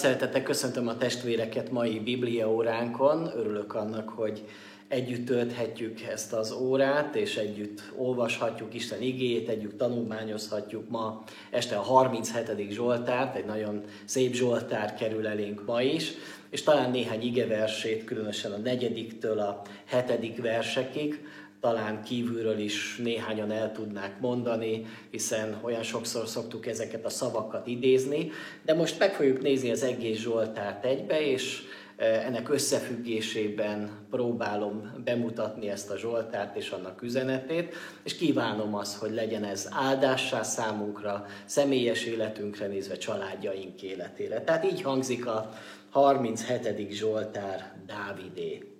szeretettel 0.00 0.42
köszöntöm 0.42 0.88
a 0.88 0.96
testvéreket 0.96 1.70
mai 1.70 1.98
Biblia 1.98 2.50
óránkon. 2.50 3.30
Örülök 3.36 3.74
annak, 3.74 4.08
hogy 4.08 4.44
együtt 4.88 5.26
tölthetjük 5.26 6.00
ezt 6.00 6.32
az 6.32 6.52
órát, 6.52 7.16
és 7.16 7.36
együtt 7.36 7.82
olvashatjuk 7.96 8.74
Isten 8.74 9.02
igét, 9.02 9.48
együtt 9.48 9.78
tanulmányozhatjuk 9.78 10.88
ma 10.88 11.24
este 11.50 11.76
a 11.76 11.80
37. 11.80 12.70
Zsoltárt, 12.70 13.36
egy 13.36 13.44
nagyon 13.44 13.82
szép 14.04 14.34
Zsoltár 14.34 14.94
kerül 14.94 15.26
elénk 15.26 15.66
ma 15.66 15.82
is, 15.82 16.12
és 16.50 16.62
talán 16.62 16.90
néhány 16.90 17.22
igeversét, 17.22 18.04
különösen 18.04 18.52
a 18.52 18.56
negyediktől 18.56 19.38
a 19.38 19.62
hetedik 19.84 20.42
versekig, 20.42 21.24
talán 21.60 22.02
kívülről 22.02 22.58
is 22.58 22.96
néhányan 22.96 23.50
el 23.50 23.72
tudnák 23.72 24.20
mondani, 24.20 24.86
hiszen 25.10 25.58
olyan 25.62 25.82
sokszor 25.82 26.28
szoktuk 26.28 26.66
ezeket 26.66 27.04
a 27.04 27.08
szavakat 27.08 27.66
idézni, 27.66 28.30
de 28.64 28.74
most 28.74 28.98
meg 28.98 29.14
fogjuk 29.14 29.42
nézni 29.42 29.70
az 29.70 29.82
egész 29.82 30.18
Zsoltárt 30.18 30.84
egybe, 30.84 31.30
és 31.30 31.62
e, 31.96 32.04
ennek 32.04 32.48
összefüggésében 32.48 33.90
próbálom 34.10 35.02
bemutatni 35.04 35.68
ezt 35.68 35.90
a 35.90 35.98
Zsoltárt 35.98 36.56
és 36.56 36.70
annak 36.70 37.02
üzenetét, 37.02 37.74
és 38.02 38.16
kívánom 38.16 38.74
azt, 38.74 38.96
hogy 38.98 39.14
legyen 39.14 39.44
ez 39.44 39.68
áldássá 39.70 40.42
számunkra, 40.42 41.26
személyes 41.44 42.04
életünkre 42.04 42.66
nézve, 42.66 42.96
családjaink 42.96 43.82
életére. 43.82 44.40
Tehát 44.40 44.64
így 44.64 44.82
hangzik 44.82 45.26
a 45.26 45.52
37. 45.90 46.90
Zsoltár 46.90 47.72
Dávidé. 47.86 48.79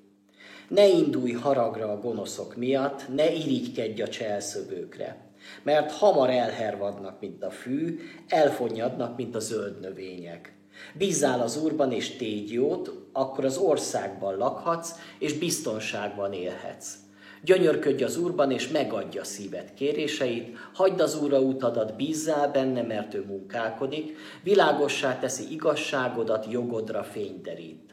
Ne 0.70 0.88
indulj 0.88 1.33
haragra 1.33 1.92
a 1.92 2.01
gonoszok 2.01 2.56
miatt, 2.56 3.15
ne 3.15 3.33
irigykedj 3.33 4.03
a 4.03 4.08
cselszövőkre, 4.08 5.31
mert 5.62 5.92
hamar 5.92 6.31
elhervadnak, 6.31 7.20
mint 7.20 7.44
a 7.44 7.50
fű, 7.50 7.98
elfonnyadnak, 8.28 9.17
mint 9.17 9.34
a 9.34 9.39
zöld 9.39 9.81
növények. 9.81 10.53
Bízzál 10.94 11.41
az 11.41 11.62
Úrban 11.62 11.92
és 11.92 12.17
tégy 12.17 12.53
jót, 12.53 12.92
akkor 13.12 13.44
az 13.44 13.56
országban 13.56 14.36
lakhatsz, 14.36 14.91
és 15.19 15.39
biztonságban 15.39 16.33
élhetsz. 16.33 16.94
Gyönyörködj 17.42 18.03
az 18.03 18.16
Úrban, 18.16 18.50
és 18.50 18.69
megadja 18.69 19.25
szíved 19.25 19.75
kéréseit, 19.75 20.56
hagyd 20.75 21.00
az 21.00 21.22
Úrra 21.22 21.41
utadat, 21.41 21.97
bízzál 21.97 22.50
benne, 22.50 22.83
mert 22.83 23.14
ő 23.14 23.25
munkálkodik, 23.25 24.16
világossá 24.42 25.19
teszi 25.19 25.53
igazságodat, 25.53 26.47
jogodra 26.50 27.03
fényderít. 27.03 27.89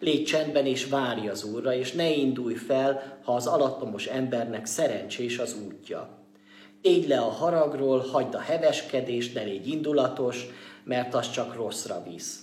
Légy 0.00 0.24
csendben 0.24 0.66
és 0.66 0.86
várj 0.86 1.28
az 1.28 1.44
Úrra, 1.44 1.74
és 1.74 1.92
ne 1.92 2.10
indulj 2.10 2.54
fel, 2.54 3.18
ha 3.22 3.32
az 3.34 3.46
alattomos 3.46 4.06
embernek 4.06 4.66
szerencsés 4.66 5.38
az 5.38 5.56
útja. 5.66 6.18
Tégy 6.82 7.08
le 7.08 7.18
a 7.18 7.30
haragról, 7.30 7.98
hagyd 7.98 8.34
a 8.34 8.38
heveskedést, 8.38 9.34
ne 9.34 9.42
légy 9.42 9.68
indulatos, 9.68 10.46
mert 10.84 11.14
az 11.14 11.30
csak 11.30 11.54
rosszra 11.54 12.02
visz. 12.10 12.38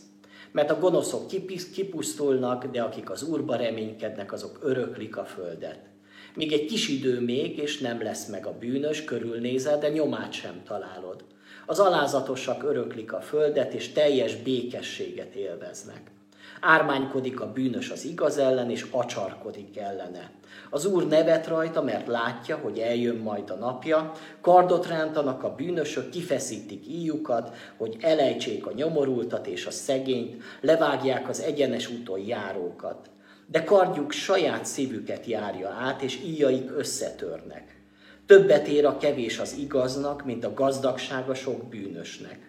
Mert 0.52 0.72
a 0.72 0.80
gonoszok 0.80 1.28
kipusztulnak, 1.74 2.66
de 2.66 2.82
akik 2.82 3.10
az 3.10 3.24
Úrba 3.24 3.56
reménykednek, 3.56 4.34
azok 4.34 4.60
öröklik 4.62 5.18
a 5.18 5.26
földet. 5.26 5.80
Még 6.36 6.52
egy 6.52 6.66
kis 6.66 6.88
idő 6.88 7.20
még, 7.20 7.58
és 7.58 7.80
nem 7.80 8.02
lesz 8.02 8.28
meg 8.28 8.46
a 8.46 8.58
bűnös, 8.60 9.04
körülnézel, 9.04 9.80
de 9.80 9.90
nyomát 9.90 10.34
sem 10.34 10.62
találod. 10.66 11.24
Az 11.66 11.80
alázatosak 11.80 12.64
öröklik 12.64 13.14
a 13.14 13.22
földet, 13.22 13.74
és 13.74 13.92
teljes 13.92 14.36
békességet 14.36 15.36
élveznek. 15.36 16.16
Ármánykodik 16.62 17.42
a 17.42 17.52
bűnös 17.52 17.90
az 17.90 18.06
igaz 18.06 18.38
ellen, 18.38 18.70
és 18.70 18.86
acsarkodik 18.92 19.78
ellene. 19.78 20.32
Az 20.70 20.86
Úr 20.86 21.08
nevet 21.08 21.48
rajta, 21.48 21.82
mert 21.82 22.08
látja, 22.08 22.58
hogy 22.58 22.80
eljön 22.80 23.16
majd 23.16 23.50
a 23.50 23.56
napja, 23.56 24.12
kardot 24.42 24.88
rántanak 24.88 25.44
a 25.44 25.56
bűnösök, 25.56 26.10
kifeszítik 26.10 26.88
íjukat, 26.88 27.56
hogy 27.78 27.98
elejtsék 28.02 28.66
a 28.66 28.74
nyomorultat 28.74 29.48
és 29.48 29.66
a 29.66 29.72
szegényt, 29.72 30.44
levágják 30.62 31.30
az 31.30 31.42
egyenes 31.42 31.90
úton 31.90 32.20
járókat. 32.20 33.10
De 33.46 33.64
kardjuk 33.64 34.12
saját 34.12 34.66
szívüket 34.66 35.26
járja 35.26 35.70
át, 35.70 36.02
és 36.02 36.20
íjaik 36.26 36.72
összetörnek. 36.78 37.82
Többet 38.26 38.68
ér 38.68 38.86
a 38.86 38.98
kevés 38.98 39.40
az 39.40 39.56
igaznak, 39.60 40.26
mint 40.26 40.46
a 40.46 40.54
gazdagsága 40.54 41.34
sok 41.34 41.70
bűnösnek. 41.70 42.47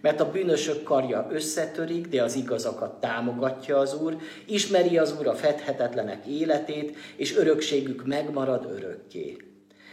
Mert 0.00 0.20
a 0.20 0.30
bűnösök 0.30 0.82
karja 0.82 1.28
összetörik, 1.30 2.06
de 2.06 2.22
az 2.22 2.36
igazakat 2.36 3.00
támogatja 3.00 3.78
az 3.78 4.00
Úr, 4.02 4.16
ismeri 4.46 4.98
az 4.98 5.14
Úr 5.18 5.26
a 5.26 5.34
fedhetetlenek 5.34 6.26
életét, 6.26 6.96
és 7.16 7.36
örökségük 7.36 8.06
megmarad 8.06 8.70
örökké. 8.76 9.36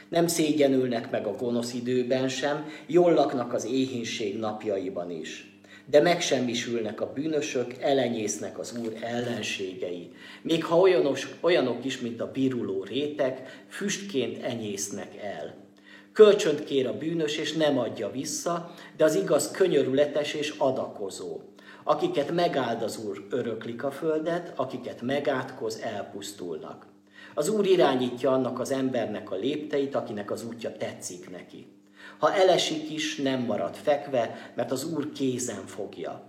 Nem 0.09 0.27
szégyenülnek 0.27 1.11
meg 1.11 1.27
a 1.27 1.35
gonosz 1.35 1.73
időben 1.73 2.27
sem, 2.27 2.65
jól 2.85 3.13
laknak 3.13 3.53
az 3.53 3.65
éhínség 3.65 4.39
napjaiban 4.39 5.11
is. 5.11 5.51
De 5.85 6.01
megsemmisülnek 6.01 7.01
a 7.01 7.11
bűnösök, 7.13 7.73
elenyésznek 7.81 8.59
az 8.59 8.77
Úr 8.83 8.93
ellenségei. 9.01 10.11
Még 10.41 10.63
ha 10.63 10.79
olyanos, 10.79 11.27
olyanok 11.41 11.85
is, 11.85 11.99
mint 11.99 12.21
a 12.21 12.31
biruló 12.31 12.83
rétek, 12.83 13.65
füstként 13.69 14.43
enyésznek 14.43 15.15
el. 15.23 15.66
Kölcsönt 16.17 16.63
kér 16.63 16.87
a 16.87 16.97
bűnös, 16.97 17.37
és 17.37 17.53
nem 17.53 17.79
adja 17.79 18.11
vissza, 18.11 18.71
de 18.95 19.03
az 19.03 19.15
igaz 19.15 19.51
könyörületes 19.51 20.33
és 20.33 20.53
adakozó. 20.57 21.41
Akiket 21.83 22.31
megáld 22.31 22.81
az 22.81 22.97
Úr, 23.05 23.25
öröklik 23.29 23.83
a 23.83 23.91
földet, 23.91 24.53
akiket 24.55 25.01
megátkoz, 25.01 25.79
elpusztulnak. 25.79 26.85
Az 27.33 27.49
Úr 27.49 27.65
irányítja 27.65 28.31
annak 28.31 28.59
az 28.59 28.71
embernek 28.71 29.31
a 29.31 29.35
lépteit, 29.35 29.95
akinek 29.95 30.31
az 30.31 30.45
útja 30.45 30.77
tetszik 30.77 31.29
neki. 31.29 31.67
Ha 32.17 32.33
elesik 32.33 32.91
is, 32.91 33.15
nem 33.15 33.39
marad 33.39 33.75
fekve, 33.75 34.51
mert 34.55 34.71
az 34.71 34.93
Úr 34.93 35.11
kézen 35.11 35.65
fogja. 35.65 36.23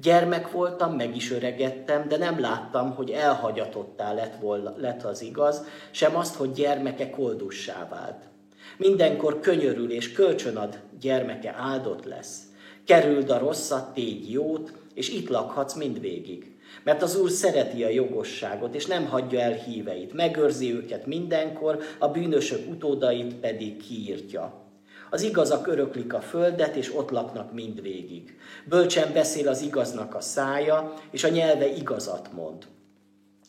Gyermek 0.00 0.50
voltam, 0.50 0.94
meg 0.94 1.16
is 1.16 1.30
öregettem, 1.30 2.08
de 2.08 2.16
nem 2.16 2.40
láttam, 2.40 2.94
hogy 2.94 3.10
elhagyatottá 3.10 4.12
lett, 4.12 4.40
volna, 4.40 4.74
lett 4.76 5.02
az 5.02 5.22
igaz, 5.22 5.64
sem 5.90 6.16
azt, 6.16 6.34
hogy 6.34 6.52
gyermeke 6.52 7.10
koldussá 7.10 7.88
vált. 7.88 8.30
Mindenkor 8.76 9.40
könyörül 9.40 9.90
és 9.90 10.12
kölcsönad, 10.12 10.78
gyermeke 11.00 11.54
áldott 11.58 12.04
lesz. 12.04 12.42
Kerüld 12.84 13.30
a 13.30 13.38
rosszat, 13.38 13.94
tégy 13.94 14.30
jót, 14.30 14.72
és 14.94 15.08
itt 15.08 15.28
lakhatsz 15.28 15.74
mindvégig. 15.74 16.56
Mert 16.84 17.02
az 17.02 17.16
Úr 17.16 17.30
szereti 17.30 17.84
a 17.84 17.88
jogosságot, 17.88 18.74
és 18.74 18.86
nem 18.86 19.06
hagyja 19.06 19.40
el 19.40 19.52
híveit. 19.52 20.12
Megőrzi 20.12 20.74
őket 20.74 21.06
mindenkor, 21.06 21.78
a 21.98 22.08
bűnösök 22.08 22.70
utódait 22.70 23.34
pedig 23.34 23.76
kiírtja. 23.76 24.60
Az 25.10 25.22
igazak 25.22 25.66
öröklik 25.66 26.14
a 26.14 26.20
földet, 26.20 26.76
és 26.76 26.94
ott 26.96 27.10
laknak 27.10 27.52
mindvégig. 27.52 28.36
Bölcsen 28.64 29.12
beszél 29.12 29.48
az 29.48 29.62
igaznak 29.62 30.14
a 30.14 30.20
szája, 30.20 30.94
és 31.10 31.24
a 31.24 31.28
nyelve 31.28 31.66
igazat 31.66 32.32
mond. 32.32 32.66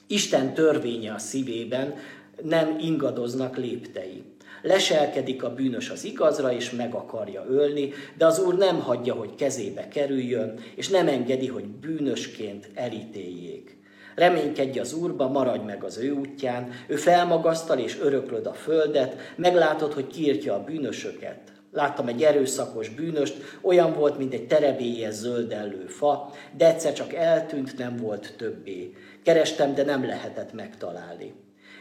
Isten 0.07 0.53
törvénye 0.53 1.13
a 1.13 1.17
szívében, 1.17 1.95
nem 2.41 2.77
ingadoznak 2.79 3.57
léptei. 3.57 4.23
Leselkedik 4.63 5.43
a 5.43 5.53
bűnös 5.53 5.89
az 5.89 6.03
igazra, 6.03 6.53
és 6.53 6.71
meg 6.71 6.93
akarja 6.93 7.45
ölni, 7.49 7.91
de 8.17 8.25
az 8.25 8.39
Úr 8.39 8.57
nem 8.57 8.79
hagyja, 8.79 9.13
hogy 9.13 9.35
kezébe 9.35 9.87
kerüljön, 9.87 10.59
és 10.75 10.89
nem 10.89 11.07
engedi, 11.07 11.47
hogy 11.47 11.65
bűnösként 11.65 12.69
elítéljék. 12.73 13.77
Reménykedj 14.15 14.79
az 14.79 14.93
Úrba, 14.93 15.27
maradj 15.27 15.65
meg 15.65 15.83
az 15.83 15.97
ő 15.97 16.11
útján, 16.11 16.71
ő 16.87 16.95
felmagasztal 16.95 17.79
és 17.79 17.99
öröklöd 18.01 18.45
a 18.45 18.53
földet, 18.53 19.15
meglátod, 19.35 19.93
hogy 19.93 20.07
kiirtja 20.07 20.53
a 20.53 20.63
bűnösöket. 20.63 21.39
Láttam 21.71 22.07
egy 22.07 22.23
erőszakos 22.23 22.89
bűnöst, 22.89 23.35
olyan 23.61 23.93
volt, 23.93 24.17
mint 24.17 24.33
egy 24.33 24.47
terebélyes 24.47 25.13
zöldellő 25.13 25.85
fa, 25.87 26.31
de 26.57 26.67
egyszer 26.67 26.93
csak 26.93 27.13
eltűnt, 27.13 27.77
nem 27.77 27.95
volt 27.95 28.33
többé. 28.37 28.93
Kerestem, 29.23 29.73
de 29.75 29.83
nem 29.83 30.05
lehetett 30.05 30.53
megtalálni. 30.53 31.33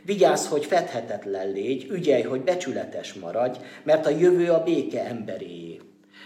Vigyázz, 0.04 0.46
hogy 0.46 0.64
fedhetetlen 0.64 1.52
légy, 1.52 1.86
ügyelj, 1.90 2.22
hogy 2.22 2.40
becsületes 2.40 3.12
maradj, 3.12 3.58
mert 3.82 4.06
a 4.06 4.10
jövő 4.10 4.50
a 4.50 4.62
béke 4.62 5.04
emberéé. 5.04 5.80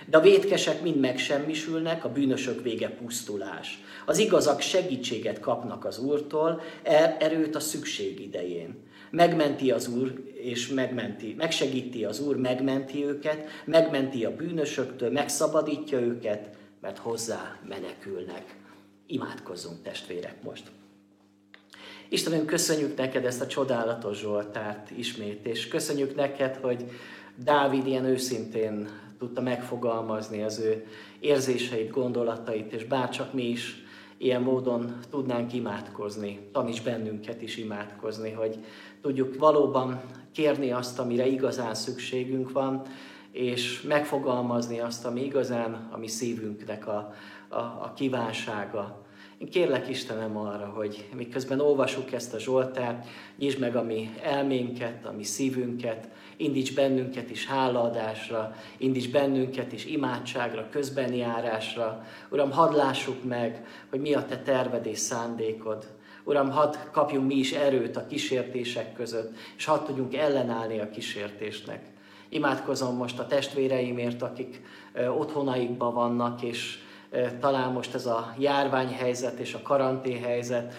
De 0.07 0.17
a 0.17 0.21
vétkesek 0.21 0.83
mind 0.83 1.01
megsemmisülnek, 1.01 2.05
a 2.05 2.13
bűnösök 2.13 2.63
vége 2.63 2.89
pusztulás. 2.89 3.81
Az 4.07 4.19
igazak 4.19 4.61
segítséget 4.61 5.41
kapnak 5.41 5.85
az 5.85 5.99
Úrtól, 5.99 6.63
er, 6.83 7.17
erőt 7.21 7.55
a 7.55 7.61
szükség 7.61 8.21
idején. 8.21 8.85
Megmenti 9.11 9.71
az 9.71 9.89
Úr, 9.89 10.33
és 10.35 10.69
megmenti, 10.69 11.35
megsegíti 11.39 12.05
az 12.05 12.21
Úr, 12.21 12.37
megmenti 12.37 13.05
őket, 13.05 13.47
megmenti 13.65 14.25
a 14.25 14.37
bűnösöktől, 14.37 15.11
megszabadítja 15.11 16.01
őket, 16.01 16.49
mert 16.81 16.99
hozzá 16.99 17.59
menekülnek. 17.69 18.57
Imádkozzunk 19.07 19.83
testvérek 19.83 20.43
most! 20.43 20.63
Istenem, 22.09 22.45
köszönjük 22.45 22.97
neked 22.97 23.25
ezt 23.25 23.41
a 23.41 23.47
csodálatos 23.47 24.19
Zsoltárt 24.19 24.91
ismét, 24.91 25.47
és 25.47 25.69
köszönjük 25.69 26.15
neked, 26.15 26.57
hogy 26.57 26.91
Dávid 27.37 27.87
ilyen 27.87 28.05
őszintén 28.05 28.89
tudta 29.19 29.41
megfogalmazni 29.41 30.43
az 30.43 30.59
ő 30.59 30.87
érzéseit, 31.21 31.91
gondolatait, 31.91 32.73
és 32.73 32.85
bárcsak 32.85 33.33
mi 33.33 33.43
is 33.43 33.85
ilyen 34.19 34.43
módon 34.43 34.99
tudnánk 35.11 35.53
imádkozni, 35.53 36.49
taníts 36.53 36.83
bennünket 36.83 37.43
is 37.43 37.57
imádkozni, 37.57 38.31
hogy 38.31 38.59
tudjuk 39.03 39.39
valóban 39.39 40.01
kérni 40.33 40.73
azt, 40.73 40.99
amire 40.99 41.27
igazán 41.27 41.75
szükségünk 41.75 42.53
van, 42.53 42.83
és 43.31 43.83
megfogalmazni 43.83 44.81
azt, 44.81 45.05
ami 45.05 45.25
igazán 45.25 45.89
a 45.93 45.99
mi 45.99 46.09
szívünknek 46.09 46.87
a, 46.87 47.13
a, 47.49 47.59
a 47.59 47.93
kívánsága, 47.97 49.06
Én 49.39 49.49
kérlek 49.51 49.89
Istenem 49.89 50.37
arra, 50.37 50.67
hogy 50.67 51.09
miközben 51.15 51.61
olvasuk 51.61 52.13
ezt 52.13 52.35
a 52.35 52.39
Zsoltárt, 52.39 53.07
nyisd 53.39 53.59
meg 53.59 53.77
a 53.77 53.83
mi 53.83 54.11
elménket, 54.23 55.07
a 55.07 55.13
mi 55.13 55.23
szívünket, 55.23 56.09
indíts 56.37 56.75
bennünket 56.75 57.31
is 57.31 57.47
hálaadásra, 57.47 58.55
indíts 58.77 59.11
bennünket 59.11 59.73
is 59.73 59.85
imádságra, 59.85 60.69
közbenjárásra. 60.71 62.05
Uram, 62.31 62.51
hadd 62.51 62.75
lássuk 62.75 63.25
meg, 63.25 63.67
hogy 63.91 64.01
mi 64.01 64.15
a 64.15 64.25
Te 64.25 64.39
terved 64.39 64.87
és 64.87 64.99
szándékod. 64.99 65.87
Uram, 66.25 66.51
hadd 66.51 66.75
kapjunk 66.93 67.27
mi 67.27 67.35
is 67.35 67.53
erőt 67.53 67.97
a 67.97 68.07
kísértések 68.07 68.93
között, 68.93 69.37
és 69.57 69.65
hadd 69.65 69.85
tudjunk 69.85 70.17
ellenállni 70.17 70.79
a 70.79 70.91
kísértésnek. 70.91 71.85
Imádkozom 72.29 72.97
most 72.97 73.19
a 73.19 73.27
testvéreimért, 73.27 74.23
akik 74.23 74.63
otthonaikban 75.19 75.95
vannak, 75.95 76.43
és 76.43 76.79
talán 77.41 77.73
most 77.73 77.95
ez 77.95 78.07
a 78.07 78.35
járványhelyzet 78.39 79.39
és 79.39 79.55
a 79.55 79.63
karanténhelyzet 79.63 80.75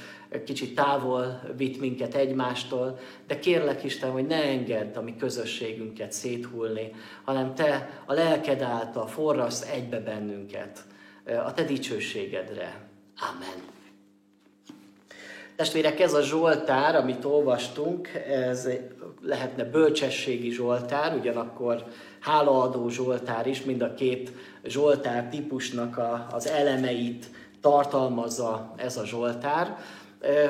kicsit 0.45 0.75
távol 0.75 1.41
vitt 1.57 1.79
minket 1.79 2.15
egymástól, 2.15 2.99
de 3.27 3.39
kérlek 3.39 3.83
Isten, 3.83 4.11
hogy 4.11 4.25
ne 4.25 4.43
engedd 4.43 4.95
a 4.95 5.01
mi 5.01 5.15
közösségünket 5.15 6.11
széthullni, 6.11 6.91
hanem 7.23 7.53
Te 7.55 8.01
a 8.05 8.13
lelked 8.13 8.61
által 8.61 9.07
forrasz 9.07 9.69
egybe 9.71 9.99
bennünket 9.99 10.85
a 11.45 11.53
Te 11.53 11.63
dicsőségedre. 11.63 12.87
Amen. 13.33 13.75
Testvérek, 15.55 15.99
ez 15.99 16.13
a 16.13 16.21
Zsoltár, 16.21 16.95
amit 16.95 17.25
olvastunk, 17.25 18.07
ez 18.29 18.69
lehetne 19.21 19.63
bölcsességi 19.63 20.49
Zsoltár, 20.49 21.15
ugyanakkor 21.15 21.83
hálaadó 22.19 22.89
Zsoltár 22.89 23.47
is, 23.47 23.63
mind 23.63 23.81
a 23.81 23.93
két 23.93 24.31
Zsoltár 24.63 25.27
típusnak 25.29 25.97
a, 25.97 26.27
az 26.31 26.47
elemeit 26.47 27.25
tartalmazza 27.61 28.73
ez 28.75 28.97
a 28.97 29.05
Zsoltár. 29.05 29.77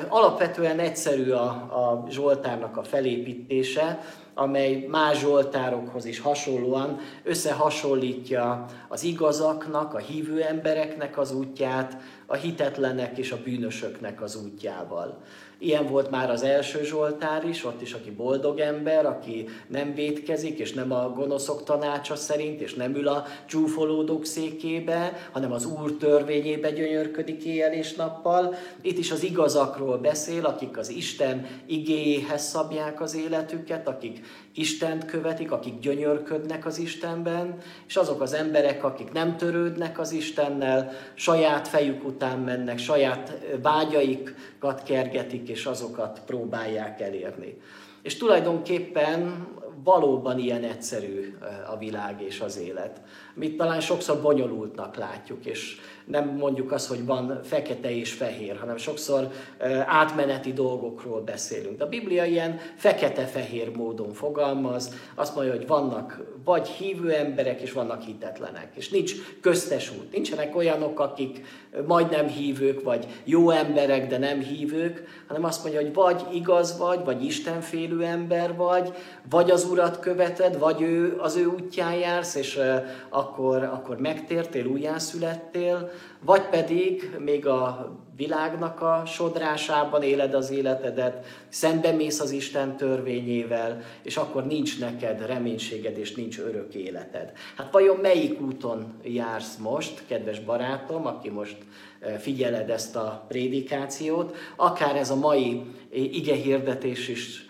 Alapvetően 0.08 0.80
egyszerű 0.80 1.32
a, 1.32 1.46
a 1.50 2.06
Zsoltárnak 2.10 2.78
a 2.78 2.84
felépítése, 2.84 4.00
amely 4.34 4.86
más 4.90 5.20
Zsoltárokhoz 5.20 6.06
is 6.06 6.20
hasonlóan 6.20 7.00
összehasonlítja 7.24 8.66
az 8.88 9.04
igazaknak, 9.04 9.94
a 9.94 9.98
hívő 9.98 10.42
embereknek 10.42 11.18
az 11.18 11.32
útját, 11.32 11.98
a 12.26 12.36
hitetlenek 12.36 13.18
és 13.18 13.32
a 13.32 13.42
bűnösöknek 13.44 14.22
az 14.22 14.36
útjával. 14.44 15.22
Ilyen 15.60 15.88
volt 15.88 16.10
már 16.10 16.30
az 16.30 16.44
első 16.44 16.84
Zsoltár 16.84 17.46
is, 17.48 17.66
ott 17.66 17.82
is, 17.82 17.94
aki 17.94 18.12
boldog 18.12 18.60
ember, 18.60 19.06
aki 19.06 19.46
nem 19.68 19.94
vétkezik, 19.94 20.60
és 20.60 20.74
nem 20.74 20.92
a 20.92 21.10
gonoszok 21.10 21.64
tanácsa 21.64 22.16
szerint, 22.16 22.62
és 22.62 22.74
nem 22.74 22.96
ül 22.96 23.08
a 23.08 23.26
csúfolódók 23.46 24.26
székébe, 24.26 25.30
hanem 25.32 25.52
az 25.52 25.66
Úr 25.66 25.98
törvényébe 25.98 26.72
gyönyörködik 26.72 27.44
éjjel 27.44 27.74
és 27.74 27.94
nappal. 27.94 28.56
Itt 28.82 28.98
is 28.98 29.12
az 29.12 29.24
igazakról 29.24 29.98
beszél, 29.98 30.46
akik 30.46 30.78
az 30.78 30.90
Isten 30.90 31.48
igéjéhez 31.66 32.44
szabják 32.44 33.02
az 33.02 33.16
életüket, 33.16 33.88
akik 33.88 34.26
Istent 34.54 35.06
követik, 35.06 35.52
akik 35.52 35.80
gyönyörködnek 35.80 36.66
az 36.66 36.78
Istenben, 36.78 37.58
és 37.88 37.96
azok 37.96 38.22
az 38.22 38.34
emberek, 38.34 38.84
akik 38.84 39.12
nem 39.12 39.38
törődnek 39.38 40.00
az 40.00 40.12
Istennel, 40.12 40.92
saját 41.14 41.68
fejük 41.68 42.06
után 42.06 42.40
mennek, 42.40 42.78
saját 42.78 43.38
vágyaikat 43.62 44.84
kergetik, 44.84 45.47
és 45.50 45.66
azokat 45.66 46.22
próbálják 46.26 47.02
elérni. 47.02 47.62
És 48.02 48.18
tulajdonképpen 48.18 49.48
valóban 49.84 50.40
ilyen 50.40 50.64
egyszerű 50.64 51.38
a 51.72 51.78
világ 51.78 52.22
és 52.22 52.40
az 52.40 52.60
élet. 52.60 53.02
Mit 53.34 53.58
talán 53.58 53.80
sokszor 53.80 54.22
bonyolultnak 54.22 54.96
látjuk, 54.96 55.46
és 55.46 55.80
nem 56.06 56.30
mondjuk 56.30 56.72
azt, 56.72 56.88
hogy 56.88 57.06
van 57.06 57.40
fekete 57.44 57.96
és 57.96 58.14
fehér, 58.14 58.58
hanem 58.58 58.78
sokszor 58.78 59.32
átmeneti 59.86 60.54
dolgokról 60.54 61.22
beszélünk. 61.22 61.78
De 61.78 61.84
a 61.84 61.90
Biblia 61.90 62.26
ilyen 62.26 62.60
fekete-fehér 62.76 63.76
módon 63.76 64.14
fogalmaz, 64.14 64.94
azt 65.16 65.36
mondja, 65.36 65.54
hogy 65.54 65.68
vannak 65.68 66.22
vagy 66.44 66.68
hívő 66.68 67.12
emberek, 67.12 67.62
és 67.62 67.72
vannak 67.72 68.02
hitetlenek. 68.02 68.72
És 68.76 68.90
nincs 68.90 69.14
köztes 69.42 69.92
út. 69.92 70.12
Nincsenek 70.12 70.56
olyanok, 70.56 71.00
akik 71.00 71.46
majdnem 71.88 72.28
hívők, 72.28 72.84
vagy 72.84 73.08
jó 73.24 73.50
emberek, 73.50 74.08
de 74.08 74.18
nem 74.18 74.40
hívők, 74.40 75.24
hanem 75.28 75.44
azt 75.44 75.64
mondja, 75.64 75.82
hogy 75.82 75.94
vagy 75.94 76.26
igaz 76.32 76.78
vagy, 76.78 77.04
vagy 77.04 77.24
istenfélő 77.24 78.04
ember 78.04 78.56
vagy, 78.56 78.94
vagy 79.30 79.52
az 79.52 79.67
Urat 79.68 80.00
követed, 80.00 80.60
vagy 80.60 80.82
ő, 80.82 81.16
az 81.20 81.36
ő 81.36 81.46
útján 81.46 81.94
jársz, 81.94 82.36
és 82.36 82.60
akkor, 83.10 83.64
akkor 83.64 83.98
megtértél, 83.98 84.66
újjászülettél, 84.66 85.92
vagy 86.20 86.42
pedig 86.42 87.16
még 87.20 87.48
a 87.48 87.96
világnak 88.16 88.82
a 88.82 89.04
sodrásában 89.06 90.04
éled 90.04 90.34
az 90.34 90.52
életedet, 90.52 91.26
szembemész 91.50 92.20
az 92.20 92.32
Isten 92.32 92.78
törvényével, 92.78 93.82
és 94.02 94.18
akkor 94.18 94.46
nincs 94.46 94.80
neked 94.80 95.26
reménységed, 95.26 95.98
és 95.98 96.16
nincs 96.16 96.40
örök 96.40 96.74
életed. 96.74 97.32
Hát 97.58 97.72
vajon 97.72 97.98
melyik 97.98 98.42
úton 98.42 98.94
jársz 99.04 99.58
most, 99.58 100.04
kedves 100.08 100.40
barátom, 100.40 101.06
aki 101.06 101.30
most 101.30 101.58
figyeled 102.20 102.70
ezt 102.70 102.96
a 102.96 103.26
prédikációt, 103.28 104.36
akár 104.56 104.96
ez 104.96 105.10
a 105.10 105.16
mai 105.16 105.62
ige 105.92 106.36
hirdetés 106.36 107.08
is 107.08 107.47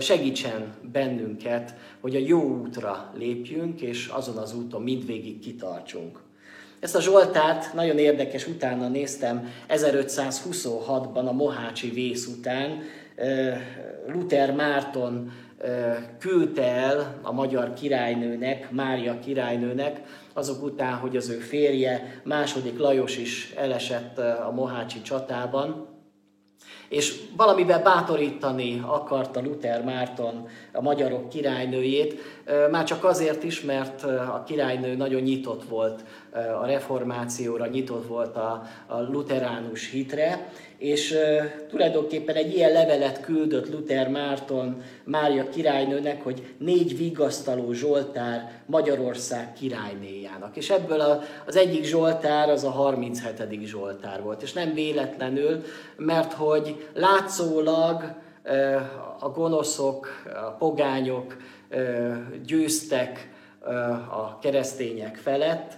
segítsen 0.00 0.74
bennünket, 0.92 1.74
hogy 2.00 2.16
a 2.16 2.18
jó 2.18 2.40
útra 2.40 3.12
lépjünk, 3.16 3.80
és 3.80 4.06
azon 4.06 4.36
az 4.36 4.54
úton 4.54 4.82
mindvégig 4.82 5.38
kitartsunk. 5.38 6.18
Ezt 6.80 6.96
a 6.96 7.00
Zsoltárt 7.00 7.74
nagyon 7.74 7.98
érdekes, 7.98 8.46
utána 8.46 8.88
néztem 8.88 9.48
1526-ban 9.68 11.26
a 11.26 11.32
Mohácsi 11.32 11.90
vész 11.90 12.26
után, 12.26 12.82
Luther 14.06 14.54
Márton 14.54 15.32
küldte 16.18 16.64
el 16.64 17.18
a 17.22 17.32
magyar 17.32 17.72
királynőnek, 17.72 18.70
Mária 18.70 19.18
királynőnek, 19.18 20.00
azok 20.32 20.62
után, 20.62 20.94
hogy 20.94 21.16
az 21.16 21.28
ő 21.28 21.38
férje, 21.38 22.20
második 22.24 22.78
Lajos 22.78 23.16
is 23.16 23.52
elesett 23.56 24.18
a 24.18 24.52
Mohácsi 24.54 25.02
csatában, 25.02 25.86
és 26.90 27.20
valamivel 27.36 27.82
bátorítani 27.82 28.82
akarta 28.86 29.40
Luther 29.40 29.84
Márton 29.84 30.48
a 30.72 30.80
magyarok 30.80 31.28
királynőjét, 31.28 32.20
már 32.70 32.84
csak 32.84 33.04
azért 33.04 33.42
is, 33.42 33.60
mert 33.60 34.02
a 34.02 34.42
királynő 34.46 34.94
nagyon 34.96 35.20
nyitott 35.20 35.64
volt 35.64 36.04
a 36.60 36.66
reformációra, 36.66 37.66
nyitott 37.66 38.06
volt 38.06 38.36
a, 38.36 38.62
a 38.86 39.00
luteránus 39.00 39.90
hitre, 39.90 40.48
és 40.80 41.12
uh, 41.12 41.66
tulajdonképpen 41.68 42.34
egy 42.34 42.54
ilyen 42.54 42.72
levelet 42.72 43.20
küldött 43.20 43.72
Luther 43.72 44.08
Márton 44.08 44.82
Mária 45.04 45.48
királynőnek, 45.48 46.22
hogy 46.22 46.54
négy 46.58 46.96
vigasztaló 46.96 47.72
Zsoltár 47.72 48.52
Magyarország 48.66 49.52
királynéjának. 49.52 50.56
És 50.56 50.70
ebből 50.70 51.00
a, 51.00 51.20
az 51.46 51.56
egyik 51.56 51.84
Zsoltár 51.84 52.48
az 52.48 52.64
a 52.64 52.70
37. 52.70 53.64
Zsoltár 53.64 54.22
volt. 54.22 54.42
És 54.42 54.52
nem 54.52 54.74
véletlenül, 54.74 55.62
mert 55.96 56.32
hogy 56.32 56.88
látszólag 56.94 58.14
uh, 58.44 59.24
a 59.24 59.28
gonoszok, 59.28 60.08
a 60.46 60.50
pogányok 60.50 61.36
uh, 61.70 62.16
győztek 62.46 63.28
a 64.10 64.38
keresztények 64.38 65.16
felett, 65.16 65.72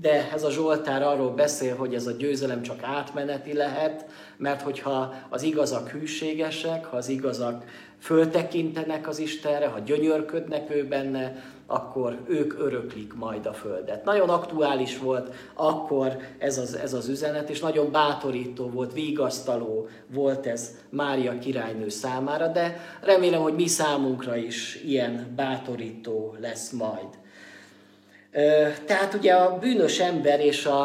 de 0.00 0.30
ez 0.32 0.42
a 0.42 0.50
Zsoltár 0.50 1.02
arról 1.02 1.30
beszél, 1.30 1.76
hogy 1.76 1.94
ez 1.94 2.06
a 2.06 2.12
győzelem 2.12 2.62
csak 2.62 2.82
átmeneti 2.82 3.52
lehet, 3.52 4.06
mert 4.36 4.62
hogyha 4.62 5.14
az 5.28 5.42
igazak 5.42 5.88
hűségesek, 5.88 6.84
ha 6.84 6.96
az 6.96 7.08
igazak 7.08 7.64
föltekintenek 7.98 9.08
az 9.08 9.18
Istenre, 9.18 9.66
ha 9.66 9.78
gyönyörködnek 9.78 10.74
ő 10.74 10.84
benne, 10.84 11.42
akkor 11.66 12.18
ők 12.26 12.58
öröklik 12.58 13.14
majd 13.14 13.46
a 13.46 13.52
földet. 13.52 14.04
Nagyon 14.04 14.28
aktuális 14.28 14.98
volt 14.98 15.34
akkor 15.54 16.16
ez 16.38 16.58
az, 16.58 16.74
ez 16.74 16.92
az 16.92 17.08
üzenet, 17.08 17.50
és 17.50 17.60
nagyon 17.60 17.92
bátorító 17.92 18.70
volt, 18.70 18.92
vigasztaló 18.92 19.88
volt 20.06 20.46
ez 20.46 20.76
Mária 20.90 21.38
királynő 21.38 21.88
számára, 21.88 22.46
de 22.46 22.80
remélem, 23.00 23.40
hogy 23.40 23.54
mi 23.54 23.66
számunkra 23.66 24.36
is 24.36 24.82
ilyen 24.84 25.32
bátorító 25.36 26.36
lesz 26.40 26.70
majd. 26.70 27.08
Tehát 28.86 29.14
ugye 29.14 29.34
a 29.34 29.58
bűnös 29.58 29.98
ember 29.98 30.40
és 30.40 30.66
a, 30.66 30.82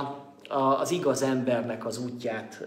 a, 0.50 0.80
az 0.80 0.92
igaz 0.92 1.22
embernek 1.22 1.86
az 1.86 1.98
útját 1.98 2.64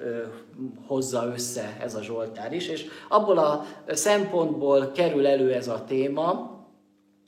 hozza 0.86 1.30
össze 1.34 1.76
ez 1.82 1.94
a 1.94 2.02
Zsoltár 2.02 2.52
is, 2.52 2.68
és 2.68 2.86
abból 3.08 3.38
a 3.38 3.64
szempontból 3.86 4.90
kerül 4.94 5.26
elő 5.26 5.52
ez 5.52 5.68
a 5.68 5.84
téma, 5.84 6.54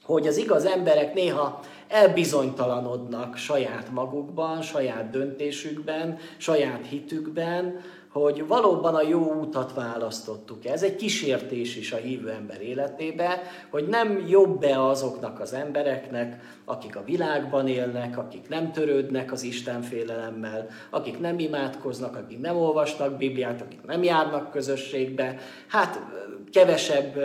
hogy 0.04 0.26
az 0.26 0.36
igaz 0.36 0.64
emberek 0.64 1.14
néha 1.14 1.60
elbizonytalanodnak 1.88 3.36
saját 3.36 3.90
magukban, 3.90 4.62
saját 4.62 5.10
döntésükben, 5.10 6.18
saját 6.36 6.86
hitükben, 6.86 7.80
hogy 8.18 8.46
valóban 8.46 8.94
a 8.94 9.02
jó 9.02 9.34
útat 9.34 9.74
választottuk. 9.74 10.66
Ez 10.66 10.82
egy 10.82 10.96
kísértés 10.96 11.76
is 11.76 11.92
a 11.92 11.96
hívő 11.96 12.30
ember 12.30 12.60
életébe, 12.60 13.42
hogy 13.70 13.86
nem 13.86 14.24
jobb-e 14.28 14.82
azoknak 14.82 15.40
az 15.40 15.52
embereknek, 15.52 16.56
akik 16.64 16.96
a 16.96 17.04
világban 17.04 17.68
élnek, 17.68 18.18
akik 18.18 18.48
nem 18.48 18.72
törődnek 18.72 19.32
az 19.32 19.42
Isten 19.42 19.82
félelemmel, 19.82 20.66
akik 20.90 21.20
nem 21.20 21.38
imádkoznak, 21.38 22.16
akik 22.16 22.40
nem 22.40 22.56
olvasnak 22.56 23.16
Bibliát, 23.16 23.60
akik 23.60 23.82
nem 23.86 24.02
járnak 24.02 24.50
közösségbe. 24.50 25.38
Hát 25.66 26.00
kevesebb 26.52 27.20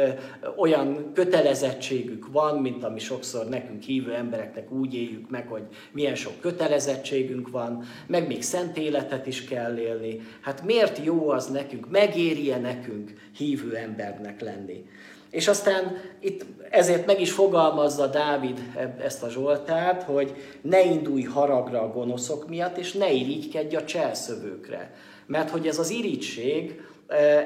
olyan 0.58 1.12
kötelezettségük 1.14 2.28
van, 2.32 2.58
mint 2.58 2.84
ami 2.84 3.00
sokszor 3.00 3.46
nekünk 3.46 3.84
hívő 3.84 4.14
embereknek 4.14 4.72
úgy 4.72 4.94
éljük 4.94 5.30
meg, 5.30 5.48
hogy 5.48 5.64
milyen 5.92 6.16
sok 6.16 6.40
kötelezettségünk 6.40 7.50
van, 7.50 7.84
meg 8.08 8.28
még 8.28 8.42
szent 8.42 8.78
életet 8.78 9.28
is 9.28 9.44
kell 9.44 9.78
élni. 9.78 10.22
Hát 10.42 10.64
miért 10.64 10.83
jó 11.04 11.30
az 11.30 11.48
nekünk, 11.48 11.90
megéri-e 11.90 12.58
nekünk 12.58 13.14
hívő 13.38 13.76
embernek 13.76 14.42
lenni? 14.42 14.86
És 15.30 15.48
aztán 15.48 15.98
itt 16.20 16.46
ezért 16.70 17.06
meg 17.06 17.22
is 17.22 17.32
fogalmazza 17.32 18.08
Dávid 18.08 18.60
ezt 19.00 19.24
a 19.24 19.30
Zsoltárt, 19.30 20.04
hogy 20.04 20.36
ne 20.62 20.84
indulj 20.84 21.24
haragra 21.24 21.82
a 21.82 21.92
gonoszok 21.92 22.50
miatt, 22.50 22.78
és 22.78 22.92
ne 22.92 23.12
irigykedj 23.12 23.76
a 23.76 23.84
cselszövőkre. 23.84 24.94
Mert 25.26 25.50
hogy 25.50 25.68
ez 25.68 25.80
az 25.80 25.90
irigység, 25.90 26.82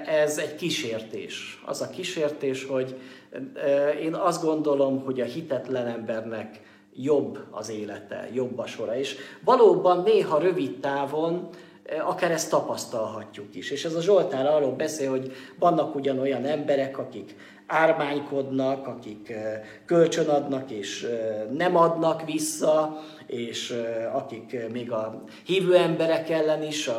ez 0.05 0.37
egy 0.37 0.55
kísértés. 0.55 1.61
Az 1.65 1.81
a 1.81 1.89
kísértés, 1.89 2.65
hogy 2.65 2.95
én 4.01 4.13
azt 4.13 4.43
gondolom, 4.43 5.03
hogy 5.03 5.21
a 5.21 5.25
hitetlen 5.25 5.87
embernek 5.87 6.61
jobb 6.95 7.39
az 7.51 7.69
élete, 7.69 8.29
jobb 8.33 8.57
a 8.57 8.67
sora. 8.67 8.97
És 8.97 9.15
valóban 9.43 10.03
néha 10.03 10.39
rövid 10.39 10.79
távon 10.79 11.49
akár 12.05 12.31
ezt 12.31 12.49
tapasztalhatjuk 12.49 13.55
is. 13.55 13.71
És 13.71 13.85
ez 13.85 13.93
a 13.93 14.01
Zsoltár 14.01 14.45
arról 14.45 14.71
beszél, 14.71 15.09
hogy 15.09 15.31
vannak 15.59 15.95
ugyanolyan 15.95 16.45
emberek, 16.45 16.97
akik 16.97 17.35
ármánykodnak, 17.67 18.87
akik 18.87 19.33
kölcsönadnak 19.85 20.71
és 20.71 21.07
nem 21.51 21.75
adnak 21.75 22.25
vissza, 22.25 22.99
és 23.25 23.73
akik 24.13 24.69
még 24.71 24.91
a 24.91 25.23
hívő 25.45 25.75
emberek 25.75 26.29
ellen 26.29 26.63
is 26.63 26.89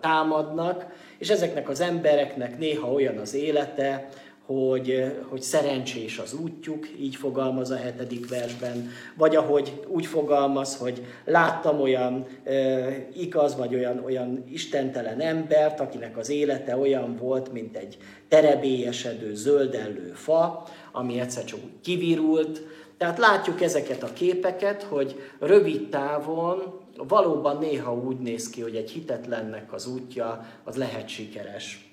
támadnak, 0.00 0.86
és 1.18 1.30
ezeknek 1.30 1.68
az 1.68 1.80
embereknek 1.80 2.58
néha 2.58 2.92
olyan 2.92 3.18
az 3.18 3.34
élete, 3.34 4.08
hogy, 4.54 5.16
hogy 5.28 5.42
szerencsés 5.42 6.18
az 6.18 6.34
útjuk, 6.34 6.88
így 7.00 7.16
fogalmaz 7.16 7.70
a 7.70 7.76
hetedik 7.76 8.28
versben, 8.28 8.90
vagy 9.14 9.36
ahogy 9.36 9.80
úgy 9.86 10.06
fogalmaz, 10.06 10.76
hogy 10.76 11.04
láttam 11.24 11.80
olyan 11.80 12.26
e, 12.44 12.88
igaz, 13.14 13.56
vagy 13.56 13.74
olyan, 13.74 14.04
olyan 14.04 14.44
istentelen 14.50 15.20
embert, 15.20 15.80
akinek 15.80 16.16
az 16.16 16.28
élete 16.30 16.76
olyan 16.76 17.16
volt, 17.16 17.52
mint 17.52 17.76
egy 17.76 17.96
terebélyesedő, 18.28 19.34
zöldellő 19.34 20.12
fa, 20.14 20.64
ami 20.92 21.20
egyszer 21.20 21.44
csak 21.44 21.58
úgy 21.64 21.80
kivirult. 21.82 22.62
Tehát 22.98 23.18
látjuk 23.18 23.62
ezeket 23.62 24.02
a 24.02 24.12
képeket, 24.12 24.82
hogy 24.82 25.20
rövid 25.38 25.88
távon 25.88 26.62
valóban 27.08 27.58
néha 27.58 27.94
úgy 27.94 28.18
néz 28.18 28.50
ki, 28.50 28.60
hogy 28.60 28.76
egy 28.76 28.90
hitetlennek 28.90 29.72
az 29.72 29.86
útja 29.86 30.46
az 30.64 30.76
lehet 30.76 31.08
sikeres. 31.08 31.87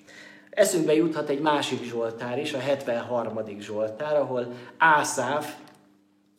Eszünkbe 0.56 0.94
juthat 0.94 1.28
egy 1.28 1.40
másik 1.40 1.84
Zsoltár 1.84 2.38
is, 2.38 2.52
a 2.52 2.58
73. 2.58 3.40
Zsoltár, 3.60 4.16
ahol 4.16 4.52
Ászáf, 4.78 5.54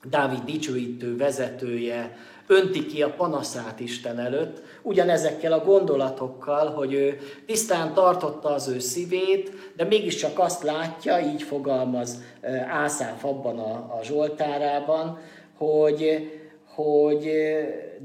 Dávid 0.09 0.43
dicsőítő 0.43 1.17
vezetője, 1.17 2.17
önti 2.47 2.85
ki 2.85 3.01
a 3.01 3.13
panaszát 3.13 3.79
Isten 3.79 4.19
előtt, 4.19 4.61
ugyanezekkel 4.81 5.53
a 5.53 5.63
gondolatokkal, 5.63 6.71
hogy 6.71 6.93
ő 6.93 7.19
tisztán 7.45 7.93
tartotta 7.93 8.49
az 8.49 8.67
ő 8.67 8.79
szívét, 8.79 9.51
de 9.75 9.83
mégiscsak 9.83 10.39
azt 10.39 10.63
látja, 10.63 11.19
így 11.19 11.43
fogalmaz 11.43 12.21
Ászáf 12.69 13.25
abban 13.25 13.59
a, 13.59 13.97
a 13.99 13.99
Zsoltárában, 14.03 15.19
hogy 15.57 16.31
hogy 16.77 17.29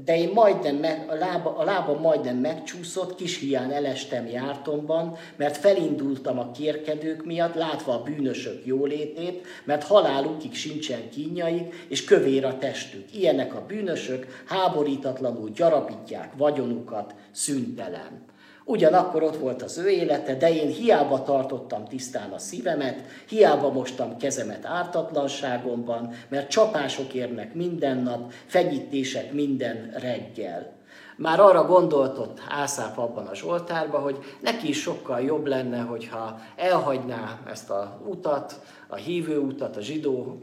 de 0.05 0.17
én 0.17 0.31
majdnem, 0.33 0.75
meg, 0.75 1.05
a, 1.09 1.13
lába, 1.13 1.57
a 1.57 1.63
lábam 1.63 2.01
majdnem 2.01 2.37
megcsúszott, 2.37 3.15
kis 3.15 3.39
hián 3.39 3.71
elestem 3.71 4.27
jártomban, 4.27 5.17
mert 5.35 5.57
felindultam 5.57 6.39
a 6.39 6.51
kérkedők 6.51 7.25
miatt, 7.25 7.55
látva 7.55 7.93
a 7.93 8.03
bűnösök 8.03 8.65
jólétét, 8.65 9.45
mert 9.63 9.83
halálukig 9.83 10.53
sincsen 10.53 11.09
kínjaik, 11.09 11.85
és 11.87 12.03
kövér 12.03 12.45
a 12.45 12.57
testük. 12.57 13.15
Ilyenek 13.15 13.55
a 13.55 13.65
bűnösök, 13.67 14.43
háborítatlanul 14.45 15.49
gyarapítják 15.49 16.33
vagyonukat 16.37 17.15
szüntelen. 17.31 18.32
Ugyanakkor 18.65 19.23
ott 19.23 19.37
volt 19.37 19.61
az 19.61 19.77
ő 19.77 19.89
élete, 19.89 20.35
de 20.35 20.53
én 20.53 20.67
hiába 20.67 21.23
tartottam 21.23 21.85
tisztán 21.85 22.31
a 22.31 22.37
szívemet, 22.37 23.01
hiába 23.27 23.71
mostam 23.71 24.17
kezemet 24.17 24.65
ártatlanságomban, 24.65 26.13
mert 26.29 26.49
csapások 26.49 27.13
érnek 27.13 27.53
minden 27.53 27.97
nap, 27.97 28.31
fegyítések 28.45 29.31
minden 29.31 29.93
reggel. 29.99 30.81
Már 31.17 31.39
arra 31.39 31.65
gondoltott 31.65 32.41
Ászáp 32.49 32.97
abban 32.97 33.27
a 33.27 33.35
Zsoltárban, 33.35 34.01
hogy 34.01 34.17
neki 34.41 34.67
is 34.67 34.81
sokkal 34.81 35.21
jobb 35.21 35.45
lenne, 35.45 35.79
hogyha 35.79 36.39
elhagyná 36.55 37.39
ezt 37.47 37.69
a 37.69 38.01
utat, 38.05 38.61
a 38.87 38.95
hívő 38.95 39.37
utat, 39.37 39.77
a 39.77 39.81
zsidó 39.81 40.41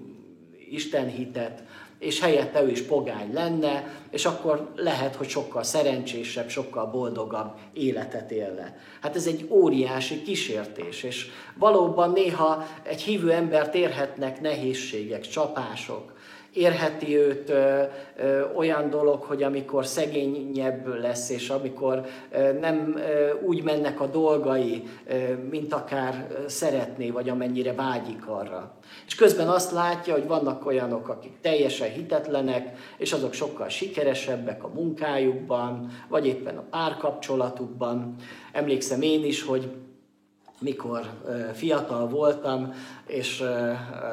istenhitet, 0.70 1.62
és 2.00 2.20
helyette 2.20 2.62
ő 2.62 2.70
is 2.70 2.82
pogány 2.82 3.32
lenne, 3.32 4.02
és 4.10 4.24
akkor 4.26 4.70
lehet, 4.76 5.14
hogy 5.14 5.28
sokkal 5.28 5.62
szerencsésebb, 5.62 6.48
sokkal 6.48 6.86
boldogabb 6.86 7.54
életet 7.72 8.30
élne. 8.30 8.78
Hát 9.00 9.16
ez 9.16 9.26
egy 9.26 9.46
óriási 9.48 10.22
kísértés, 10.22 11.02
és 11.02 11.26
valóban 11.54 12.10
néha 12.10 12.66
egy 12.82 13.02
hívő 13.02 13.32
embert 13.32 13.74
érhetnek 13.74 14.40
nehézségek, 14.40 15.28
csapások, 15.28 16.18
érheti 16.52 17.16
őt 17.16 17.50
ö, 17.50 17.82
ö, 18.16 18.52
olyan 18.54 18.90
dolog, 18.90 19.22
hogy 19.22 19.42
amikor 19.42 19.86
szegényebb 19.86 20.86
lesz, 21.00 21.30
és 21.30 21.48
amikor 21.48 22.06
ö, 22.30 22.52
nem 22.52 22.96
ö, 22.96 23.30
úgy 23.46 23.62
mennek 23.62 24.00
a 24.00 24.06
dolgai, 24.06 24.82
ö, 25.06 25.14
mint 25.50 25.72
akár 25.72 26.26
szeretné, 26.46 27.10
vagy 27.10 27.28
amennyire 27.28 27.72
vágyik 27.72 28.26
arra. 28.26 28.74
És 29.06 29.14
közben 29.14 29.48
azt 29.48 29.72
látja, 29.72 30.12
hogy 30.12 30.26
vannak 30.26 30.66
olyanok, 30.66 31.08
akik 31.08 31.40
teljesen 31.40 31.90
hitetlenek, 31.90 32.78
és 32.96 33.12
azok 33.12 33.32
sokkal 33.32 33.68
sikeresebbek 33.68 34.64
a 34.64 34.70
munkájukban, 34.74 35.90
vagy 36.08 36.26
éppen 36.26 36.56
a 36.56 36.64
párkapcsolatukban. 36.70 38.14
Emlékszem 38.52 39.02
én 39.02 39.24
is, 39.24 39.42
hogy 39.42 39.70
mikor 40.60 41.10
fiatal 41.54 42.08
voltam, 42.08 42.74
és 43.06 43.42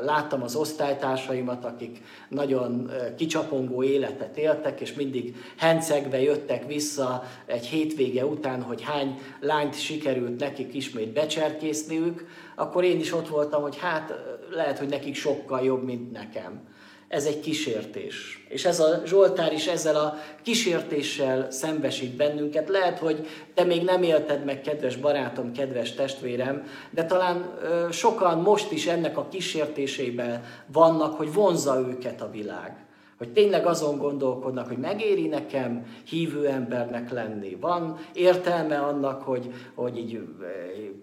láttam 0.01 0.43
az 0.43 0.55
osztálytársaimat, 0.55 1.65
akik 1.65 2.01
nagyon 2.29 2.91
kicsapongó 3.17 3.83
életet 3.83 4.37
éltek, 4.37 4.81
és 4.81 4.93
mindig 4.93 5.35
hencegve 5.57 6.21
jöttek 6.21 6.67
vissza 6.67 7.23
egy 7.45 7.65
hétvége 7.65 8.25
után, 8.25 8.61
hogy 8.61 8.81
hány 8.81 9.19
lányt 9.39 9.79
sikerült 9.79 10.39
nekik 10.39 10.73
ismét 10.73 11.13
becserkészniük, 11.13 12.25
akkor 12.55 12.83
én 12.83 12.99
is 12.99 13.13
ott 13.13 13.27
voltam, 13.27 13.61
hogy 13.61 13.77
hát 13.77 14.13
lehet, 14.51 14.79
hogy 14.79 14.89
nekik 14.89 15.15
sokkal 15.15 15.61
jobb, 15.61 15.83
mint 15.83 16.11
nekem 16.11 16.61
ez 17.07 17.25
egy 17.25 17.39
kísértés. 17.39 18.45
És 18.49 18.65
ez 18.65 18.79
a 18.79 19.01
Zsoltár 19.05 19.53
is 19.53 19.67
ezzel 19.67 19.95
a 19.95 20.17
kísértéssel 20.41 21.51
szembesít 21.51 22.15
bennünket. 22.15 22.69
Lehet, 22.69 22.99
hogy 22.99 23.27
te 23.53 23.63
még 23.63 23.83
nem 23.83 24.03
élted 24.03 24.45
meg, 24.45 24.61
kedves 24.61 24.95
barátom, 24.95 25.51
kedves 25.51 25.93
testvérem, 25.93 26.67
de 26.89 27.05
talán 27.05 27.59
sokan 27.91 28.37
most 28.37 28.71
is 28.71 28.87
ennek 28.87 29.17
a 29.17 29.27
kísértésében 29.27 30.43
vannak, 30.65 31.17
hogy 31.17 31.33
vonza 31.33 31.79
őket 31.79 32.21
a 32.21 32.29
világ. 32.29 32.87
Hogy 33.17 33.33
tényleg 33.33 33.65
azon 33.65 33.97
gondolkodnak, 33.97 34.67
hogy 34.67 34.77
megéri 34.77 35.27
nekem 35.27 35.86
hívő 36.09 36.47
embernek 36.47 37.12
lenni. 37.12 37.57
Van 37.62 37.97
értelme 38.13 38.77
annak, 38.77 39.21
hogy, 39.21 39.53
hogy 39.75 39.97
így 39.97 40.13
eh, 40.15 40.21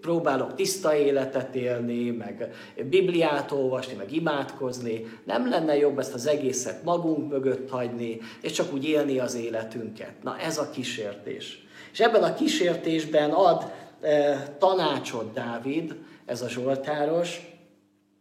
próbálok 0.01 0.55
tiszta 0.55 0.95
életet 0.95 1.55
élni, 1.55 2.09
meg 2.09 2.53
Bibliát 2.89 3.51
olvasni, 3.51 3.95
meg 3.95 4.13
imádkozni. 4.13 5.05
Nem 5.23 5.49
lenne 5.49 5.77
jobb 5.77 5.99
ezt 5.99 6.13
az 6.13 6.27
egészet 6.27 6.83
magunk 6.83 7.29
mögött 7.29 7.69
hagyni, 7.69 8.17
és 8.41 8.51
csak 8.51 8.73
úgy 8.73 8.85
élni 8.85 9.19
az 9.19 9.35
életünket. 9.35 10.13
Na 10.23 10.37
ez 10.37 10.57
a 10.57 10.69
kísértés. 10.69 11.65
És 11.91 11.99
ebben 11.99 12.23
a 12.23 12.33
kísértésben 12.33 13.31
ad 13.31 13.71
eh, 14.01 14.41
tanácsot 14.57 15.33
Dávid, 15.33 15.95
ez 16.25 16.41
a 16.41 16.49
Zsoltáros, 16.49 17.53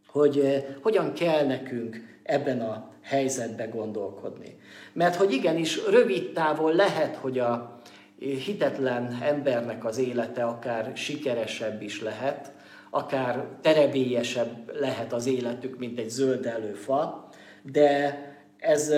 hogy 0.07 0.39
eh, 0.39 0.65
hogyan 0.83 1.13
kell 1.13 1.47
nekünk 1.47 2.19
ebben 2.23 2.61
a 2.61 2.93
helyzetbe 3.05 3.65
gondolkodni. 3.67 4.57
Mert 4.93 5.17
hogy 5.17 5.33
igenis 5.33 5.87
rövid 5.91 6.33
távon 6.33 6.75
lehet, 6.75 7.17
hogy 7.17 7.39
a 7.39 7.81
hitetlen 8.19 9.19
embernek 9.23 9.85
az 9.85 9.99
élete 9.99 10.45
akár 10.45 10.93
sikeresebb 10.97 11.83
is 11.83 12.03
lehet, 12.03 12.53
akár 12.91 13.47
terebélyesebb 13.61 14.71
lehet 14.81 15.13
az 15.13 15.27
életük, 15.27 15.79
mint 15.79 15.99
egy 15.99 16.09
zöld 16.09 16.47
előfa, 16.47 17.29
de 17.63 18.19
ez, 18.59 18.93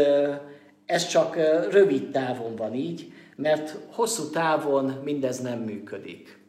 ez 0.87 1.07
csak 1.07 1.37
rövid 1.71 2.11
távon 2.11 2.57
van 2.57 2.75
így, 2.75 3.13
mert 3.37 3.79
hosszú 3.91 4.31
távon 4.31 5.01
mindez 5.05 5.41
nem 5.41 5.59
működik. 5.59 6.46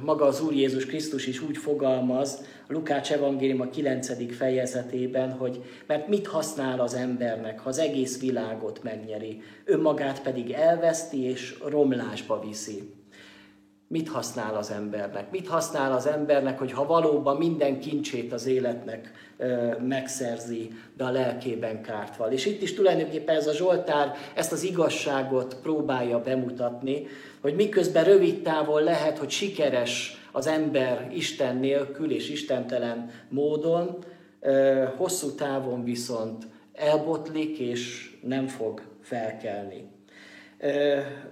Maga 0.00 0.24
az 0.24 0.40
Úr 0.40 0.52
Jézus 0.52 0.86
Krisztus 0.86 1.26
is 1.26 1.42
úgy 1.42 1.56
fogalmaz, 1.56 2.44
Lukács 2.68 3.12
evangélium 3.12 3.60
a 3.60 3.70
9. 3.70 4.36
fejezetében, 4.36 5.32
hogy 5.32 5.62
mert 5.86 6.08
mit 6.08 6.26
használ 6.26 6.80
az 6.80 6.94
embernek, 6.94 7.60
ha 7.60 7.68
az 7.68 7.78
egész 7.78 8.20
világot 8.20 8.82
megnyeri, 8.82 9.42
önmagát 9.64 10.22
pedig 10.22 10.50
elveszti 10.50 11.22
és 11.22 11.58
romlásba 11.64 12.40
viszi. 12.40 12.82
Mit 13.88 14.08
használ 14.08 14.54
az 14.54 14.70
embernek? 14.70 15.30
Mit 15.30 15.48
használ 15.48 15.92
az 15.92 16.06
embernek, 16.06 16.58
hogy 16.58 16.72
ha 16.72 16.86
valóban 16.86 17.36
minden 17.36 17.80
kincsét 17.80 18.32
az 18.32 18.46
életnek 18.46 19.12
ö, 19.36 19.78
megszerzi, 19.78 20.72
de 20.96 21.04
a 21.04 21.10
lelkében 21.10 21.82
kárt 21.82 22.16
val. 22.16 22.30
És 22.32 22.46
itt 22.46 22.62
is 22.62 22.74
tulajdonképpen 22.74 23.36
ez 23.36 23.46
a 23.46 23.54
Zsoltár 23.54 24.14
ezt 24.34 24.52
az 24.52 24.62
igazságot 24.62 25.56
próbálja 25.62 26.20
bemutatni, 26.20 27.06
hogy 27.40 27.54
miközben 27.54 28.04
rövid 28.04 28.42
távon 28.42 28.82
lehet, 28.82 29.18
hogy 29.18 29.30
sikeres 29.30 30.20
az 30.32 30.46
ember 30.46 31.10
Isten 31.14 31.56
nélkül 31.56 32.10
és 32.10 32.30
istentelen 32.30 33.10
módon, 33.28 34.04
hosszú 34.96 35.34
távon 35.34 35.84
viszont 35.84 36.46
elbotlik 36.72 37.58
és 37.58 38.10
nem 38.22 38.46
fog 38.46 38.82
felkelni. 39.00 39.95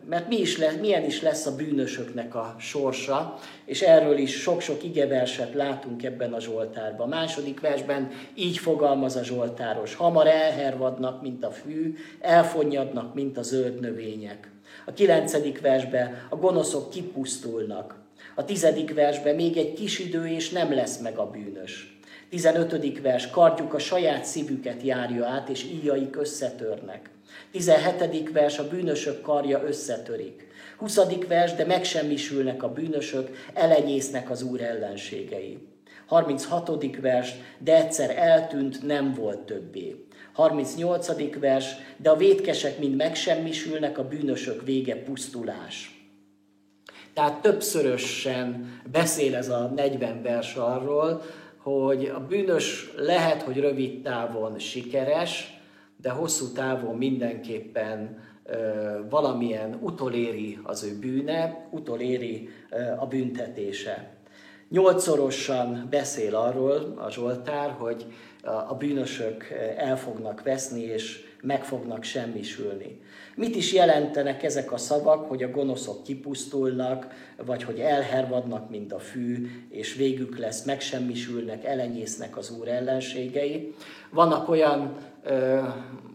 Mert 0.09 0.28
mi 0.28 0.40
is 0.40 0.59
lesz, 0.59 0.76
milyen 0.81 1.04
is 1.04 1.23
lesz 1.23 1.47
a 1.47 1.54
bűnösöknek 1.54 2.35
a 2.35 2.57
sorsa, 2.59 3.38
és 3.64 3.83
erről 3.83 4.19
is 4.19 4.40
sok-sok 4.40 4.85
igeverset 4.85 5.54
látunk 5.54 6.04
ebben 6.04 6.33
a 6.33 6.40
Zsoltárban. 6.40 7.12
A 7.12 7.16
második 7.16 7.61
versben 7.61 8.11
így 8.35 8.59
fogalmaz 8.59 9.16
a 9.16 9.25
Zsoltáros. 9.25 9.95
Hamar 9.95 10.26
elhervadnak, 10.26 11.23
mint 11.23 11.45
a 11.45 11.50
fű, 11.50 11.97
elfonnyadnak, 12.21 13.14
mint 13.14 13.38
a 13.38 13.43
zöld 13.43 13.81
növények. 13.81 14.50
A 14.87 14.93
kilencedik 14.93 15.61
versben 15.61 16.26
a 16.28 16.37
gonoszok 16.37 16.90
kipusztulnak. 16.90 18.02
A 18.35 18.45
tizedik 18.45 18.95
versben 18.95 19.35
még 19.35 19.57
egy 19.57 19.73
kis 19.73 19.99
idő, 19.99 20.26
és 20.26 20.50
nem 20.50 20.75
lesz 20.75 20.99
meg 20.99 21.19
a 21.19 21.31
bűnös. 21.31 21.99
Tizenötödik 22.28 23.02
vers, 23.02 23.31
kardjuk 23.31 23.75
a 23.75 23.78
saját 23.78 24.25
szívüket 24.25 24.83
járja 24.83 25.26
át, 25.26 25.49
és 25.49 25.64
íjaik 25.64 26.16
összetörnek. 26.16 27.13
Tizenhetedik 27.54 28.32
vers, 28.32 28.58
a 28.58 28.68
bűnösök 28.68 29.20
karja 29.20 29.62
összetörik. 29.66 30.46
Huszadik 30.76 31.26
vers, 31.26 31.54
de 31.54 31.64
megsemmisülnek 31.66 32.62
a 32.62 32.73
bűnösök, 32.73 33.28
elenyésznek 33.52 34.30
az 34.30 34.42
Úr 34.42 34.61
ellenségei. 34.61 35.58
36. 36.06 37.00
vers, 37.00 37.34
de 37.58 37.76
egyszer 37.76 38.16
eltűnt, 38.16 38.82
nem 38.82 39.12
volt 39.12 39.38
többé. 39.38 40.04
38. 40.32 41.38
vers, 41.38 41.75
de 41.96 42.11
a 42.11 42.16
vétkesek 42.16 42.78
mind 42.78 42.96
megsemmisülnek, 42.96 43.99
a 43.99 44.08
bűnösök 44.08 44.62
vége 44.64 45.02
pusztulás. 45.02 46.06
Tehát 47.12 47.42
többszörösen 47.42 48.80
beszél 48.92 49.34
ez 49.34 49.49
a 49.49 49.73
40 49.75 50.23
vers 50.23 50.54
arról, 50.54 51.23
hogy 51.56 52.04
a 52.14 52.20
bűnös 52.20 52.90
lehet, 52.96 53.42
hogy 53.42 53.56
rövid 53.56 54.02
távon 54.02 54.58
sikeres, 54.58 55.54
de 56.04 56.11
hosszú 56.11 56.52
távon 56.52 56.96
mindenképpen 56.96 58.23
valamilyen 59.11 59.78
utoléri 59.80 60.58
az 60.62 60.84
ő 60.84 60.99
bűne, 60.99 61.68
utoléri 61.70 62.49
a 62.99 63.06
büntetése. 63.06 64.12
Nyolcszorosan 64.68 65.87
beszél 65.90 66.34
arról 66.37 66.94
a 66.96 67.11
Zsoltár, 67.11 67.70
hogy 67.70 68.06
a 68.68 68.75
bűnösök 68.75 69.44
el 69.76 69.99
fognak 69.99 70.42
veszni, 70.42 70.82
és 70.82 71.25
meg 71.40 71.64
fognak 71.64 72.02
semmisülni. 72.02 73.00
Mit 73.34 73.56
is 73.56 73.73
jelentenek 73.73 74.42
ezek 74.42 74.73
a 74.73 74.76
szavak, 74.76 75.28
hogy 75.28 75.42
a 75.42 75.50
gonoszok 75.50 76.02
kipusztulnak, 76.02 77.06
vagy 77.46 77.62
hogy 77.62 77.78
elhervadnak, 77.78 78.70
mint 78.70 78.92
a 78.92 78.99
fű, 78.99 79.49
és 79.68 79.94
végük 79.94 80.38
lesz, 80.38 80.64
megsemmisülnek, 80.64 81.64
elenyésznek 81.64 82.37
az 82.37 82.50
Úr 82.58 82.68
ellenségei. 82.68 83.75
Vannak 84.11 84.49
olyan 84.49 84.96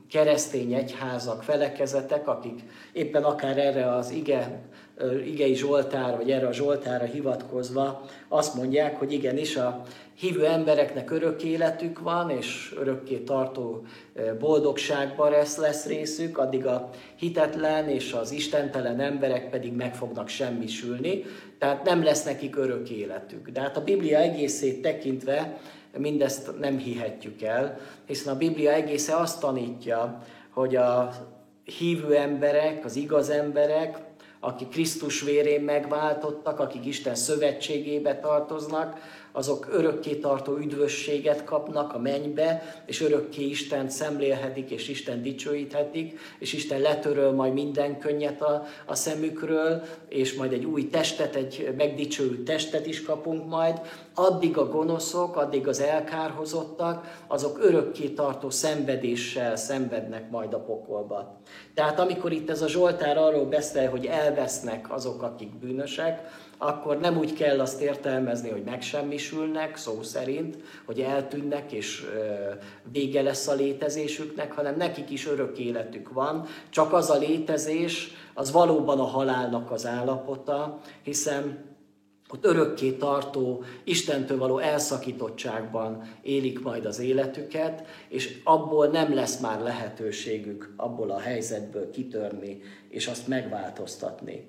keresztény 0.09 0.73
egyházak, 0.73 1.43
felekezetek, 1.43 2.27
akik 2.27 2.59
éppen 2.93 3.23
akár 3.23 3.57
erre 3.57 3.95
az 3.95 4.11
ige 4.11 4.61
igei 5.25 5.55
Zsoltár, 5.55 6.17
vagy 6.17 6.31
erre 6.31 6.47
a 6.47 6.53
Zsoltára 6.53 7.05
hivatkozva 7.05 8.05
azt 8.27 8.55
mondják, 8.55 8.97
hogy 8.97 9.13
igenis 9.13 9.55
a 9.55 9.81
hívő 10.13 10.45
embereknek 10.45 11.11
örök 11.11 11.43
életük 11.43 11.99
van, 11.99 12.29
és 12.29 12.73
örökké 12.79 13.17
tartó 13.17 13.83
boldogságban 14.39 15.31
lesz, 15.31 15.57
lesz 15.57 15.85
részük, 15.85 16.37
addig 16.37 16.65
a 16.65 16.89
hitetlen 17.15 17.89
és 17.89 18.13
az 18.13 18.31
istentelen 18.31 18.99
emberek 18.99 19.49
pedig 19.49 19.73
meg 19.73 19.95
fognak 19.95 20.27
semmisülni, 20.27 21.23
tehát 21.57 21.83
nem 21.83 22.03
lesz 22.03 22.23
nekik 22.23 22.55
örök 22.57 22.89
életük. 22.89 23.49
De 23.49 23.61
hát 23.61 23.77
a 23.77 23.83
Biblia 23.83 24.17
egészét 24.17 24.81
tekintve 24.81 25.57
mindezt 25.97 26.59
nem 26.59 26.77
hihetjük 26.77 27.41
el, 27.41 27.79
hiszen 28.05 28.33
a 28.33 28.37
Biblia 28.37 28.71
egésze 28.71 29.15
azt 29.15 29.39
tanítja, 29.39 30.23
hogy 30.49 30.75
a 30.75 31.11
hívő 31.77 32.15
emberek, 32.15 32.85
az 32.85 32.95
igaz 32.95 33.29
emberek, 33.29 34.07
akik 34.39 34.69
Krisztus 34.69 35.21
vérén 35.21 35.61
megváltottak, 35.61 36.59
akik 36.59 36.85
Isten 36.85 37.15
szövetségébe 37.15 38.19
tartoznak, 38.19 38.97
azok 39.31 39.67
örökké 39.71 40.15
tartó 40.15 40.57
üdvösséget 40.57 41.43
kapnak 41.43 41.93
a 41.93 41.99
mennybe, 41.99 42.81
és 42.85 43.01
örökké 43.01 43.43
Isten 43.43 43.89
szemlélhetik, 43.89 44.69
és 44.69 44.87
Isten 44.87 45.21
dicsőíthetik, 45.21 46.19
és 46.39 46.53
Isten 46.53 46.79
letöröl 46.79 47.31
majd 47.31 47.53
minden 47.53 47.99
könnyet 47.99 48.41
a, 48.41 48.65
a 48.85 48.95
szemükről, 48.95 49.83
és 50.09 50.33
majd 50.33 50.53
egy 50.53 50.65
új 50.65 50.89
testet, 50.89 51.35
egy 51.35 51.73
megdicsőült 51.77 52.43
testet 52.43 52.85
is 52.85 53.03
kapunk 53.03 53.47
majd. 53.47 53.81
Addig 54.21 54.57
a 54.57 54.67
gonoszok, 54.67 55.35
addig 55.35 55.67
az 55.67 55.79
elkárhozottak, 55.79 57.23
azok 57.27 57.57
örökké 57.63 58.07
tartó 58.07 58.49
szenvedéssel 58.49 59.55
szenvednek 59.55 60.29
majd 60.29 60.53
a 60.53 60.59
pokolba. 60.59 61.39
Tehát 61.73 61.99
amikor 61.99 62.31
itt 62.31 62.49
ez 62.49 62.61
a 62.61 62.67
Zsoltár 62.67 63.17
arról 63.17 63.45
beszél, 63.45 63.89
hogy 63.89 64.05
elvesznek 64.05 64.93
azok, 64.93 65.21
akik 65.21 65.59
bűnösek, 65.59 66.21
akkor 66.57 66.99
nem 66.99 67.17
úgy 67.17 67.33
kell 67.33 67.59
azt 67.59 67.81
értelmezni, 67.81 68.49
hogy 68.49 68.63
megsemmisülnek, 68.63 69.77
szó 69.77 70.01
szerint, 70.01 70.57
hogy 70.85 70.99
eltűnnek 70.99 71.71
és 71.71 72.05
vége 72.91 73.21
lesz 73.21 73.47
a 73.47 73.53
létezésüknek, 73.53 74.53
hanem 74.53 74.75
nekik 74.77 75.09
is 75.09 75.27
örök 75.27 75.57
életük 75.57 76.13
van, 76.13 76.45
csak 76.69 76.93
az 76.93 77.09
a 77.09 77.17
létezés, 77.17 78.11
az 78.33 78.51
valóban 78.51 78.99
a 78.99 79.03
halálnak 79.03 79.71
az 79.71 79.85
állapota, 79.85 80.79
hiszen 81.03 81.67
ott 82.33 82.45
örökké 82.45 82.91
tartó, 82.91 83.63
Istentől 83.83 84.37
való 84.37 84.57
elszakítottságban 84.57 86.15
élik 86.21 86.61
majd 86.61 86.85
az 86.85 86.99
életüket, 86.99 87.87
és 88.07 88.39
abból 88.43 88.87
nem 88.87 89.13
lesz 89.13 89.39
már 89.39 89.61
lehetőségük 89.61 90.73
abból 90.75 91.11
a 91.11 91.19
helyzetből 91.19 91.91
kitörni, 91.91 92.61
és 92.89 93.07
azt 93.07 93.27
megváltoztatni. 93.27 94.47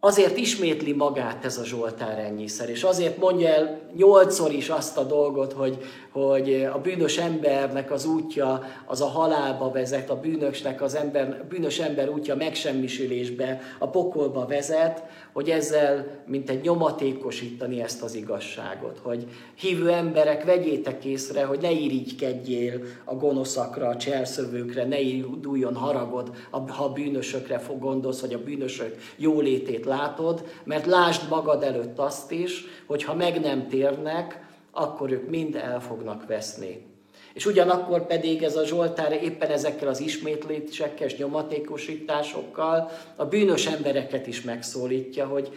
Azért 0.00 0.36
ismétli 0.36 0.92
magát 0.92 1.44
ez 1.44 1.58
a 1.58 1.64
Zsoltár 1.64 2.18
ennyiszer, 2.18 2.68
és 2.68 2.82
azért 2.82 3.16
mondja 3.16 3.48
el 3.48 3.80
nyolcszor 3.96 4.52
is 4.52 4.68
azt 4.68 4.96
a 4.96 5.04
dolgot, 5.04 5.52
hogy, 5.52 5.78
hogy 6.12 6.68
a 6.74 6.78
bűnös 6.78 7.18
embernek 7.18 7.90
az 7.90 8.06
útja 8.06 8.64
az 8.86 9.00
a 9.00 9.06
halálba 9.06 9.70
vezet, 9.70 10.10
a 10.10 10.20
bűnösnek 10.20 10.82
az 10.82 10.94
ember, 10.94 11.44
bűnös 11.48 11.78
ember 11.78 12.08
útja 12.08 12.36
megsemmisülésbe, 12.36 13.60
a 13.78 13.88
pokolba 13.88 14.46
vezet, 14.46 15.04
hogy 15.32 15.50
ezzel 15.50 16.06
mint 16.26 16.50
egy 16.50 16.60
nyomatékosítani 16.60 17.82
ezt 17.82 18.02
az 18.02 18.14
igazságot, 18.14 18.98
hogy 19.02 19.26
hívő 19.54 19.90
emberek, 19.90 20.44
vegyétek 20.44 21.04
észre, 21.04 21.44
hogy 21.44 21.58
ne 21.60 21.70
irigykedjél 21.70 22.80
a 23.04 23.14
gonoszakra, 23.14 23.88
a 23.88 23.96
cselszövőkre, 23.96 24.84
ne 24.84 25.00
induljon 25.00 25.74
haragod, 25.74 26.30
ha 26.50 26.84
a 26.84 26.92
bűnösökre 26.92 27.58
fog 27.58 27.78
gondolsz, 27.78 28.20
vagy 28.20 28.34
a 28.34 28.42
bűnösök 28.42 28.96
jólétét 29.16 29.84
látod, 29.84 30.44
mert 30.64 30.86
lásd 30.86 31.28
magad 31.28 31.62
előtt 31.62 31.98
azt 31.98 32.32
is, 32.32 32.64
hogy 32.86 33.04
ha 33.04 33.14
meg 33.14 33.40
nem 33.40 33.68
térnek, 33.68 34.41
akkor 34.72 35.10
ők 35.10 35.28
mind 35.28 35.54
el 35.54 35.80
fognak 35.80 36.26
veszni. 36.26 36.90
És 37.34 37.46
ugyanakkor 37.46 38.06
pedig 38.06 38.42
ez 38.42 38.56
a 38.56 38.66
Zsoltár 38.66 39.12
éppen 39.22 39.50
ezekkel 39.50 39.88
az 39.88 40.00
ismétlésekkel 40.00 41.06
és 41.06 41.16
nyomatékosításokkal 41.16 42.90
a 43.16 43.24
bűnös 43.24 43.66
embereket 43.66 44.26
is 44.26 44.42
megszólítja, 44.42 45.26
hogy 45.26 45.50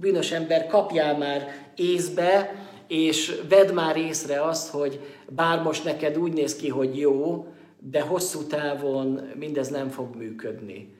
bűnös 0.00 0.32
ember 0.32 0.66
kapjál 0.66 1.18
már 1.18 1.46
észbe, 1.76 2.54
és 2.88 3.40
vedd 3.48 3.72
már 3.72 3.96
észre 3.96 4.42
azt, 4.42 4.70
hogy 4.70 5.00
bár 5.28 5.62
most 5.62 5.84
neked 5.84 6.18
úgy 6.18 6.32
néz 6.32 6.56
ki, 6.56 6.68
hogy 6.68 6.98
jó, 6.98 7.46
de 7.78 8.00
hosszú 8.00 8.46
távon 8.46 9.20
mindez 9.38 9.68
nem 9.68 9.88
fog 9.88 10.16
működni. 10.16 10.94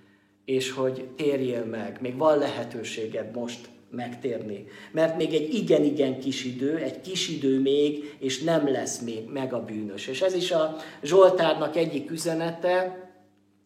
És 0.45 0.71
hogy 0.71 1.09
térjél 1.17 1.65
meg, 1.65 1.99
még 2.01 2.17
van 2.17 2.39
lehetőséged 2.39 3.35
most 3.35 3.69
megtérni. 3.91 4.65
Mert 4.93 5.17
még 5.17 5.35
egy 5.35 5.55
igen-igen 5.55 6.19
kis 6.19 6.45
idő, 6.45 6.77
egy 6.77 7.01
kis 7.01 7.29
idő 7.29 7.61
még, 7.61 8.17
és 8.19 8.43
nem 8.43 8.69
lesz 8.69 9.01
még 9.01 9.29
meg 9.33 9.53
a 9.53 9.65
bűnös. 9.65 10.07
És 10.07 10.23
ez 10.23 10.35
is 10.35 10.51
a 10.53 10.77
Zsoltárnak 11.03 11.77
egyik 11.77 12.11
üzenete, 12.11 13.05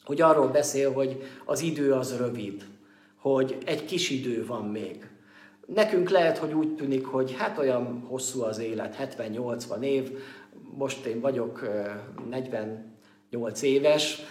hogy 0.05 0.21
arról 0.21 0.49
beszél, 0.49 0.93
hogy 0.93 1.23
az 1.45 1.61
idő 1.63 1.93
az 1.93 2.17
rövid, 2.17 2.65
hogy 3.17 3.57
egy 3.65 3.85
kis 3.85 4.11
idő 4.11 4.47
van 4.47 4.65
még. 4.65 5.09
nekünk 5.75 6.11
lehet, 6.11 6.39
hogy 6.39 6.53
úgy 6.53 6.75
tűnik, 6.75 7.07
hogy 7.07 7.35
hát 7.39 7.59
olyan 7.59 8.05
hosszú 8.09 8.43
az 8.43 8.59
élet, 8.59 9.17
70-80 9.19 9.83
év, 9.83 10.11
most 10.77 11.05
én 11.05 11.21
vagyok 11.21 11.69
48 12.31 13.63
éves, 13.63 14.23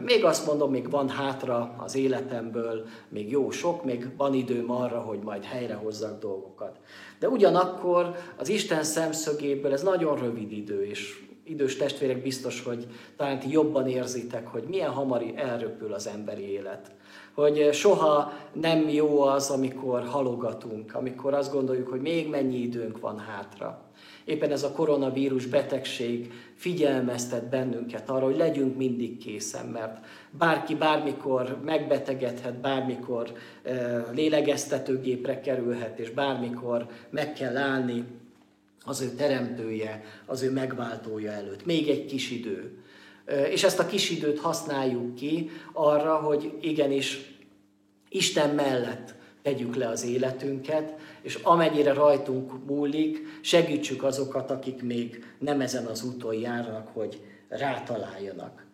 még 0.00 0.24
azt 0.24 0.46
mondom, 0.46 0.70
még 0.70 0.90
van 0.90 1.08
hátra 1.08 1.74
az 1.78 1.96
életemből, 1.96 2.86
még 3.08 3.30
jó 3.30 3.50
sok, 3.50 3.84
még 3.84 4.08
van 4.16 4.34
időm 4.34 4.70
arra, 4.70 4.98
hogy 4.98 5.18
majd 5.18 5.44
helyrehozzak 5.44 6.20
dolgokat. 6.20 6.76
De 7.18 7.28
ugyanakkor 7.28 8.14
az 8.36 8.48
Isten 8.48 8.82
szemszögéből 8.82 9.72
ez 9.72 9.82
nagyon 9.82 10.16
rövid 10.16 10.52
idő, 10.52 10.84
és 10.86 11.28
idős 11.44 11.76
testvérek 11.76 12.22
biztos, 12.22 12.62
hogy 12.62 12.86
talán 13.16 13.38
ti 13.38 13.50
jobban 13.50 13.88
érzitek, 13.88 14.46
hogy 14.46 14.62
milyen 14.68 14.90
hamar 14.90 15.24
elröpül 15.34 15.92
az 15.92 16.06
emberi 16.06 16.50
élet. 16.50 16.90
Hogy 17.34 17.68
soha 17.72 18.32
nem 18.52 18.88
jó 18.88 19.20
az, 19.20 19.50
amikor 19.50 20.04
halogatunk, 20.04 20.94
amikor 20.94 21.34
azt 21.34 21.52
gondoljuk, 21.52 21.88
hogy 21.88 22.00
még 22.00 22.28
mennyi 22.28 22.56
időnk 22.56 23.00
van 23.00 23.18
hátra. 23.18 23.89
Éppen 24.24 24.50
ez 24.50 24.62
a 24.62 24.72
koronavírus 24.72 25.46
betegség 25.46 26.32
figyelmeztet 26.54 27.48
bennünket 27.48 28.10
arra, 28.10 28.24
hogy 28.24 28.36
legyünk 28.36 28.76
mindig 28.76 29.18
készen, 29.18 29.66
mert 29.66 30.06
bárki 30.30 30.74
bármikor 30.74 31.58
megbetegedhet, 31.64 32.60
bármikor 32.60 33.32
lélegeztetőgépre 34.12 35.40
kerülhet, 35.40 35.98
és 35.98 36.10
bármikor 36.10 36.86
meg 37.10 37.32
kell 37.32 37.56
állni 37.56 38.04
az 38.84 39.00
ő 39.00 39.08
teremtője, 39.08 40.04
az 40.26 40.42
ő 40.42 40.50
megváltója 40.50 41.30
előtt. 41.30 41.64
Még 41.64 41.88
egy 41.88 42.04
kis 42.04 42.30
idő. 42.30 42.78
És 43.50 43.64
ezt 43.64 43.78
a 43.78 43.86
kis 43.86 44.10
időt 44.10 44.40
használjuk 44.40 45.14
ki 45.14 45.50
arra, 45.72 46.14
hogy 46.14 46.52
igenis 46.60 47.38
Isten 48.08 48.54
mellett 48.54 49.14
tegyük 49.42 49.76
le 49.76 49.88
az 49.88 50.04
életünket, 50.04 50.94
és 51.22 51.34
amennyire 51.34 51.92
rajtunk 51.92 52.66
múlik, 52.66 53.38
segítsük 53.40 54.02
azokat, 54.02 54.50
akik 54.50 54.82
még 54.82 55.24
nem 55.38 55.60
ezen 55.60 55.86
az 55.86 56.02
úton 56.04 56.34
járnak, 56.34 56.88
hogy 56.92 57.20
rátaláljanak. 57.48 58.68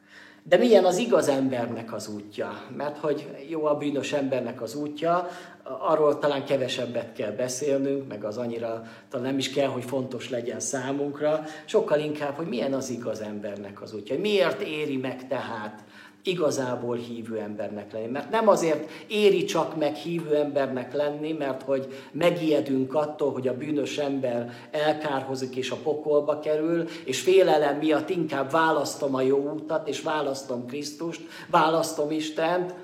De 0.49 0.57
milyen 0.57 0.85
az 0.85 0.99
igaz 0.99 1.29
embernek 1.29 1.93
az 1.93 2.09
útja? 2.09 2.63
Mert 2.77 2.99
hogy 2.99 3.27
jó 3.49 3.65
a 3.65 3.77
bűnös 3.77 4.13
embernek 4.13 4.63
az 4.63 4.75
útja, 4.75 5.29
arról 5.63 6.19
talán 6.19 6.45
kevesebbet 6.45 7.13
kell 7.13 7.31
beszélnünk, 7.31 8.09
meg 8.09 8.25
az 8.25 8.37
annyira 8.37 8.83
talán 9.11 9.27
nem 9.27 9.39
is 9.39 9.51
kell, 9.51 9.69
hogy 9.69 9.85
fontos 9.85 10.31
legyen 10.31 10.61
számunkra, 10.61 11.45
sokkal 11.65 11.99
inkább, 11.99 12.35
hogy 12.35 12.47
milyen 12.47 12.73
az 12.73 12.91
igaz 12.91 13.21
embernek 13.21 13.83
az 13.83 13.95
útja. 13.95 14.19
Miért 14.19 14.61
éri 14.61 14.97
meg 14.97 15.29
tehát 15.29 15.85
igazából 16.27 16.97
hívő 16.97 17.39
embernek 17.39 17.93
lenni. 17.93 18.07
Mert 18.07 18.31
nem 18.31 18.49
azért 18.49 18.91
éri 19.07 19.45
csak 19.45 19.77
meg 19.77 19.95
hívő 19.95 20.35
embernek 20.37 20.95
lenni, 20.95 21.33
mert 21.33 21.63
hogy 21.63 21.87
megijedünk 22.13 22.95
attól, 22.95 23.33
hogy 23.33 23.49
a 23.49 23.57
bűnös 23.57 23.99
ember 23.99 24.53
elkárhozik 24.71 25.57
és 25.57 25.71
a 25.71 25.77
pokolba 25.83 26.39
kerül, 26.39 26.89
és 27.05 27.21
félelem 27.21 27.77
miatt 27.77 28.11
inkább 28.11 28.51
választom 28.51 29.15
a 29.15 29.21
jó 29.21 29.39
utat, 29.39 29.89
és 29.89 30.03
választom 30.03 30.67
Krisztust, 30.67 31.21
választom 31.51 32.11
Istent, 32.11 32.75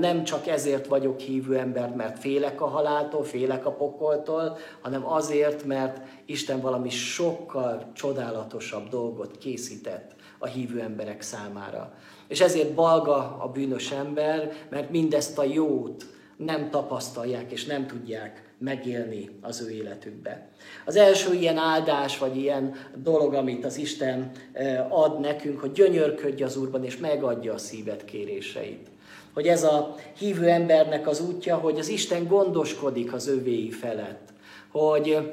nem 0.00 0.24
csak 0.24 0.46
ezért 0.46 0.86
vagyok 0.86 1.18
hívő 1.18 1.56
ember, 1.56 1.94
mert 1.94 2.18
félek 2.18 2.60
a 2.60 2.66
haláltól, 2.66 3.24
félek 3.24 3.66
a 3.66 3.70
pokoltól, 3.70 4.58
hanem 4.82 5.06
azért, 5.06 5.64
mert 5.64 6.00
Isten 6.26 6.60
valami 6.60 6.90
sokkal 6.90 7.90
csodálatosabb 7.94 8.88
dolgot 8.88 9.38
készített 9.38 10.14
a 10.38 10.46
hívő 10.46 10.80
emberek 10.80 11.22
számára. 11.22 11.92
És 12.28 12.40
ezért 12.40 12.74
balga 12.74 13.36
a 13.40 13.50
bűnös 13.52 13.90
ember, 13.90 14.52
mert 14.70 14.90
mindezt 14.90 15.38
a 15.38 15.44
jót 15.44 16.06
nem 16.36 16.70
tapasztalják 16.70 17.52
és 17.52 17.64
nem 17.64 17.86
tudják 17.86 18.42
megélni 18.58 19.30
az 19.40 19.60
ő 19.60 19.70
életükbe. 19.70 20.48
Az 20.84 20.96
első 20.96 21.34
ilyen 21.34 21.56
áldás, 21.56 22.18
vagy 22.18 22.36
ilyen 22.36 22.74
dolog, 22.94 23.34
amit 23.34 23.64
az 23.64 23.76
Isten 23.76 24.30
eh, 24.52 25.02
ad 25.02 25.20
nekünk, 25.20 25.60
hogy 25.60 25.72
gyönyörködj 25.72 26.42
az 26.42 26.56
Úrban, 26.56 26.84
és 26.84 26.96
megadja 26.96 27.52
a 27.52 27.58
szíved 27.58 28.04
kéréseit. 28.04 28.88
Hogy 29.34 29.46
ez 29.46 29.62
a 29.64 29.94
hívő 30.18 30.48
embernek 30.48 31.06
az 31.06 31.20
útja, 31.20 31.56
hogy 31.56 31.78
az 31.78 31.88
Isten 31.88 32.26
gondoskodik 32.26 33.12
az 33.12 33.28
övéi 33.28 33.70
felett. 33.70 34.28
Hogy 34.70 35.32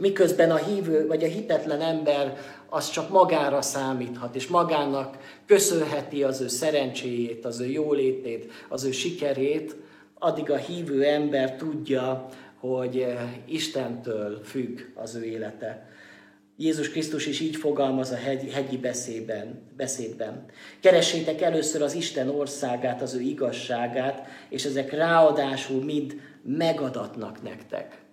miközben 0.00 0.50
a 0.50 0.56
hívő, 0.56 1.06
vagy 1.06 1.24
a 1.24 1.28
hitetlen 1.28 1.80
ember 1.80 2.38
az 2.68 2.90
csak 2.90 3.10
magára 3.10 3.62
számíthat, 3.62 4.34
és 4.34 4.46
magának 4.46 5.16
köszönheti 5.46 6.22
az 6.22 6.40
ő 6.40 6.48
szerencséjét, 6.48 7.44
az 7.44 7.60
ő 7.60 7.66
jólétét, 7.66 8.52
az 8.68 8.84
ő 8.84 8.90
sikerét, 8.90 9.76
addig 10.18 10.50
a 10.50 10.56
hívő 10.56 11.04
ember 11.04 11.56
tudja, 11.56 12.28
hogy 12.58 12.98
eh, 12.98 13.18
Istentől 13.46 14.40
függ 14.44 14.80
az 14.94 15.14
ő 15.14 15.24
élete. 15.24 15.88
Jézus 16.56 16.90
Krisztus 16.90 17.26
is 17.26 17.40
így 17.40 17.56
fogalmaz 17.56 18.10
a 18.10 18.16
hegyi 18.52 18.76
beszédben, 18.76 19.62
beszédben. 19.76 20.44
Keressétek 20.80 21.40
először 21.40 21.82
az 21.82 21.94
Isten 21.94 22.28
országát, 22.28 23.02
az 23.02 23.14
ő 23.14 23.20
igazságát, 23.20 24.26
és 24.48 24.64
ezek 24.64 24.92
ráadásul 24.92 25.84
mind 25.84 26.20
megadatnak 26.42 27.42
nektek 27.42 28.03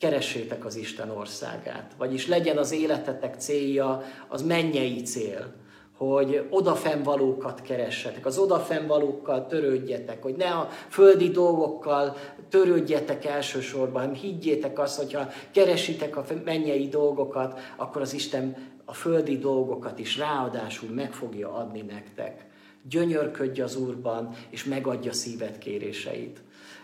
keressétek 0.00 0.64
az 0.64 0.76
Isten 0.76 1.10
országát. 1.10 1.92
Vagyis 1.98 2.26
legyen 2.26 2.56
az 2.56 2.72
életetek 2.72 3.34
célja 3.38 4.02
az 4.28 4.42
mennyei 4.42 5.02
cél, 5.02 5.54
hogy 5.96 6.46
odafennvalókat 6.50 7.62
keressetek, 7.62 8.26
az 8.26 8.38
odafennvalókkal 8.38 9.46
törődjetek, 9.46 10.22
hogy 10.22 10.34
ne 10.36 10.50
a 10.50 10.68
földi 10.88 11.28
dolgokkal 11.28 12.16
törődjetek 12.48 13.24
elsősorban, 13.24 14.00
hanem 14.00 14.14
higgyétek 14.14 14.78
azt, 14.78 14.98
hogyha 14.98 15.28
keresitek 15.50 16.16
a 16.16 16.24
mennyei 16.44 16.88
dolgokat, 16.88 17.60
akkor 17.76 18.00
az 18.00 18.12
Isten 18.12 18.56
a 18.84 18.92
földi 18.92 19.38
dolgokat 19.38 19.98
is 19.98 20.18
ráadásul 20.18 20.90
meg 20.90 21.12
fogja 21.12 21.54
adni 21.54 21.80
nektek. 21.80 22.46
Gyönyörködj 22.88 23.60
az 23.60 23.76
Úrban, 23.76 24.34
és 24.50 24.64
megadja 24.64 25.12
szíved 25.12 25.58
kéréseit 25.58 26.40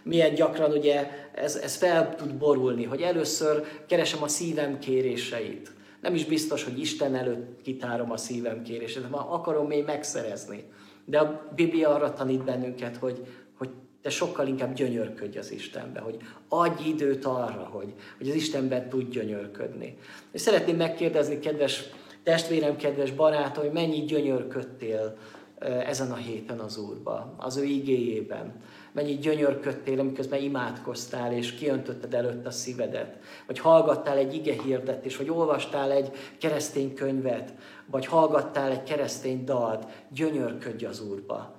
milyen 0.06 0.34
gyakran 0.34 0.72
ugye 0.72 1.10
ez, 1.34 1.56
ez 1.56 1.76
fel 1.76 2.14
tud 2.14 2.34
borulni, 2.34 2.84
hogy 2.84 3.00
először 3.00 3.64
keresem 3.86 4.22
a 4.22 4.28
szívem 4.28 4.78
kéréseit. 4.78 5.70
Nem 6.00 6.14
is 6.14 6.24
biztos, 6.24 6.64
hogy 6.64 6.80
Isten 6.80 7.14
előtt 7.14 7.62
kitárom 7.62 8.10
a 8.10 8.16
szívem 8.16 8.62
kérését, 8.62 9.02
hanem 9.02 9.32
akarom 9.32 9.66
még 9.66 9.84
megszerezni. 9.84 10.64
De 11.04 11.18
a 11.18 11.52
Biblia 11.54 11.88
arra 11.88 12.12
tanít 12.12 12.44
bennünket, 12.44 12.96
hogy, 12.96 13.26
hogy 13.58 13.68
te 14.02 14.10
sokkal 14.10 14.46
inkább 14.46 14.74
gyönyörködj 14.74 15.38
az 15.38 15.52
Istenbe, 15.52 16.00
hogy 16.00 16.16
adj 16.48 16.88
időt 16.88 17.24
arra, 17.24 17.68
hogy, 17.72 17.92
hogy 18.18 18.28
az 18.28 18.34
Istenben 18.34 18.88
tud 18.88 19.10
gyönyörködni. 19.10 19.98
És 20.32 20.40
szeretném 20.40 20.76
megkérdezni, 20.76 21.38
kedves 21.38 21.84
testvérem, 22.22 22.76
kedves 22.76 23.10
barátom, 23.10 23.64
hogy 23.64 23.72
mennyit 23.72 24.06
gyönyörködtél 24.06 25.16
ezen 25.60 26.12
a 26.12 26.16
héten 26.16 26.58
az 26.58 26.78
Úrba, 26.78 27.34
az 27.36 27.56
ő 27.56 27.64
igéjében 27.64 28.54
mennyit 28.96 29.20
gyönyörködtél, 29.20 30.00
amiközben 30.00 30.42
imádkoztál, 30.42 31.32
és 31.32 31.52
kiöntötted 31.52 32.14
előtt 32.14 32.46
a 32.46 32.50
szívedet, 32.50 33.18
vagy 33.46 33.58
hallgattál 33.58 34.16
egy 34.16 34.34
ige 34.34 34.62
hirdetés, 34.62 35.16
vagy 35.16 35.30
olvastál 35.30 35.90
egy 35.90 36.10
keresztény 36.38 36.94
könyvet, 36.94 37.54
vagy 37.86 38.06
hallgattál 38.06 38.70
egy 38.70 38.82
keresztény 38.82 39.44
dalt, 39.44 39.86
gyönyörködj 40.08 40.84
az 40.84 41.00
Úrba. 41.00 41.54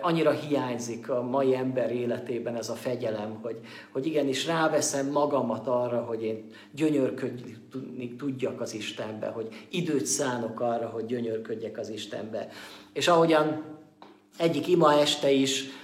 Annyira 0.00 0.30
hiányzik 0.30 1.10
a 1.10 1.22
mai 1.22 1.54
ember 1.54 1.92
életében 1.92 2.56
ez 2.56 2.68
a 2.68 2.74
fegyelem, 2.74 3.38
hogy, 3.42 3.58
hogy 3.92 4.06
igenis 4.06 4.46
ráveszem 4.46 5.10
magamat 5.10 5.66
arra, 5.66 6.00
hogy 6.00 6.22
én 6.22 6.46
gyönyörködni 6.72 8.16
tudjak 8.18 8.60
az 8.60 8.74
Istenbe, 8.74 9.26
hogy 9.26 9.48
időt 9.70 10.06
szánok 10.06 10.60
arra, 10.60 10.86
hogy 10.86 11.06
gyönyörködjek 11.06 11.78
az 11.78 11.88
Istenbe. 11.88 12.48
És 12.92 13.08
ahogyan 13.08 13.64
egyik 14.38 14.66
ima 14.66 14.92
este 14.92 15.30
is 15.30 15.80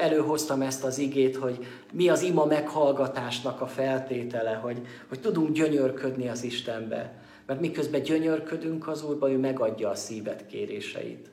előhoztam 0.00 0.62
ezt 0.62 0.84
az 0.84 0.98
igét, 0.98 1.36
hogy 1.36 1.66
mi 1.92 2.08
az 2.08 2.22
ima 2.22 2.44
meghallgatásnak 2.44 3.60
a 3.60 3.66
feltétele, 3.66 4.52
hogy, 4.52 4.80
hogy 5.08 5.20
tudunk 5.20 5.52
gyönyörködni 5.52 6.28
az 6.28 6.42
Istenbe. 6.42 7.12
Mert 7.46 7.60
miközben 7.60 8.02
gyönyörködünk 8.02 8.88
az 8.88 9.04
Úrba, 9.04 9.30
ő 9.30 9.38
megadja 9.38 9.88
a 9.88 9.94
szívet 9.94 10.46
kéréseit. 10.46 11.30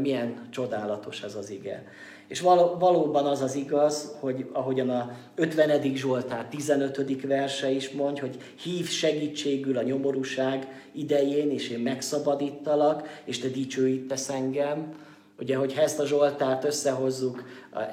Milyen 0.00 0.48
csodálatos 0.50 1.22
ez 1.22 1.34
az 1.34 1.50
ige. 1.50 1.84
És 2.28 2.40
valóban 2.78 3.26
az 3.26 3.40
az 3.40 3.54
igaz, 3.54 4.16
hogy 4.20 4.46
ahogyan 4.52 4.90
a 4.90 5.12
50. 5.34 5.94
Zsoltár 5.94 6.46
15. 6.46 7.26
verse 7.26 7.70
is 7.70 7.90
mondja, 7.90 8.22
hogy 8.22 8.36
hív 8.62 8.88
segítségül 8.88 9.78
a 9.78 9.82
nyomorúság 9.82 10.66
idején, 10.92 11.50
és 11.50 11.68
én 11.68 11.78
megszabadítalak, 11.78 13.22
és 13.24 13.38
te 13.38 13.48
dicsőítesz 13.48 14.28
engem, 14.28 14.94
Ugye, 15.40 15.56
hogyha 15.56 15.80
ezt 15.80 15.98
a 15.98 16.06
Zsoltárt 16.06 16.64
összehozzuk 16.64 17.42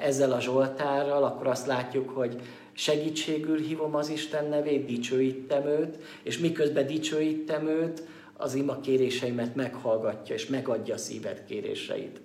ezzel 0.00 0.32
a 0.32 0.40
Zsoltárral, 0.40 1.24
akkor 1.24 1.46
azt 1.46 1.66
látjuk, 1.66 2.10
hogy 2.10 2.40
segítségül 2.72 3.58
hívom 3.58 3.94
az 3.94 4.08
Isten 4.08 4.48
nevét, 4.48 4.86
dicsőítem 4.86 5.66
őt, 5.66 5.98
és 6.22 6.38
miközben 6.38 6.86
dicsőítem 6.86 7.66
őt, 7.66 8.02
az 8.36 8.54
ima 8.54 8.80
kéréseimet 8.80 9.54
meghallgatja, 9.54 10.34
és 10.34 10.46
megadja 10.46 10.94
a 10.94 10.98
szíved 10.98 11.44
kéréseit. 11.44 12.20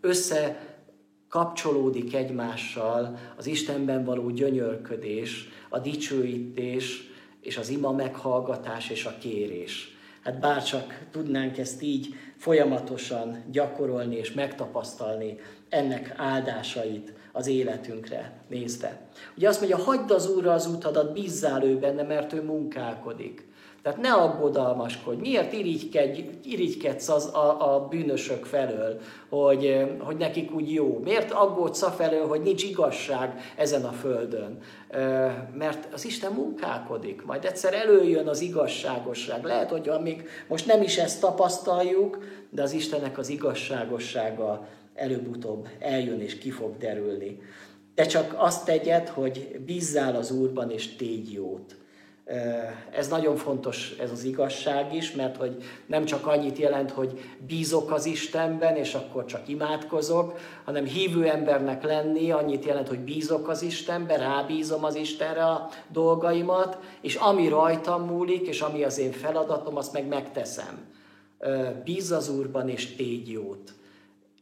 Össze 0.00 0.66
kapcsolódik 1.28 2.14
egymással 2.14 3.18
az 3.36 3.46
Istenben 3.46 4.04
való 4.04 4.30
gyönyörködés, 4.30 5.48
a 5.68 5.78
dicsőítés, 5.78 7.10
és 7.40 7.56
az 7.56 7.68
ima 7.68 7.92
meghallgatás 7.92 8.90
és 8.90 9.04
a 9.04 9.14
kérés. 9.20 9.95
Hát 10.26 10.40
bárcsak 10.40 11.06
tudnánk 11.10 11.58
ezt 11.58 11.82
így 11.82 12.14
folyamatosan 12.36 13.44
gyakorolni 13.50 14.16
és 14.16 14.32
megtapasztalni 14.32 15.38
ennek 15.68 16.14
áldásait 16.16 17.12
az 17.32 17.46
életünkre 17.46 18.32
nézve. 18.48 19.00
Ugye 19.36 19.48
azt 19.48 19.60
mondja, 19.60 19.78
hagyd 19.78 20.10
az 20.10 20.30
Úrra 20.30 20.52
az 20.52 20.66
utadat, 20.66 21.12
bízzál 21.12 21.64
ő 21.64 21.78
benne, 21.78 22.02
mert 22.02 22.32
ő 22.32 22.42
munkálkodik. 22.42 23.46
Tehát 23.86 24.00
ne 24.00 24.12
aggodalmaskodj. 24.12 25.20
Miért 25.20 25.52
irigykedj, 25.52 26.20
irigykedsz 26.44 27.08
az 27.08 27.26
a, 27.34 27.74
a 27.74 27.88
bűnösök 27.88 28.44
felől, 28.44 29.00
hogy, 29.28 29.86
hogy 29.98 30.16
nekik 30.16 30.54
úgy 30.54 30.72
jó? 30.72 31.00
Miért 31.04 31.30
aggódsz 31.30 31.82
a 31.82 31.90
felől, 31.90 32.26
hogy 32.26 32.40
nincs 32.40 32.62
igazság 32.62 33.52
ezen 33.56 33.84
a 33.84 33.92
földön? 33.92 34.58
Mert 35.54 35.88
az 35.92 36.04
Isten 36.04 36.32
munkálkodik, 36.32 37.24
majd 37.24 37.44
egyszer 37.44 37.74
előjön 37.74 38.28
az 38.28 38.40
igazságosság. 38.40 39.44
Lehet, 39.44 39.70
hogy 39.70 39.88
amíg 39.88 40.28
most 40.48 40.66
nem 40.66 40.82
is 40.82 40.96
ezt 40.98 41.20
tapasztaljuk, 41.20 42.18
de 42.50 42.62
az 42.62 42.72
Istennek 42.72 43.18
az 43.18 43.28
igazságossága 43.28 44.66
előbb-utóbb 44.94 45.68
eljön 45.78 46.20
és 46.20 46.38
ki 46.38 46.50
fog 46.50 46.76
derülni. 46.76 47.40
De 47.94 48.06
csak 48.06 48.34
azt 48.36 48.64
tegyed, 48.64 49.08
hogy 49.08 49.60
bízzál 49.66 50.16
az 50.16 50.30
Úrban 50.30 50.70
és 50.70 50.96
tégy 50.96 51.32
jót. 51.32 51.76
Ez 52.90 53.08
nagyon 53.08 53.36
fontos, 53.36 53.94
ez 54.00 54.10
az 54.10 54.24
igazság 54.24 54.94
is, 54.94 55.12
mert 55.12 55.36
hogy 55.36 55.56
nem 55.86 56.04
csak 56.04 56.26
annyit 56.26 56.58
jelent, 56.58 56.90
hogy 56.90 57.20
bízok 57.46 57.92
az 57.92 58.06
Istenben, 58.06 58.76
és 58.76 58.94
akkor 58.94 59.24
csak 59.24 59.48
imádkozok, 59.48 60.38
hanem 60.64 60.84
hívő 60.84 61.28
embernek 61.28 61.82
lenni 61.82 62.30
annyit 62.30 62.64
jelent, 62.64 62.88
hogy 62.88 62.98
bízok 62.98 63.48
az 63.48 63.62
Istenben, 63.62 64.18
rábízom 64.18 64.84
az 64.84 64.94
Istenre 64.94 65.44
a 65.44 65.68
dolgaimat, 65.88 66.78
és 67.00 67.14
ami 67.14 67.48
rajtam 67.48 68.02
múlik, 68.02 68.46
és 68.46 68.60
ami 68.60 68.84
az 68.84 68.98
én 68.98 69.12
feladatom, 69.12 69.76
azt 69.76 69.92
meg 69.92 70.06
megteszem. 70.06 70.84
Bíz 71.84 72.10
az 72.10 72.28
Úrban, 72.28 72.68
és 72.68 72.94
tégy 72.94 73.30
jót. 73.30 73.72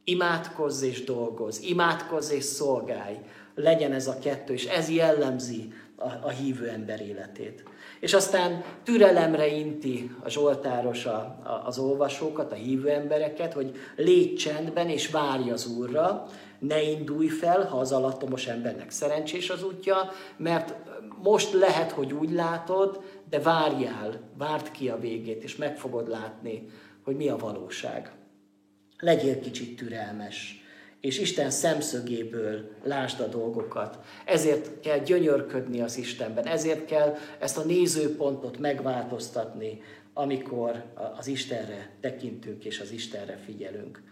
Imádkozz 0.05 0.83
és 0.83 1.05
dolgozz, 1.05 1.63
imádkozz 1.63 2.31
és 2.31 2.45
szolgálj. 2.45 3.17
Legyen 3.55 3.93
ez 3.93 4.07
a 4.07 4.19
kettő, 4.19 4.53
és 4.53 4.65
ez 4.67 4.91
jellemzi 4.91 5.73
a, 5.97 6.09
a 6.23 6.29
hívő 6.29 6.69
ember 6.69 7.01
életét. 7.01 7.63
És 8.05 8.15
aztán 8.15 8.65
türelemre 8.83 9.47
inti 9.47 10.11
a 10.23 10.29
Zsoltáros 10.29 11.07
a, 11.07 11.17
a, 11.43 11.63
az 11.67 11.79
olvasókat, 11.79 12.53
a 12.53 12.55
hívő 12.55 12.89
embereket, 12.89 13.53
hogy 13.53 13.77
légy 13.97 14.35
csendben 14.35 14.89
és 14.89 15.11
várj 15.11 15.51
az 15.51 15.67
Úrra, 15.67 16.27
ne 16.59 16.83
indulj 16.83 17.29
fel, 17.29 17.67
ha 17.67 17.79
az 17.79 17.93
alattomos 17.93 18.47
embernek 18.47 18.91
szerencsés 18.91 19.51
az 19.51 19.65
útja, 19.65 19.97
mert 20.37 20.75
most 21.23 21.53
lehet, 21.53 21.91
hogy 21.91 22.13
úgy 22.13 22.31
látod, 22.31 23.01
de 23.31 23.41
várjál, 23.41 24.21
várd 24.39 24.71
ki 24.71 24.89
a 24.89 24.99
végét, 24.99 25.43
és 25.43 25.57
meg 25.57 25.77
fogod 25.77 26.09
látni, 26.09 26.67
hogy 27.05 27.17
mi 27.17 27.29
a 27.29 27.37
valóság. 27.37 28.13
Legyél 28.99 29.41
kicsit 29.41 29.77
türelmes 29.77 30.64
és 31.05 31.19
Isten 31.19 31.51
szemszögéből 31.51 32.71
lásd 32.83 33.21
a 33.21 33.27
dolgokat. 33.27 33.99
Ezért 34.25 34.81
kell 34.81 34.99
gyönyörködni 34.99 35.81
az 35.81 35.99
Istenben, 35.99 36.47
ezért 36.47 36.85
kell 36.85 37.17
ezt 37.39 37.59
a 37.59 37.65
nézőpontot 37.65 38.59
megváltoztatni, 38.59 39.83
amikor 40.15 40.85
az 41.19 41.27
Istenre 41.27 41.91
tekintünk 42.01 42.65
és 42.65 42.81
az 42.81 42.91
Istenre 42.91 43.39
figyelünk. 43.45 44.03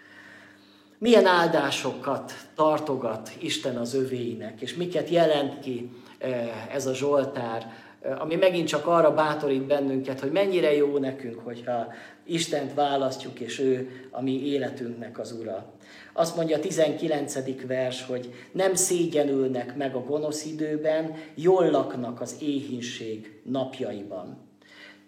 Milyen 0.98 1.26
áldásokat 1.26 2.32
tartogat 2.54 3.30
Isten 3.38 3.76
az 3.76 3.94
övéinek, 3.94 4.60
és 4.60 4.74
miket 4.74 5.08
jelent 5.08 5.60
ki 5.60 5.90
eh, 6.18 6.74
ez 6.74 6.86
a 6.86 6.94
Zsoltár, 6.94 7.72
eh, 8.00 8.20
ami 8.20 8.34
megint 8.34 8.68
csak 8.68 8.86
arra 8.86 9.14
bátorít 9.14 9.66
bennünket, 9.66 10.20
hogy 10.20 10.32
mennyire 10.32 10.74
jó 10.74 10.98
nekünk, 10.98 11.38
hogyha 11.38 11.92
Istent 12.24 12.74
választjuk, 12.74 13.40
és 13.40 13.58
ő 13.58 13.90
a 14.10 14.22
mi 14.22 14.46
életünknek 14.46 15.18
az 15.18 15.32
Ura. 15.32 15.72
Azt 16.12 16.36
mondja 16.36 16.56
a 16.56 16.60
19. 16.60 17.66
vers, 17.66 18.06
hogy 18.06 18.34
nem 18.52 18.74
szégyenülnek 18.74 19.76
meg 19.76 19.94
a 19.94 20.04
gonosz 20.04 20.44
időben, 20.44 21.14
jól 21.34 21.70
laknak 21.70 22.20
az 22.20 22.36
éhínség 22.40 23.40
napjaiban. 23.44 24.50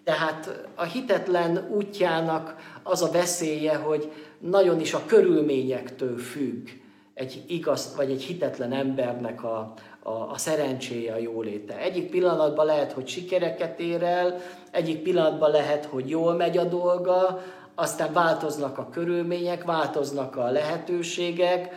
Tehát 0.05 0.67
a 0.75 0.85
hitetlen 0.85 1.69
útjának 1.77 2.57
az 2.83 3.03
a 3.03 3.11
veszélye, 3.11 3.75
hogy 3.75 4.13
nagyon 4.39 4.81
is 4.81 4.95
a 4.95 5.05
körülményektől 5.07 6.19
függ 6.19 6.69
egy 7.15 7.43
igaz 7.47 7.95
vagy 7.97 8.11
egy 8.11 8.23
hitetlen 8.23 8.73
embernek 8.73 9.45
a, 9.45 9.73
a, 10.03 10.11
a 10.11 10.39
szerencséje, 10.39 11.13
a 11.13 11.19
jóléte. 11.19 11.79
Egyik 11.79 12.11
pillanatban 12.11 12.67
lehet, 12.67 12.93
hogy 12.93 13.09
sikereket 13.09 13.81
ér 13.81 14.03
el, 14.03 14.37
egyik 14.71 15.03
pillanatban 15.03 15.51
lehet, 15.51 15.85
hogy 15.85 16.09
jól 16.09 16.35
megy 16.35 16.59
a 16.59 16.65
dolga, 16.65 17.43
aztán 17.75 18.13
változnak 18.13 18.79
a 18.79 18.89
körülmények, 18.89 19.65
változnak 19.65 20.37
a 20.37 20.51
lehetőségek, 20.51 21.75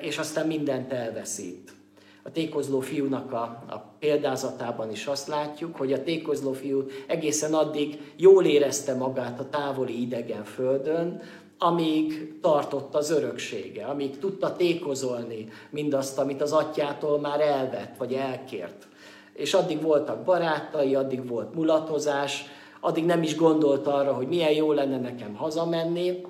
és 0.00 0.18
aztán 0.18 0.46
mindent 0.46 0.92
elveszít. 0.92 1.74
A 2.22 2.30
tékozló 2.30 2.80
fiúnak 2.80 3.32
a, 3.32 3.42
a 3.68 3.94
példázatában 3.98 4.90
is 4.90 5.06
azt 5.06 5.28
látjuk, 5.28 5.76
hogy 5.76 5.92
a 5.92 6.02
tékozló 6.02 6.52
fiú 6.52 6.84
egészen 7.06 7.54
addig 7.54 8.12
jól 8.16 8.44
érezte 8.44 8.94
magát 8.94 9.40
a 9.40 9.48
távoli 9.48 10.00
idegen 10.00 10.44
földön, 10.44 11.22
amíg 11.58 12.34
tartott 12.40 12.94
az 12.94 13.10
öröksége, 13.10 13.84
amíg 13.84 14.18
tudta 14.18 14.56
tékozolni 14.56 15.48
mindazt, 15.70 16.18
amit 16.18 16.42
az 16.42 16.52
atyától 16.52 17.20
már 17.20 17.40
elvett, 17.40 17.96
vagy 17.96 18.12
elkért. 18.12 18.86
És 19.32 19.54
addig 19.54 19.82
voltak 19.82 20.24
barátai, 20.24 20.94
addig 20.94 21.28
volt 21.28 21.54
mulatozás, 21.54 22.44
addig 22.80 23.04
nem 23.04 23.22
is 23.22 23.36
gondolt 23.36 23.86
arra, 23.86 24.12
hogy 24.12 24.28
milyen 24.28 24.52
jó 24.52 24.72
lenne 24.72 24.98
nekem 24.98 25.34
hazamenni, 25.34 26.20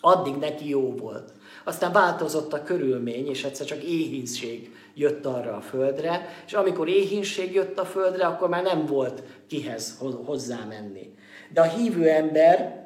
addig 0.00 0.34
neki 0.34 0.68
jó 0.68 0.94
volt. 0.94 1.32
Aztán 1.64 1.92
változott 1.92 2.52
a 2.52 2.62
körülmény, 2.62 3.28
és 3.28 3.44
egyszer 3.44 3.66
csak 3.66 3.82
éhínség 3.82 4.74
jött 4.94 5.26
arra 5.26 5.56
a 5.56 5.60
földre, 5.60 6.28
és 6.46 6.52
amikor 6.52 6.88
éhínség 6.88 7.52
jött 7.52 7.78
a 7.78 7.84
földre, 7.84 8.26
akkor 8.26 8.48
már 8.48 8.62
nem 8.62 8.86
volt 8.86 9.22
kihez 9.46 9.98
hozzá 10.24 10.64
menni. 10.68 11.14
De 11.52 11.60
a 11.60 11.64
hívő 11.64 12.08
ember, 12.08 12.82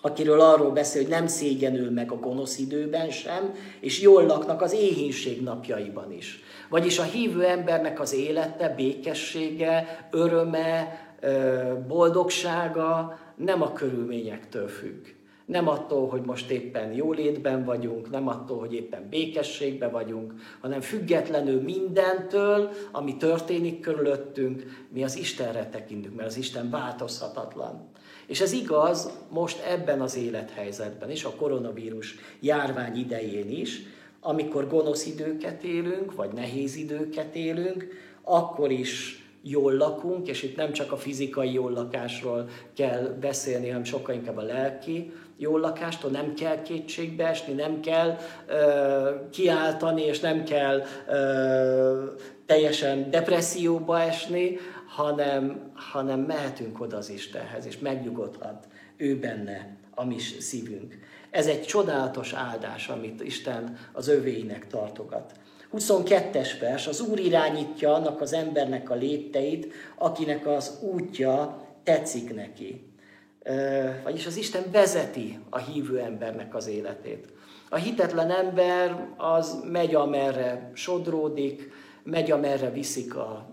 akiről 0.00 0.40
arról 0.40 0.70
beszél, 0.70 1.02
hogy 1.02 1.10
nem 1.10 1.26
szégyenül 1.26 1.90
meg 1.90 2.12
a 2.12 2.18
gonosz 2.18 2.58
időben 2.58 3.10
sem, 3.10 3.54
és 3.80 4.00
jól 4.00 4.26
laknak 4.26 4.62
az 4.62 4.72
éhínség 4.72 5.42
napjaiban 5.42 6.12
is. 6.12 6.42
Vagyis 6.68 6.98
a 6.98 7.02
hívő 7.02 7.44
embernek 7.44 8.00
az 8.00 8.14
élete, 8.14 8.68
békessége, 8.68 10.08
öröme, 10.10 11.05
boldogsága 11.86 13.18
nem 13.36 13.62
a 13.62 13.72
körülményektől 13.72 14.68
függ. 14.68 15.06
Nem 15.46 15.68
attól, 15.68 16.08
hogy 16.08 16.22
most 16.22 16.50
éppen 16.50 16.92
jólétben 16.92 17.64
vagyunk, 17.64 18.10
nem 18.10 18.28
attól, 18.28 18.58
hogy 18.58 18.74
éppen 18.74 19.08
békességben 19.10 19.90
vagyunk, 19.90 20.32
hanem 20.60 20.80
függetlenül 20.80 21.60
mindentől, 21.60 22.70
ami 22.92 23.16
történik 23.16 23.80
körülöttünk, 23.80 24.86
mi 24.92 25.04
az 25.04 25.16
Istenre 25.16 25.68
tekintünk, 25.68 26.16
mert 26.16 26.28
az 26.28 26.36
Isten 26.36 26.70
változhatatlan. 26.70 27.88
És 28.26 28.40
ez 28.40 28.52
igaz 28.52 29.10
most 29.30 29.62
ebben 29.66 30.00
az 30.00 30.16
élethelyzetben 30.16 31.10
is, 31.10 31.24
a 31.24 31.34
koronavírus 31.34 32.14
járvány 32.40 32.96
idején 32.96 33.50
is, 33.50 33.82
amikor 34.20 34.68
gonosz 34.68 35.06
időket 35.06 35.62
élünk, 35.62 36.14
vagy 36.14 36.32
nehéz 36.32 36.76
időket 36.76 37.34
élünk, 37.34 37.86
akkor 38.22 38.70
is 38.70 39.25
jól 39.48 39.72
lakunk, 39.72 40.28
és 40.28 40.42
itt 40.42 40.56
nem 40.56 40.72
csak 40.72 40.92
a 40.92 40.96
fizikai 40.96 41.52
jól 41.52 41.72
lakásról 41.72 42.48
kell 42.74 43.16
beszélni, 43.20 43.66
hanem 43.66 43.84
sokkal 43.84 44.14
inkább 44.14 44.36
a 44.36 44.42
lelki 44.42 45.12
jól 45.36 45.60
lakástól, 45.60 46.10
nem 46.10 46.34
kell 46.34 46.62
kétségbe 46.62 47.26
esni, 47.26 47.52
nem 47.52 47.80
kell 47.80 48.16
ö, 48.46 49.10
kiáltani, 49.30 50.02
és 50.02 50.20
nem 50.20 50.44
kell 50.44 50.82
ö, 51.08 52.04
teljesen 52.46 53.10
depresszióba 53.10 54.00
esni, 54.00 54.58
hanem, 54.86 55.70
hanem 55.74 56.20
mehetünk 56.20 56.80
oda 56.80 56.96
az 56.96 57.10
Istenhez, 57.10 57.66
és 57.66 57.78
megnyugodhat 57.78 58.66
ő 58.96 59.18
benne 59.18 59.76
a 59.94 60.04
mi 60.04 60.18
szívünk. 60.18 60.98
Ez 61.30 61.46
egy 61.46 61.62
csodálatos 61.62 62.32
áldás, 62.32 62.88
amit 62.88 63.22
Isten 63.22 63.78
az 63.92 64.08
övéinek 64.08 64.66
tartogat. 64.66 65.32
22-es 65.72 66.48
vers, 66.60 66.86
az 66.86 67.00
Úr 67.00 67.18
irányítja 67.18 67.94
annak 67.94 68.20
az 68.20 68.32
embernek 68.32 68.90
a 68.90 68.94
lépteit, 68.94 69.72
akinek 69.98 70.46
az 70.46 70.78
útja 70.82 71.64
tetszik 71.82 72.34
neki. 72.34 72.90
Vagyis 74.04 74.26
az 74.26 74.36
Isten 74.36 74.64
vezeti 74.72 75.38
a 75.50 75.58
hívő 75.58 75.98
embernek 75.98 76.54
az 76.54 76.66
életét. 76.66 77.32
A 77.68 77.76
hitetlen 77.76 78.30
ember 78.30 79.08
az 79.16 79.62
megy, 79.70 79.94
amerre 79.94 80.70
sodródik, 80.74 81.70
megy, 82.02 82.30
amerre 82.30 82.70
viszik 82.70 83.16
a 83.16 83.50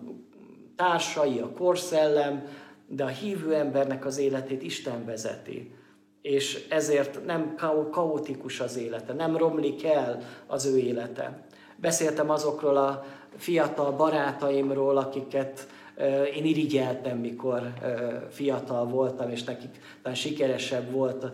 társai, 0.76 1.39
a 1.39 1.52
korszellem, 1.52 2.47
de 2.88 3.04
a 3.04 3.08
hívő 3.08 3.54
embernek 3.54 4.06
az 4.06 4.17
életét 4.17 4.63
Isten 4.63 5.06
vezeti. 5.06 5.71
és 6.23 6.65
ezért 6.69 7.26
nem 7.26 7.56
kaotikus 7.91 8.60
az 8.60 8.78
élete, 8.78 9.13
nem 9.13 9.38
romlik 9.38 9.84
el 9.84 10.19
az 10.47 10.65
ő 10.65 10.78
élete. 10.78 11.45
Beszéltem 11.84 12.30
azokról 12.30 12.78
a 12.78 13.04
fiatal 13.38 13.91
barátaimról, 13.91 14.98
akiket 14.98 15.67
én 16.36 16.46
irigyeltem, 16.46 17.17
mikor 17.17 17.74
fiatal 18.30 18.86
voltam, 18.86 19.30
és 19.30 19.43
nekik 19.43 19.69
talán 20.02 20.17
sikeresebb 20.17 20.91
volt 20.91 21.26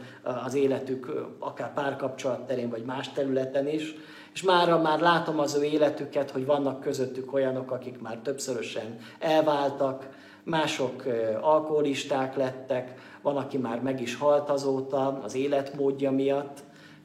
az 0.46 0.54
életük, 0.54 1.12
akár 1.40 1.74
párkapcsolat 1.74 2.48
terén, 2.48 2.70
vagy 2.70 2.84
más 2.84 3.10
területen 3.10 3.68
is. 3.68 3.96
És 4.34 4.44
mára 4.44 4.82
már 4.82 5.00
látom 5.00 5.40
az 5.40 5.56
ő 5.56 5.64
életüket, 5.64 6.32
hogy 6.32 6.46
vannak 6.46 6.80
közöttük 6.80 7.34
olyanok, 7.34 7.72
akik 7.72 8.02
már 8.02 8.18
többszörösen 8.18 8.98
elváltak, 9.20 10.10
mások 10.44 11.04
alkoholisták 11.42 12.36
lettek, 12.36 12.94
van, 13.22 13.38
aki 13.38 13.58
már 13.58 13.82
meg 13.82 14.02
is 14.02 14.16
halt 14.16 14.50
azóta 14.50 15.20
az 15.24 15.36
életmódja 15.36 16.12
miatt. 16.12 16.58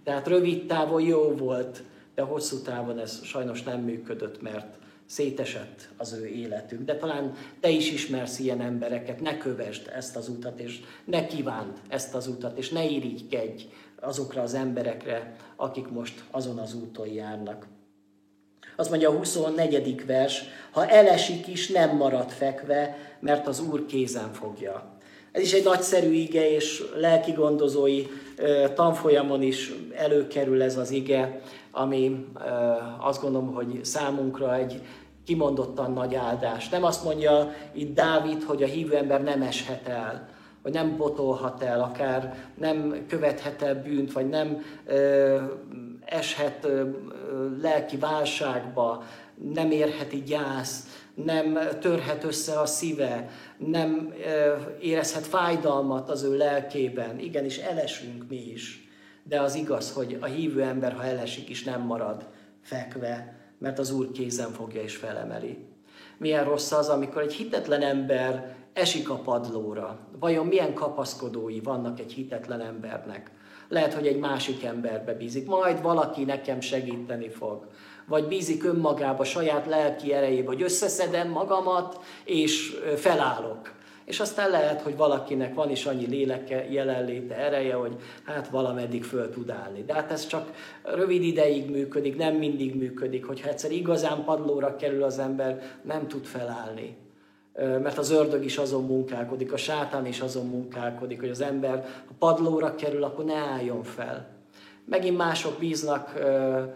Tehát 0.04 0.28
rövid 0.28 0.66
távon 0.66 1.02
jó 1.02 1.34
volt, 1.36 1.82
de 2.14 2.22
hosszú 2.22 2.62
távon 2.62 2.98
ez 2.98 3.24
sajnos 3.24 3.62
nem 3.62 3.80
működött, 3.80 4.42
mert 4.42 4.76
szétesett 5.06 5.88
az 5.96 6.12
ő 6.12 6.26
életük. 6.26 6.84
De 6.84 6.96
talán 6.96 7.34
te 7.60 7.68
is 7.68 7.92
ismersz 7.92 8.38
ilyen 8.38 8.60
embereket, 8.60 9.20
ne 9.20 9.38
kövesd 9.38 9.90
ezt 9.94 10.16
az 10.16 10.28
utat, 10.28 10.60
és 10.60 10.80
ne 11.04 11.26
kívánd 11.26 11.72
ezt 11.88 12.14
az 12.14 12.26
utat, 12.26 12.58
és 12.58 12.70
ne 12.70 12.84
irigykedj 12.84 13.62
azokra 14.00 14.42
az 14.42 14.54
emberekre, 14.54 15.36
akik 15.56 15.88
most 15.88 16.24
azon 16.30 16.58
az 16.58 16.74
úton 16.74 17.08
járnak. 17.08 17.66
Azt 18.76 18.90
mondja 18.90 19.10
a 19.10 19.16
24. 19.16 20.06
vers, 20.06 20.42
ha 20.70 20.86
elesik 20.86 21.46
is, 21.46 21.68
nem 21.68 21.96
marad 21.96 22.30
fekve, 22.30 22.96
mert 23.20 23.46
az 23.46 23.60
Úr 23.60 23.86
kézen 23.86 24.32
fogja. 24.32 24.98
Ez 25.32 25.42
is 25.42 25.52
egy 25.52 25.64
nagyszerű 25.64 26.12
ige, 26.12 26.50
és 26.50 26.82
lelki 26.96 27.34
tanfolyamon 28.74 29.42
is 29.42 29.72
előkerül 29.94 30.62
ez 30.62 30.76
az 30.76 30.90
ige, 30.90 31.40
ami 31.74 32.26
azt 32.98 33.22
gondolom, 33.22 33.54
hogy 33.54 33.84
számunkra 33.84 34.54
egy 34.54 34.82
kimondottan 35.24 35.92
nagy 35.92 36.14
áldás. 36.14 36.68
Nem 36.68 36.84
azt 36.84 37.04
mondja 37.04 37.52
itt 37.72 37.94
Dávid, 37.94 38.42
hogy 38.42 38.62
a 38.62 38.66
hívő 38.66 38.96
ember 38.96 39.22
nem 39.22 39.42
eshet 39.42 39.88
el, 39.88 40.28
vagy 40.62 40.72
nem 40.72 40.96
botolhat 40.96 41.62
el, 41.62 41.80
akár 41.80 42.34
nem 42.58 43.04
követhet 43.08 43.62
el 43.62 43.82
bűnt, 43.82 44.12
vagy 44.12 44.28
nem 44.28 44.62
ö, 44.86 45.38
eshet 46.04 46.64
ö, 46.64 46.88
lelki 47.60 47.96
válságba, 47.96 49.02
nem 49.52 49.70
érheti 49.70 50.22
gyász, 50.22 51.04
nem 51.14 51.58
törhet 51.80 52.24
össze 52.24 52.60
a 52.60 52.66
szíve, 52.66 53.28
nem 53.58 54.14
érezhet 54.80 55.26
fájdalmat 55.26 56.10
az 56.10 56.22
ő 56.22 56.36
lelkében. 56.36 57.18
Igenis, 57.18 57.58
elesünk 57.58 58.24
mi 58.28 58.50
is. 58.52 58.83
De 59.24 59.40
az 59.40 59.54
igaz, 59.54 59.92
hogy 59.92 60.18
a 60.20 60.24
hívő 60.24 60.62
ember, 60.62 60.92
ha 60.92 61.04
elesik 61.04 61.48
is, 61.48 61.64
nem 61.64 61.80
marad 61.80 62.28
fekve, 62.60 63.38
mert 63.58 63.78
az 63.78 63.90
Úr 63.90 64.12
kézen 64.12 64.50
fogja 64.50 64.82
és 64.82 64.96
felemeli. 64.96 65.58
Milyen 66.18 66.44
rossz 66.44 66.72
az, 66.72 66.88
amikor 66.88 67.22
egy 67.22 67.32
hitetlen 67.32 67.82
ember 67.82 68.56
esik 68.72 69.10
a 69.10 69.14
padlóra. 69.14 69.98
Vajon 70.18 70.46
milyen 70.46 70.74
kapaszkodói 70.74 71.60
vannak 71.60 72.00
egy 72.00 72.12
hitetlen 72.12 72.60
embernek? 72.60 73.30
Lehet, 73.68 73.94
hogy 73.94 74.06
egy 74.06 74.18
másik 74.18 74.64
emberbe 74.64 75.14
bízik, 75.14 75.46
majd 75.46 75.82
valaki 75.82 76.24
nekem 76.24 76.60
segíteni 76.60 77.28
fog 77.28 77.66
vagy 78.06 78.26
bízik 78.26 78.64
önmagába, 78.64 79.24
saját 79.24 79.66
lelki 79.66 80.12
erejébe, 80.12 80.46
hogy 80.46 80.62
összeszedem 80.62 81.28
magamat, 81.28 82.00
és 82.24 82.76
felállok. 82.96 83.72
És 84.04 84.20
aztán 84.20 84.50
lehet, 84.50 84.80
hogy 84.80 84.96
valakinek 84.96 85.54
van 85.54 85.70
is 85.70 85.86
annyi 85.86 86.06
léleke, 86.06 86.70
jelenléte, 86.70 87.36
ereje, 87.36 87.74
hogy 87.74 87.96
hát 88.24 88.48
valameddig 88.48 89.04
föl 89.04 89.30
tud 89.30 89.50
állni. 89.50 89.84
De 89.84 89.94
hát 89.94 90.10
ez 90.10 90.26
csak 90.26 90.52
rövid 90.82 91.22
ideig 91.22 91.70
működik, 91.70 92.16
nem 92.16 92.34
mindig 92.34 92.74
működik. 92.74 93.26
Hogyha 93.26 93.48
egyszer 93.48 93.70
igazán 93.72 94.24
padlóra 94.24 94.76
kerül 94.76 95.02
az 95.02 95.18
ember, 95.18 95.62
nem 95.82 96.08
tud 96.08 96.24
felállni. 96.24 96.96
Mert 97.54 97.98
az 97.98 98.10
ördög 98.10 98.44
is 98.44 98.58
azon 98.58 98.84
munkálkodik, 98.84 99.52
a 99.52 99.56
sátán 99.56 100.06
is 100.06 100.20
azon 100.20 100.46
munkálkodik, 100.46 101.20
hogy 101.20 101.30
az 101.30 101.40
ember, 101.40 101.84
ha 102.06 102.14
padlóra 102.18 102.74
kerül, 102.74 103.04
akkor 103.04 103.24
ne 103.24 103.36
álljon 103.36 103.82
fel. 103.82 104.33
Megint 104.86 105.16
mások 105.16 105.58
bíznak 105.58 106.20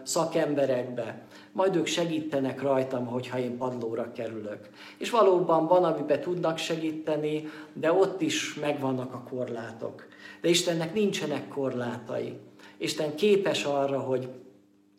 szakemberekbe, 0.03 1.21
majd 1.51 1.75
ők 1.75 1.85
segítenek 1.85 2.61
rajtam, 2.61 3.05
hogyha 3.05 3.39
én 3.39 3.57
padlóra 3.57 4.11
kerülök. 4.11 4.69
És 4.97 5.09
valóban 5.09 5.67
van, 5.67 5.83
amiben 5.83 6.21
tudnak 6.21 6.57
segíteni, 6.57 7.47
de 7.73 7.91
ott 7.91 8.21
is 8.21 8.53
megvannak 8.53 9.13
a 9.13 9.23
korlátok. 9.29 10.07
De 10.41 10.49
Istennek 10.49 10.93
nincsenek 10.93 11.47
korlátai. 11.47 12.37
Isten 12.77 13.15
képes 13.15 13.63
arra, 13.63 13.99
hogy 13.99 14.29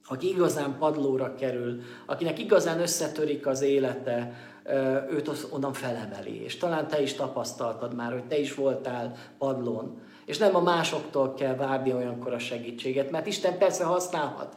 aki 0.09 0.29
igazán 0.29 0.77
padlóra 0.79 1.35
kerül, 1.35 1.81
akinek 2.07 2.39
igazán 2.39 2.81
összetörik 2.81 3.47
az 3.47 3.63
élete, 3.63 4.33
őt 5.11 5.31
onnan 5.51 5.73
felemeli. 5.73 6.43
És 6.43 6.57
talán 6.57 6.89
te 6.89 7.03
is 7.03 7.15
tapasztaltad 7.15 7.95
már, 7.95 8.13
hogy 8.13 8.25
te 8.25 8.39
is 8.39 8.55
voltál 8.55 9.17
padlón 9.39 9.99
és 10.31 10.39
nem 10.39 10.57
a 10.57 10.61
másoktól 10.61 11.35
kell 11.35 11.55
várni 11.55 11.93
olyankor 11.93 12.33
a 12.33 12.39
segítséget, 12.39 13.11
mert 13.11 13.27
Isten 13.27 13.59
persze 13.59 13.85
használhat 13.85 14.57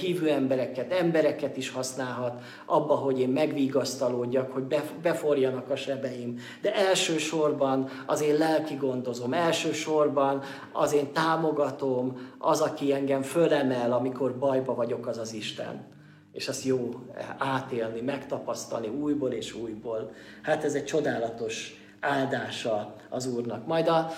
hívő 0.00 0.28
embereket, 0.28 0.92
embereket 0.92 1.56
is 1.56 1.70
használhat 1.70 2.42
abba, 2.66 2.94
hogy 2.94 3.20
én 3.20 3.28
megvigasztalódjak, 3.28 4.52
hogy 4.52 4.62
beforjanak 5.02 5.70
a 5.70 5.76
sebeim. 5.76 6.38
De 6.62 6.74
elsősorban 6.74 7.88
az 8.06 8.22
én 8.22 8.36
lelki 8.36 8.74
gondozom, 8.74 9.32
elsősorban 9.32 10.42
az 10.72 10.92
én 10.92 11.12
támogatom, 11.12 12.18
az, 12.38 12.60
aki 12.60 12.92
engem 12.92 13.22
fölemel, 13.22 13.92
amikor 13.92 14.38
bajba 14.38 14.74
vagyok, 14.74 15.06
az 15.06 15.18
az 15.18 15.32
Isten 15.32 15.96
és 16.32 16.48
azt 16.48 16.64
jó 16.64 16.90
átélni, 17.38 18.00
megtapasztalni 18.00 18.88
újból 18.88 19.32
és 19.32 19.54
újból. 19.54 20.10
Hát 20.42 20.64
ez 20.64 20.74
egy 20.74 20.84
csodálatos 20.84 21.77
áldása 22.00 22.94
az 23.08 23.26
Úrnak. 23.26 23.66
Majd 23.66 23.88
a 23.88 24.10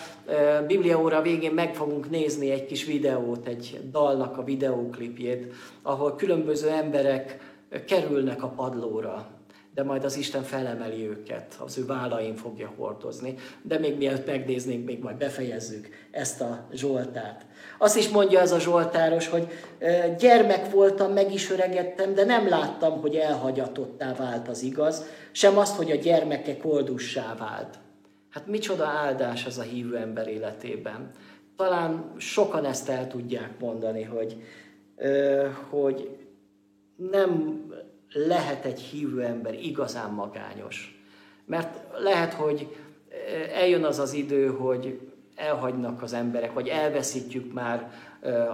Biblia 0.67 1.01
óra 1.01 1.23
végén 1.23 1.53
meg 1.53 1.75
fogunk 1.75 2.11
nézni 2.11 2.51
egy 2.51 2.67
kis 2.67 2.85
videót, 2.85 3.47
egy 3.47 3.81
dalnak 3.91 4.39
a 4.39 4.45
videóklipjét, 4.45 5.53
ahol 5.83 6.17
különböző 6.17 6.69
emberek 6.69 7.39
kerülnek 7.87 8.43
a 8.43 8.49
padlóra, 8.49 9.27
de 9.75 9.83
majd 9.83 10.05
az 10.05 10.17
Isten 10.17 10.43
felemeli 10.43 11.09
őket, 11.09 11.57
az 11.65 11.79
ő 11.79 11.87
vállain 11.87 12.35
fogja 12.35 12.73
hordozni. 12.77 13.35
De 13.63 13.79
még 13.79 13.97
mielőtt 13.97 14.27
megnéznénk, 14.27 14.87
még 14.87 15.03
majd 15.03 15.17
befejezzük 15.17 15.89
ezt 16.11 16.41
a 16.41 16.67
Zsoltát. 16.73 17.47
Azt 17.83 17.97
is 17.97 18.09
mondja 18.09 18.41
ez 18.41 18.53
a 18.53 18.59
Zsoltáros, 18.59 19.29
hogy 19.29 19.47
gyermek 20.19 20.71
voltam, 20.71 21.13
meg 21.13 21.33
is 21.33 21.51
öregedtem, 21.51 22.15
de 22.15 22.25
nem 22.25 22.49
láttam, 22.49 23.01
hogy 23.01 23.15
elhagyatottá 23.15 24.15
vált 24.15 24.49
az 24.49 24.63
igaz, 24.63 25.05
sem 25.33 25.59
azt, 25.59 25.77
hogy 25.77 25.91
a 25.91 25.95
gyermeke 25.95 26.57
koldussá 26.57 27.35
vált. 27.39 27.79
Hát 28.31 28.47
micsoda 28.47 28.87
áldás 28.87 29.47
az 29.47 29.59
a 29.59 29.63
hívő 29.63 29.97
ember 29.97 30.29
életében. 30.29 31.11
Talán 31.57 32.13
sokan 32.17 32.65
ezt 32.65 32.89
el 32.89 33.07
tudják 33.07 33.51
mondani, 33.61 34.03
hogy, 34.03 34.37
hogy 35.71 36.17
nem 36.97 37.63
lehet 38.13 38.65
egy 38.65 38.81
hívő 38.81 39.23
ember 39.23 39.55
igazán 39.55 40.11
magányos. 40.11 41.03
Mert 41.47 41.77
lehet, 41.99 42.33
hogy 42.33 42.77
eljön 43.55 43.85
az 43.85 43.99
az 43.99 44.13
idő, 44.13 44.47
hogy 44.47 45.10
elhagynak 45.41 46.03
az 46.03 46.13
emberek, 46.13 46.53
vagy 46.53 46.69
elveszítjük 46.69 47.53
már 47.53 47.91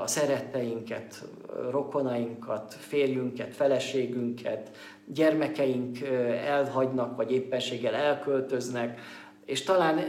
a 0.03 0.07
szeretteinket, 0.07 1.29
rokonainkat, 1.71 2.75
férjünket, 2.75 3.55
feleségünket, 3.55 4.71
gyermekeink 5.07 6.01
elhagynak, 6.45 7.17
vagy 7.17 7.33
éppenséggel 7.33 7.95
elköltöznek, 7.95 9.01
és 9.45 9.63
talán 9.63 10.01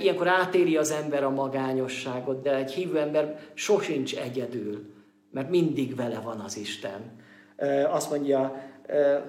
ilyenkor 0.00 0.28
átéri 0.28 0.76
az 0.76 0.90
ember 0.90 1.24
a 1.24 1.30
magányosságot, 1.30 2.42
de 2.42 2.54
egy 2.54 2.72
hívő 2.72 2.98
ember 2.98 3.38
sosincs 3.54 4.16
egyedül, 4.16 4.94
mert 5.30 5.50
mindig 5.50 5.96
vele 5.96 6.20
van 6.20 6.40
az 6.40 6.56
Isten. 6.56 7.00
Azt 7.88 8.10
mondja, 8.10 8.62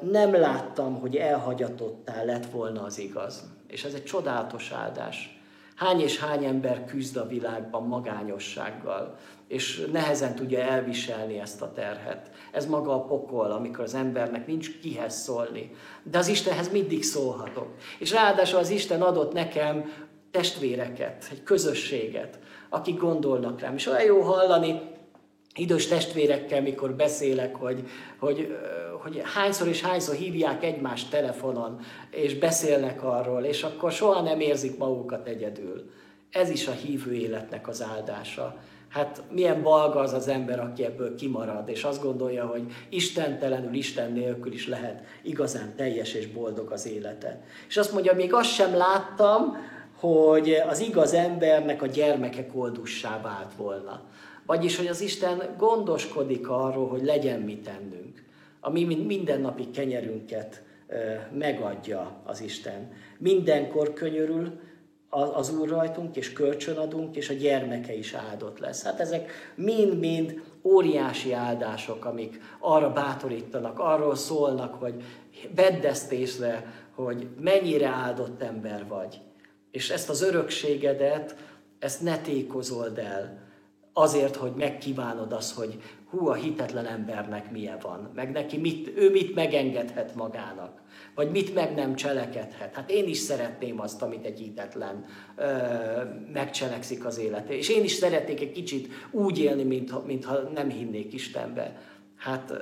nem 0.02 0.34
láttam, 0.34 1.00
hogy 1.00 1.16
elhagyatottá 1.16 2.24
lett 2.24 2.46
volna 2.46 2.84
az 2.84 3.00
igaz. 3.00 3.44
És 3.68 3.84
ez 3.84 3.94
egy 3.94 4.04
csodálatos 4.04 4.72
áldás. 4.72 5.39
Hány 5.80 6.02
és 6.02 6.20
hány 6.20 6.44
ember 6.44 6.86
küzd 6.86 7.18
a 7.18 7.28
világban 7.28 7.84
magányossággal, 7.84 9.16
és 9.48 9.86
nehezen 9.92 10.36
tudja 10.36 10.60
elviselni 10.60 11.40
ezt 11.40 11.62
a 11.62 11.72
terhet. 11.72 12.30
Ez 12.52 12.66
maga 12.66 12.94
a 12.94 13.04
pokol, 13.04 13.52
amikor 13.52 13.84
az 13.84 13.94
embernek 13.94 14.48
nincs 14.48 14.80
kihez 14.80 15.16
szólni. 15.16 15.72
De 16.04 16.18
az 16.18 16.28
Istenhez 16.28 16.72
mindig 16.72 17.04
szólhatok. 17.04 17.76
És 18.00 18.12
ráadásul 18.12 18.60
az 18.60 18.70
Isten 18.70 19.02
adott 19.02 19.34
nekem 19.34 19.92
testvéreket, 20.32 21.28
egy 21.32 21.44
közösséget, 21.44 22.40
akik 22.70 22.98
gondolnak 22.98 23.60
rám. 23.60 23.76
És 23.76 23.88
olyan 23.88 24.04
jó 24.04 24.22
hallani, 24.22 24.82
idős 25.56 25.88
testvérekkel, 25.88 26.62
mikor 26.62 26.94
beszélek, 26.94 27.56
hogy, 27.56 27.88
hogy, 28.20 28.58
hogy 29.00 29.22
hányszor 29.34 29.68
és 29.68 29.82
hányszor 29.82 30.16
hívják 30.16 30.64
egymást 30.64 31.10
telefonon, 31.10 31.80
és 32.10 32.36
beszélnek 32.36 33.04
arról, 33.04 33.44
és 33.44 33.64
akkor 33.64 33.92
soha 33.92 34.22
nem 34.22 34.40
érzik 34.40 34.78
magukat 34.78 35.28
egyedül. 35.28 35.92
Ez 36.32 36.50
is 36.50 36.68
a 36.68 36.72
hívő 36.72 37.14
életnek 37.14 37.68
az 37.68 37.82
áldása. 37.82 38.56
Hát 38.90 39.24
milyen 39.32 39.62
balga 39.62 40.00
az 40.00 40.14
az 40.14 40.28
ember, 40.28 40.60
aki 40.60 40.84
ebből 40.84 41.16
kimarad, 41.16 41.70
és 41.70 41.84
azt 41.84 42.02
gondolja, 42.02 42.46
hogy 42.46 42.64
istentelenül, 42.90 43.74
Isten 43.74 44.12
nélkül 44.12 44.54
is 44.54 44.68
lehet 44.68 45.04
igazán 45.22 45.76
teljes 45.76 46.14
és 46.14 46.28
boldog 46.28 46.72
az 46.72 46.88
élete. 46.88 47.44
És 47.68 47.78
azt 47.78 47.94
mondja, 47.94 48.14
még 48.14 48.34
azt 48.34 48.54
sem 48.54 48.76
láttam, 48.76 49.58
hogy 50.00 50.54
az 50.70 50.80
igaz 50.80 51.14
embernek 51.14 51.82
a 51.82 51.88
gyermeke 51.88 52.48
koldussá 52.48 53.22
vált 53.22 53.54
volna. 53.58 54.02
Vagyis, 54.46 54.78
hogy 54.78 54.88
az 54.88 55.02
Isten 55.02 55.56
gondoskodik 55.58 56.50
arról, 56.50 56.88
hogy 56.88 57.04
legyen 57.04 57.40
mit 57.40 57.64
tennünk. 57.64 58.24
A 58.60 58.70
mi 58.70 58.84
mindennapi 58.84 59.70
kenyerünket 59.70 60.64
megadja 61.32 62.22
az 62.26 62.42
Isten. 62.42 62.92
Mindenkor 63.18 63.94
könyörül, 63.94 64.60
az 65.10 65.54
Úr 65.54 65.70
rajtunk, 65.70 66.16
és 66.16 66.34
kölcsönadunk, 66.34 67.16
és 67.16 67.30
a 67.30 67.34
gyermeke 67.34 67.94
is 67.94 68.14
áldott 68.14 68.60
lesz. 68.60 68.84
Hát 68.84 69.00
ezek 69.00 69.32
mind-mind 69.56 70.42
óriási 70.64 71.34
áldások, 71.34 72.06
amik 72.06 72.42
arra 72.60 72.94
bátorítanak, 72.94 73.80
arról 73.80 74.16
szólnak, 74.16 74.74
hogy 74.74 75.04
vedd 75.56 75.86
ezt 75.86 76.12
észre, 76.12 76.74
hogy 76.96 77.28
mennyire 77.40 77.88
áldott 77.88 78.42
ember 78.42 78.88
vagy. 78.88 79.22
És 79.72 79.90
ezt 79.90 80.10
az 80.10 80.22
örökségedet, 80.22 81.36
ezt 81.80 82.02
ne 82.02 82.18
tékozold 82.18 82.98
el, 82.98 83.48
azért, 83.94 84.36
hogy 84.36 84.52
megkívánod 84.56 85.34
azt, 85.34 85.56
hogy 85.56 85.82
hú, 86.10 86.28
a 86.28 86.34
hitetlen 86.34 86.86
embernek 86.86 87.52
milyen 87.52 87.78
van, 87.82 88.12
meg 88.16 88.32
neki 88.32 88.58
mit, 88.58 88.98
ő 88.98 89.12
mit 89.12 89.36
megengedhet 89.36 90.16
magának, 90.16 90.82
vagy 91.16 91.32
mit 91.32 91.54
meg 91.54 91.76
nem 91.76 91.96
cselekedhet. 91.96 92.76
Hát 92.76 92.92
én 92.92 93.08
is 93.08 93.18
szeretném 93.18 93.80
azt, 93.80 94.02
amit 94.02 94.26
egy 94.26 94.40
hitetlen 94.40 95.06
ö, 95.36 95.46
megcselekszik 96.34 97.06
az 97.06 97.20
élete. 97.20 97.58
És 97.58 97.70
én 97.70 97.84
is 97.84 97.92
szeretnék 97.92 98.42
egy 98.42 98.52
kicsit 98.52 98.88
úgy 99.12 99.40
élni, 99.40 99.64
mintha, 99.64 100.04
mintha 100.06 100.38
nem 100.54 100.70
hinnék 100.70 101.14
Istenbe. 101.14 101.78
Hát 102.16 102.54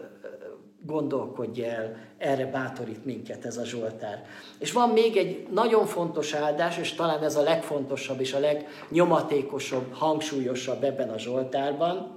gondolkodj 0.86 1.64
el, 1.64 1.96
erre 2.18 2.46
bátorít 2.46 3.06
minket 3.06 3.46
ez 3.46 3.58
a 3.58 3.66
Zsoltár. 3.66 4.26
És 4.60 4.72
van 4.72 4.90
még 4.90 5.18
egy 5.18 5.48
nagyon 5.52 5.86
fontos 5.86 6.34
áldás, 6.34 6.78
és 6.78 6.94
talán 6.94 7.24
ez 7.24 7.36
a 7.36 7.42
legfontosabb 7.42 8.20
és 8.20 8.34
a 8.34 8.40
legnyomatékosabb, 8.40 9.94
hangsúlyosabb 9.94 10.84
ebben 10.84 11.10
a 11.10 11.18
Zsoltárban, 11.18 12.17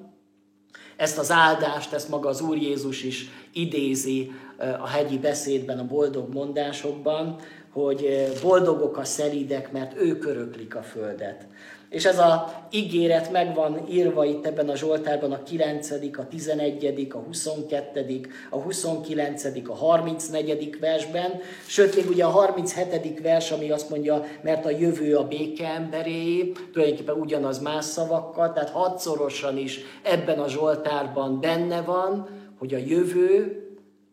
ezt 1.00 1.18
az 1.18 1.30
áldást, 1.30 1.92
ezt 1.92 2.08
maga 2.08 2.28
az 2.28 2.40
Úr 2.40 2.56
Jézus 2.56 3.02
is 3.02 3.28
idézi 3.52 4.32
a 4.80 4.86
hegyi 4.86 5.18
beszédben, 5.18 5.78
a 5.78 5.86
boldog 5.86 6.32
mondásokban, 6.32 7.36
hogy 7.72 8.28
boldogok 8.42 8.96
a 8.96 9.04
szelídek, 9.04 9.72
mert 9.72 9.96
ők 9.96 10.26
öröklik 10.26 10.74
a 10.74 10.82
földet. 10.82 11.46
És 11.90 12.04
ez 12.04 12.18
a 12.18 12.52
ígéret 12.70 13.32
meg 13.32 13.54
van 13.54 13.88
írva 13.88 14.24
itt 14.24 14.46
ebben 14.46 14.68
a 14.68 14.76
Zsoltárban 14.76 15.32
a 15.32 15.42
9., 15.42 15.90
a 15.90 16.28
11., 16.28 17.08
a 17.10 17.16
22., 17.16 18.20
a 18.50 18.56
29., 18.56 19.44
a 19.68 19.74
34. 19.74 20.78
versben, 20.80 21.40
sőt 21.66 21.96
még 21.96 22.08
ugye 22.08 22.24
a 22.24 22.28
37. 22.28 23.20
vers, 23.20 23.50
ami 23.50 23.70
azt 23.70 23.90
mondja, 23.90 24.24
mert 24.42 24.64
a 24.64 24.70
jövő 24.70 25.16
a 25.16 25.26
béke 25.26 25.68
emberé, 25.68 26.52
tulajdonképpen 26.72 27.20
ugyanaz 27.20 27.58
más 27.58 27.84
szavakkal, 27.84 28.52
tehát 28.52 28.70
hatszorosan 28.70 29.56
is 29.58 29.80
ebben 30.02 30.38
a 30.38 30.48
Zsoltárban 30.48 31.40
benne 31.40 31.80
van, 31.80 32.28
hogy 32.58 32.74
a 32.74 32.78
jövő 32.78 33.64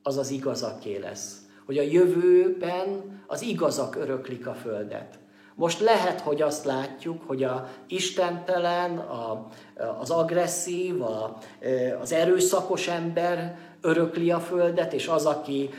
az 0.04 0.18
az 0.18 0.30
igazaké 0.30 0.98
lesz. 0.98 1.38
Hogy 1.66 1.78
a 1.78 1.82
jövőben 1.82 3.22
az 3.28 3.42
igazak 3.42 3.96
öröklik 3.96 4.48
a 4.48 4.54
földet. 4.54 5.20
Most 5.58 5.80
lehet, 5.80 6.22
hogy 6.22 6.42
azt 6.42 6.66
látjuk, 6.66 7.22
hogy 7.28 7.44
a 7.44 7.68
istentelen, 7.88 8.98
a, 8.98 9.48
az 10.00 10.10
agresszív, 10.10 11.02
a, 11.02 11.38
az 12.02 12.12
erőszakos 12.12 12.88
ember 12.88 13.58
örökli 13.82 14.32
a 14.32 14.40
földet, 14.40 14.94
és 14.94 15.08
az, 15.08 15.26
aki 15.26 15.70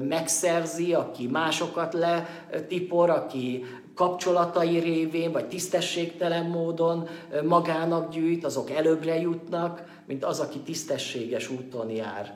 megszerzi, 0.00 0.94
aki 0.94 1.26
másokat 1.26 1.94
letipor, 1.94 3.10
aki 3.10 3.64
kapcsolatai 3.94 4.78
révén, 4.78 5.32
vagy 5.32 5.48
tisztességtelen 5.48 6.46
módon 6.46 7.08
magának 7.44 8.10
gyűjt, 8.10 8.44
azok 8.44 8.70
előbbre 8.70 9.20
jutnak, 9.20 9.84
mint 10.06 10.24
az, 10.24 10.40
aki 10.40 10.58
tisztességes 10.58 11.50
úton 11.50 11.90
jár. 11.90 12.34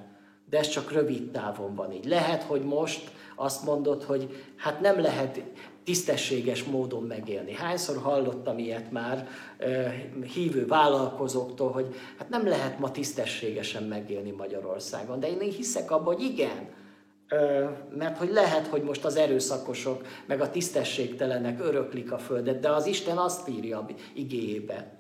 De 0.51 0.59
ez 0.59 0.69
csak 0.69 0.93
rövid 0.93 1.31
távon 1.31 1.75
van 1.75 1.93
így. 1.93 2.05
Lehet, 2.05 2.43
hogy 2.43 2.63
most 2.63 3.11
azt 3.37 3.65
mondod, 3.65 4.03
hogy 4.03 4.45
hát 4.57 4.81
nem 4.81 5.01
lehet 5.01 5.43
tisztességes 5.85 6.65
módon 6.65 7.03
megélni. 7.03 7.53
Hányszor 7.53 7.97
hallottam 7.97 8.59
ilyet 8.59 8.91
már 8.91 9.29
hívő 10.35 10.67
vállalkozóktól, 10.67 11.71
hogy 11.71 11.95
hát 12.19 12.29
nem 12.29 12.47
lehet 12.47 12.79
ma 12.79 12.91
tisztességesen 12.91 13.83
megélni 13.83 14.31
Magyarországon. 14.31 15.21
De 15.21 15.29
én 15.29 15.41
hiszek 15.51 15.91
abban, 15.91 16.15
hogy 16.15 16.23
igen, 16.23 16.69
mert 17.99 18.19
hogy 18.19 18.31
lehet, 18.31 18.67
hogy 18.67 18.83
most 18.83 19.05
az 19.05 19.17
erőszakosok, 19.17 20.07
meg 20.27 20.41
a 20.41 20.51
tisztességtelenek 20.51 21.61
öröklik 21.61 22.13
a 22.13 22.19
földet, 22.19 22.61
de 22.61 22.71
az 22.71 22.87
Isten 22.87 23.17
azt 23.17 23.49
írja 23.49 23.87
igéjébe. 24.15 24.99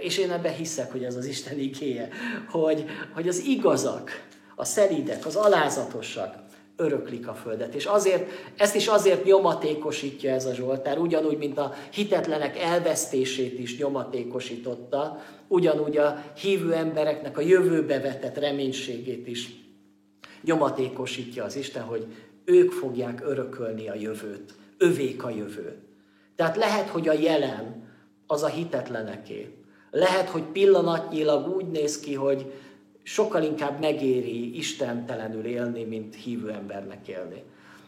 És 0.00 0.18
én 0.18 0.30
ebben 0.30 0.54
hiszek, 0.54 0.92
hogy 0.92 1.04
ez 1.04 1.16
az 1.16 1.26
Isten 1.26 1.58
igéje, 1.58 2.08
hogy, 2.50 2.84
hogy 3.14 3.28
az 3.28 3.38
igazak, 3.38 4.10
a 4.54 4.64
szelídek, 4.64 5.26
az 5.26 5.36
alázatosak, 5.36 6.34
öröklik 6.76 7.28
a 7.28 7.34
földet. 7.34 7.74
És 7.74 7.84
azért, 7.84 8.30
ezt 8.56 8.74
is 8.74 8.86
azért 8.86 9.24
nyomatékosítja 9.24 10.30
ez 10.30 10.46
a 10.46 10.54
Zsoltár, 10.54 10.98
ugyanúgy, 10.98 11.38
mint 11.38 11.58
a 11.58 11.74
hitetlenek 11.92 12.58
elvesztését 12.58 13.58
is 13.58 13.78
nyomatékosította, 13.78 15.22
ugyanúgy 15.48 15.96
a 15.96 16.22
hívő 16.40 16.72
embereknek 16.72 17.38
a 17.38 17.40
jövőbe 17.40 18.00
vetett 18.00 18.38
reménységét 18.38 19.26
is 19.26 19.64
nyomatékosítja 20.42 21.44
az 21.44 21.56
Isten, 21.56 21.82
hogy 21.82 22.06
ők 22.44 22.72
fogják 22.72 23.20
örökölni 23.24 23.88
a 23.88 23.94
jövőt, 23.94 24.54
övék 24.78 25.24
a 25.24 25.30
jövő. 25.30 25.78
Tehát 26.36 26.56
lehet, 26.56 26.88
hogy 26.88 27.08
a 27.08 27.12
jelen 27.12 27.84
az 28.26 28.42
a 28.42 28.48
hitetleneké. 28.48 29.54
Lehet, 29.90 30.28
hogy 30.28 30.42
pillanatnyilag 30.42 31.56
úgy 31.56 31.66
néz 31.66 32.00
ki, 32.00 32.14
hogy 32.14 32.52
sokkal 33.06 33.42
inkább 33.42 33.80
megéri 33.80 34.56
istentelenül 34.56 35.44
élni, 35.44 35.84
mint 35.84 36.14
hívő 36.14 36.50
embernek 36.50 37.08
élni. 37.08 37.42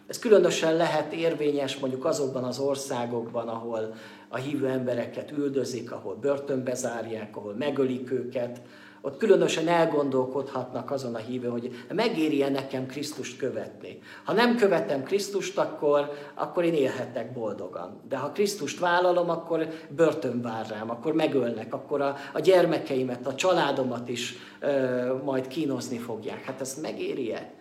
Ez 0.07 0.19
különösen 0.19 0.77
lehet 0.77 1.13
érvényes 1.13 1.77
mondjuk 1.77 2.05
azokban 2.05 2.45
az 2.45 2.59
országokban, 2.59 3.49
ahol 3.49 3.95
a 4.29 4.37
hívő 4.37 4.67
embereket 4.69 5.31
üldözik, 5.31 5.93
ahol 5.93 6.15
börtönbe 6.15 6.75
zárják, 6.75 7.37
ahol 7.37 7.55
megölik 7.55 8.11
őket, 8.11 8.61
ott 9.09 9.19
különösen 9.19 9.69
elgondolkodhatnak 9.69 10.91
azon 10.91 11.15
a 11.15 11.19
hívő, 11.19 11.49
hogy 11.49 11.85
megéri-e 11.95 12.49
nekem 12.49 12.87
Krisztust 12.87 13.39
követni. 13.39 13.99
Ha 14.25 14.33
nem 14.33 14.57
követem 14.57 15.03
Krisztust, 15.03 15.59
akkor, 15.59 16.11
akkor 16.35 16.65
én 16.65 16.75
élhetek 16.75 17.33
boldogan. 17.33 18.01
De 18.09 18.17
ha 18.17 18.33
Krisztust 18.33 18.79
vállalom, 18.79 19.31
akkor 19.31 19.69
börtön 19.89 20.43
vár 20.43 20.67
rám, 20.69 20.91
akkor 20.91 21.13
megölnek, 21.13 21.75
akkor 21.75 22.01
a, 22.01 22.17
a 22.33 22.41
gyermekeimet, 22.41 23.27
a 23.27 23.35
családomat 23.35 24.09
is 24.09 24.35
ö, 24.61 25.15
majd 25.25 25.47
kínozni 25.47 25.99
fogják. 25.99 26.45
Hát 26.45 26.61
ezt 26.61 26.83
megéri-e? 26.83 27.53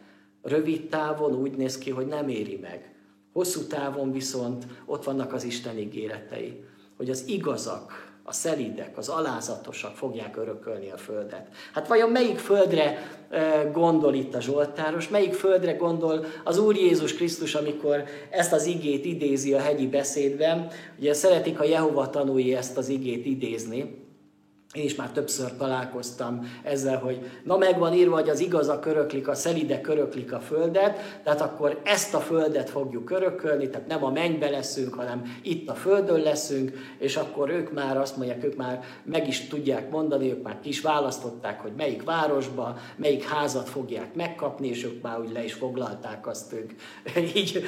Rövid 0.41 0.89
távon 0.89 1.35
úgy 1.35 1.55
néz 1.55 1.77
ki, 1.77 1.89
hogy 1.89 2.07
nem 2.07 2.27
éri 2.27 2.59
meg. 2.61 2.95
Hosszú 3.33 3.67
távon 3.67 4.11
viszont 4.11 4.67
ott 4.85 5.03
vannak 5.03 5.33
az 5.33 5.43
Isten 5.43 5.77
ígéretei, 5.77 6.63
hogy 6.97 7.09
az 7.09 7.27
igazak, 7.27 8.07
a 8.30 8.34
szelídek, 8.34 8.97
az 8.97 9.09
alázatosak 9.09 9.95
fogják 9.95 10.38
örökölni 10.38 10.91
a 10.91 10.97
földet. 10.97 11.47
Hát 11.73 11.88
vajon 11.88 12.09
melyik 12.09 12.38
földre 12.38 13.11
gondol 13.71 14.13
itt 14.13 14.36
a 14.36 14.41
Zsoltáros, 14.41 15.09
melyik 15.09 15.34
földre 15.34 15.73
gondol 15.73 16.25
az 16.43 16.57
Úr 16.57 16.75
Jézus 16.75 17.13
Krisztus, 17.13 17.55
amikor 17.55 18.03
ezt 18.30 18.53
az 18.53 18.65
igét 18.65 19.05
idézi 19.05 19.53
a 19.53 19.59
hegyi 19.59 19.88
beszédben. 19.88 20.67
Ugye 20.99 21.13
szeretik 21.13 21.59
a 21.59 21.63
Jehova 21.63 22.09
tanúi 22.09 22.55
ezt 22.55 22.78
az 22.78 22.89
igét 22.89 23.25
idézni, 23.25 24.07
én 24.74 24.84
is 24.84 24.95
már 24.95 25.11
többször 25.11 25.51
találkoztam 25.57 26.51
ezzel, 26.63 26.97
hogy 26.97 27.32
na 27.43 27.57
megvan 27.57 27.93
írva, 27.93 28.15
hogy 28.15 28.30
az 28.30 28.39
igazak 28.39 28.86
öröklik, 28.86 29.28
a 29.28 29.36
szelide 29.36 29.82
öröklik 29.84 30.34
a 30.34 30.39
földet, 30.39 31.20
tehát 31.24 31.41
akkor 31.41 31.82
ezt 31.84 32.13
a 32.13 32.20
földet 32.20 32.70
fogjuk 32.70 33.09
örökölni, 33.09 33.70
tehát 33.70 33.88
nem 33.88 34.03
a 34.03 34.11
mennybe 34.11 34.49
leszünk, 34.49 34.93
hanem 34.93 35.39
itt 35.41 35.70
a 35.70 35.74
földön 35.74 36.20
leszünk, 36.20 36.72
és 36.97 37.15
akkor 37.15 37.49
ők 37.49 37.74
már 37.74 37.97
azt 37.97 38.18
mondják, 38.18 38.43
ők 38.43 38.55
már 38.55 38.84
meg 39.03 39.28
is 39.28 39.47
tudják 39.47 39.89
mondani, 39.89 40.30
ők 40.30 40.43
már 40.43 40.59
kis 40.59 40.82
választották, 40.82 41.61
hogy 41.61 41.74
melyik 41.78 42.03
városba, 42.03 42.78
melyik 42.95 43.24
házat 43.24 43.70
fogják 43.70 44.15
megkapni, 44.15 44.68
és 44.68 44.84
ők 44.84 45.01
már 45.01 45.20
úgy 45.20 45.32
le 45.32 45.43
is 45.43 45.53
foglalták 45.53 46.28
azt 46.28 46.53
ők, 46.53 46.72
így, 47.36 47.63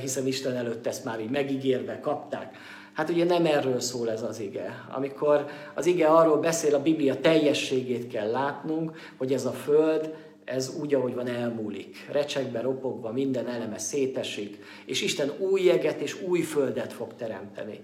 hiszen 0.00 0.26
Isten 0.26 0.56
előtt 0.56 0.86
ezt 0.86 1.04
már 1.04 1.20
így 1.20 1.30
megígérve 1.30 2.00
kapták. 2.00 2.56
Hát 3.00 3.08
ugye 3.10 3.24
nem 3.24 3.46
erről 3.46 3.80
szól 3.80 4.10
ez 4.10 4.22
az 4.22 4.40
ige. 4.40 4.88
Amikor 4.90 5.46
az 5.74 5.86
ige 5.86 6.06
arról 6.06 6.36
beszél, 6.36 6.74
a 6.74 6.82
Biblia 6.82 7.20
teljességét 7.20 8.06
kell 8.06 8.30
látnunk, 8.30 8.96
hogy 9.16 9.32
ez 9.32 9.44
a 9.44 9.50
föld, 9.50 10.14
ez 10.44 10.76
úgy, 10.80 10.94
ahogy 10.94 11.14
van, 11.14 11.26
elmúlik. 11.26 12.08
Recsegbe, 12.12 12.60
ropogva, 12.60 13.12
minden 13.12 13.46
eleme 13.46 13.78
szétesik, 13.78 14.64
és 14.86 15.02
Isten 15.02 15.30
új 15.38 15.62
jeget 15.62 16.00
és 16.00 16.22
új 16.22 16.40
földet 16.40 16.92
fog 16.92 17.14
teremteni. 17.14 17.80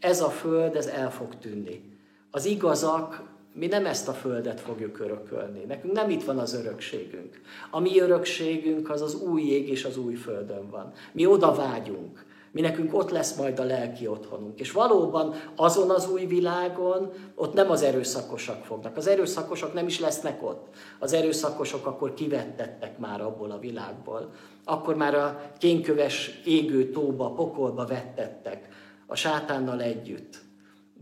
Ez 0.00 0.20
a 0.20 0.30
föld, 0.30 0.76
ez 0.76 0.86
el 0.86 1.12
fog 1.12 1.38
tűnni. 1.38 1.82
Az 2.30 2.44
igazak, 2.44 3.22
mi 3.54 3.66
nem 3.66 3.86
ezt 3.86 4.08
a 4.08 4.12
földet 4.12 4.60
fogjuk 4.60 5.00
örökölni. 5.00 5.64
Nekünk 5.68 5.92
nem 5.92 6.10
itt 6.10 6.24
van 6.24 6.38
az 6.38 6.54
örökségünk. 6.54 7.40
A 7.70 7.80
mi 7.80 8.00
örökségünk 8.00 8.90
az 8.90 9.02
az 9.02 9.22
új 9.22 9.42
ég 9.42 9.68
és 9.68 9.84
az 9.84 9.96
új 9.96 10.14
földön 10.14 10.70
van. 10.70 10.92
Mi 11.12 11.26
oda 11.26 11.54
vágyunk. 11.54 12.28
Mi 12.52 12.60
nekünk 12.60 12.94
ott 12.94 13.10
lesz 13.10 13.36
majd 13.36 13.58
a 13.58 13.64
lelki 13.64 14.06
otthonunk. 14.06 14.60
És 14.60 14.72
valóban 14.72 15.34
azon 15.56 15.90
az 15.90 16.10
új 16.10 16.24
világon 16.24 17.12
ott 17.34 17.52
nem 17.52 17.70
az 17.70 17.82
erőszakosak 17.82 18.64
fognak. 18.64 18.96
Az 18.96 19.06
erőszakosok 19.06 19.72
nem 19.72 19.86
is 19.86 20.00
lesznek 20.00 20.42
ott. 20.42 20.66
Az 20.98 21.12
erőszakosok 21.12 21.86
akkor 21.86 22.14
kivettettek 22.14 22.98
már 22.98 23.20
abból 23.20 23.50
a 23.50 23.58
világból. 23.58 24.32
Akkor 24.64 24.96
már 24.96 25.14
a 25.14 25.40
kénköves 25.58 26.40
égő 26.44 26.90
tóba, 26.90 27.32
pokolba 27.32 27.86
vettettek 27.86 28.68
a 29.06 29.14
sátánnal 29.14 29.82
együtt. 29.82 30.38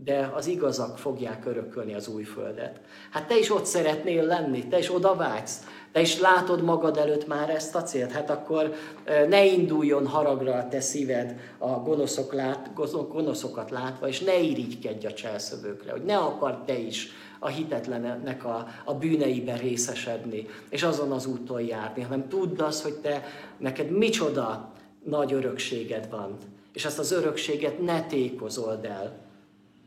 De 0.03 0.31
az 0.35 0.47
igazak 0.47 0.97
fogják 0.97 1.45
örökölni 1.45 1.93
az 1.93 2.07
új 2.07 2.23
földet. 2.23 2.81
Hát 3.11 3.27
te 3.27 3.37
is 3.37 3.51
ott 3.51 3.65
szeretnél 3.65 4.23
lenni, 4.23 4.67
te 4.67 4.77
is 4.77 4.93
oda 4.93 5.15
vágysz. 5.15 5.63
Te 5.91 6.01
is 6.01 6.19
látod 6.19 6.63
magad 6.63 6.97
előtt 6.97 7.27
már 7.27 7.49
ezt 7.49 7.75
a 7.75 7.83
célt, 7.83 8.11
hát 8.11 8.29
akkor 8.29 8.73
ne 9.27 9.45
induljon 9.45 10.07
haragra 10.07 10.53
a 10.53 10.67
te 10.67 10.79
szíved 10.79 11.39
a 11.57 11.69
gonoszok 11.69 12.33
lát, 12.33 12.73
gonoszokat 13.09 13.69
látva, 13.69 14.07
és 14.07 14.19
ne 14.19 14.39
irigykedj 14.39 15.05
a 15.05 15.13
cselszövőkre, 15.13 15.91
hogy 15.91 16.03
ne 16.03 16.17
akar 16.17 16.63
te 16.65 16.77
is 16.77 17.11
a 17.39 17.47
hitetlenek 17.47 18.45
a, 18.45 18.67
a 18.83 18.93
bűneiben 18.93 19.57
részesedni, 19.57 20.47
és 20.69 20.83
azon 20.83 21.11
az 21.11 21.25
úton 21.25 21.61
járni, 21.61 22.01
hanem 22.01 22.27
tudd 22.27 22.61
azt, 22.61 22.83
hogy 22.83 22.93
te, 22.93 23.23
neked 23.57 23.91
micsoda 23.91 24.71
nagy 25.03 25.33
örökséged 25.33 26.09
van, 26.09 26.37
és 26.73 26.85
ezt 26.85 26.99
az 26.99 27.11
örökséget 27.11 27.81
ne 27.81 28.01
tékozold 28.01 28.85
el, 28.85 29.17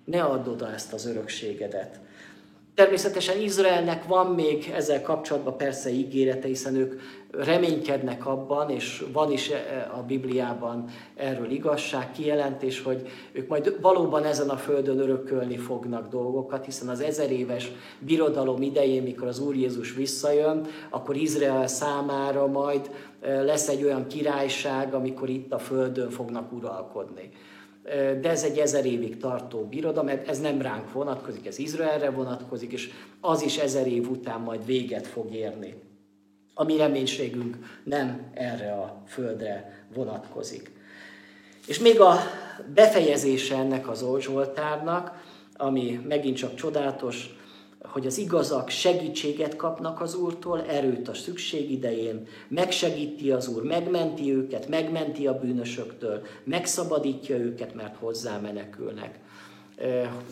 ne 0.05 0.22
add 0.22 0.48
oda 0.48 0.72
ezt 0.72 0.92
az 0.92 1.07
örökségedet. 1.07 2.00
Természetesen 2.74 3.40
Izraelnek 3.40 4.04
van 4.04 4.26
még 4.26 4.72
ezzel 4.74 5.02
kapcsolatban 5.02 5.56
persze 5.56 5.90
ígérete, 5.90 6.46
hiszen 6.46 6.76
ők 6.76 7.00
reménykednek 7.30 8.26
abban, 8.26 8.70
és 8.70 9.04
van 9.12 9.32
is 9.32 9.50
e, 9.50 9.90
a 9.96 10.02
Bibliában 10.02 10.84
erről 11.14 11.50
igazság, 11.50 12.12
kijelentés, 12.12 12.82
hogy 12.82 13.08
ők 13.32 13.48
majd 13.48 13.76
valóban 13.80 14.24
ezen 14.24 14.48
a 14.48 14.56
földön 14.56 14.98
örökölni 14.98 15.56
fognak 15.56 16.08
dolgokat, 16.08 16.64
hiszen 16.64 16.88
az 16.88 17.00
ezer 17.00 17.32
éves 17.32 17.72
birodalom 17.98 18.62
idején, 18.62 19.02
mikor 19.02 19.28
az 19.28 19.40
Úr 19.40 19.56
Jézus 19.56 19.94
visszajön, 19.94 20.66
akkor 20.90 21.16
Izrael 21.16 21.66
számára 21.66 22.46
majd 22.46 22.90
e, 23.20 23.42
lesz 23.42 23.68
egy 23.68 23.84
olyan 23.84 24.06
királyság, 24.06 24.94
amikor 24.94 25.28
itt 25.28 25.52
a 25.52 25.58
földön 25.58 26.10
fognak 26.10 26.52
uralkodni 26.52 27.30
de 28.20 28.28
ez 28.28 28.43
egy 28.43 28.59
ezer 28.59 28.85
évig 28.85 29.16
tartó 29.16 29.64
birodalom, 29.64 30.20
ez 30.26 30.41
nem 30.41 30.62
ránk 30.62 30.93
vonatkozik, 30.93 31.47
ez 31.47 31.59
Izraelre 31.59 32.11
vonatkozik, 32.11 32.72
és 32.72 32.91
az 33.20 33.43
is 33.43 33.59
ezer 33.59 33.87
év 33.87 34.11
után 34.11 34.41
majd 34.41 34.66
véget 34.66 35.07
fog 35.07 35.35
érni. 35.35 35.74
A 36.55 36.64
mi 36.64 36.76
reménységünk 36.76 37.57
nem 37.85 38.30
erre 38.35 38.72
a 38.72 39.03
földre 39.07 39.85
vonatkozik. 39.95 40.70
És 41.66 41.78
még 41.78 42.01
a 42.01 42.14
befejezése 42.74 43.57
ennek 43.57 43.89
az 43.89 44.05
Zsoltárnak, 44.18 45.22
ami 45.57 46.01
megint 46.09 46.37
csak 46.37 46.55
csodálatos, 46.55 47.37
hogy 47.85 48.07
az 48.07 48.18
igazak 48.18 48.68
segítséget 48.68 49.57
kapnak 49.57 50.01
az 50.01 50.14
Úrtól, 50.14 50.62
erőt 50.62 51.09
a 51.09 51.14
szükség 51.14 51.70
idején, 51.70 52.26
megsegíti 52.49 53.30
az 53.30 53.49
Úr, 53.49 53.62
megmenti 53.62 54.35
őket, 54.35 54.68
megmenti 54.68 55.26
a 55.26 55.39
bűnösöktől, 55.39 56.22
megszabadítja 56.45 57.37
őket, 57.37 57.74
mert 57.74 57.97
hozzá 57.97 58.39
menekülnek. 58.39 59.18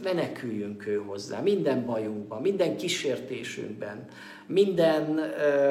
Meneküljünk 0.03 0.87
ő 0.87 0.97
hozzá, 1.07 1.41
minden 1.41 1.85
bajunkban, 1.87 2.41
minden 2.41 2.77
kísértésünkben, 2.77 4.09
minden 4.47 5.21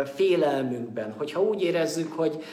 félelmünkben. 0.06 1.12
Hogyha 1.12 1.42
úgy 1.42 1.62
érezzük, 1.62 2.12
hogy 2.12 2.44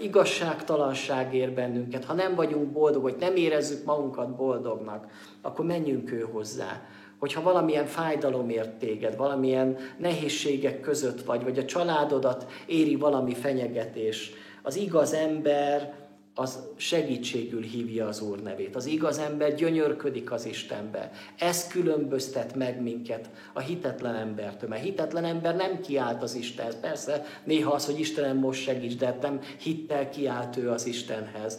igazságtalanság 0.00 1.34
ér 1.34 1.52
bennünket, 1.52 2.04
ha 2.04 2.12
nem 2.12 2.34
vagyunk 2.34 2.72
boldog, 2.72 3.02
hogy 3.02 3.16
nem 3.20 3.36
érezzük 3.36 3.84
magunkat 3.84 4.36
boldognak, 4.36 5.06
akkor 5.42 5.64
menjünk 5.64 6.12
ő 6.12 6.20
hozzá 6.32 6.82
hogyha 7.22 7.42
valamilyen 7.42 7.86
fájdalom 7.86 8.50
ért 8.50 8.70
téged, 8.70 9.16
valamilyen 9.16 9.76
nehézségek 9.98 10.80
között 10.80 11.24
vagy, 11.24 11.42
vagy 11.42 11.58
a 11.58 11.64
családodat 11.64 12.46
éri 12.66 12.96
valami 12.96 13.34
fenyegetés, 13.34 14.30
az 14.62 14.76
igaz 14.76 15.12
ember 15.12 15.94
az 16.34 16.58
segítségül 16.76 17.62
hívja 17.62 18.06
az 18.06 18.20
Úr 18.20 18.42
nevét. 18.42 18.76
Az 18.76 18.86
igaz 18.86 19.18
ember 19.18 19.54
gyönyörködik 19.54 20.32
az 20.32 20.46
Istenbe. 20.46 21.10
Ez 21.38 21.66
különböztet 21.66 22.54
meg 22.54 22.82
minket 22.82 23.30
a 23.52 23.60
hitetlen 23.60 24.14
embertől. 24.14 24.68
Mert 24.68 24.82
hitetlen 24.82 25.24
ember 25.24 25.56
nem 25.56 25.80
kiált 25.80 26.22
az 26.22 26.34
Istenhez. 26.34 26.80
Persze 26.80 27.24
néha 27.44 27.72
az, 27.72 27.86
hogy 27.86 28.00
Istenem 28.00 28.36
most 28.36 28.62
segíts, 28.62 28.96
de 28.96 29.18
nem 29.22 29.40
hittel 29.60 30.08
kiált 30.08 30.56
ő 30.56 30.70
az 30.70 30.86
Istenhez 30.86 31.58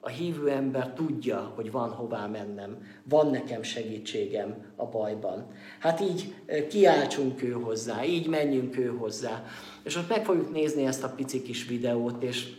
a 0.00 0.08
hívő 0.08 0.48
ember 0.48 0.92
tudja, 0.92 1.52
hogy 1.54 1.70
van 1.70 1.90
hová 1.90 2.26
mennem, 2.26 2.76
van 3.04 3.30
nekem 3.30 3.62
segítségem 3.62 4.72
a 4.76 4.86
bajban. 4.86 5.52
Hát 5.78 6.00
így 6.00 6.34
kiáltsunk 6.68 7.42
ő 7.42 7.50
hozzá, 7.50 8.04
így 8.04 8.28
menjünk 8.28 8.78
ő 8.78 8.86
hozzá. 8.86 9.44
És 9.82 9.96
most 9.96 10.08
meg 10.08 10.24
fogjuk 10.24 10.52
nézni 10.52 10.86
ezt 10.86 11.04
a 11.04 11.12
pici 11.16 11.42
kis 11.42 11.66
videót, 11.66 12.22
és 12.22 12.52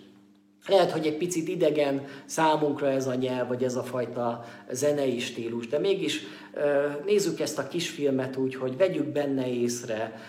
lehet, 0.67 0.91
hogy 0.91 1.05
egy 1.05 1.17
picit 1.17 1.47
idegen 1.47 2.05
számunkra 2.25 2.89
ez 2.89 3.07
a 3.07 3.15
nyelv, 3.15 3.47
vagy 3.47 3.63
ez 3.63 3.75
a 3.75 3.83
fajta 3.83 4.45
zenei 4.71 5.19
stílus, 5.19 5.67
de 5.67 5.79
mégis 5.79 6.23
nézzük 7.05 7.39
ezt 7.39 7.59
a 7.59 7.67
kisfilmet 7.67 8.37
úgy, 8.37 8.55
hogy 8.55 8.77
vegyük 8.77 9.07
benne 9.07 9.53
észre 9.53 10.19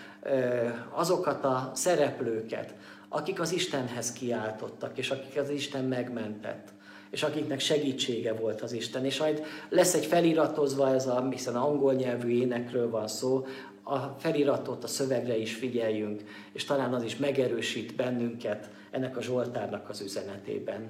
azokat 0.89 1.45
a 1.45 1.71
szereplőket, 1.73 2.75
akik 3.09 3.39
az 3.39 3.53
Istenhez 3.53 4.13
kiáltottak, 4.13 4.97
és 4.97 5.09
akik 5.11 5.41
az 5.41 5.49
Isten 5.49 5.85
megmentett 5.85 6.73
és 7.13 7.23
akiknek 7.23 7.59
segítsége 7.59 8.33
volt 8.33 8.61
az 8.61 8.71
Isten. 8.71 9.05
És 9.05 9.19
majd 9.19 9.43
lesz 9.69 9.93
egy 9.93 10.05
feliratozva, 10.05 10.93
ez 10.93 11.07
a, 11.07 11.29
hiszen 11.29 11.55
angol 11.55 11.93
nyelvű 11.93 12.29
énekről 12.29 12.89
van 12.89 13.07
szó, 13.07 13.45
a 13.83 13.97
feliratot, 13.97 14.83
a 14.83 14.87
szövegre 14.87 15.37
is 15.37 15.53
figyeljünk, 15.55 16.21
és 16.53 16.63
talán 16.63 16.93
az 16.93 17.03
is 17.03 17.17
megerősít 17.17 17.95
bennünket 17.95 18.69
ennek 18.91 19.17
a 19.17 19.21
Zsoltárnak 19.21 19.89
az 19.89 20.01
üzenetében. 20.01 20.89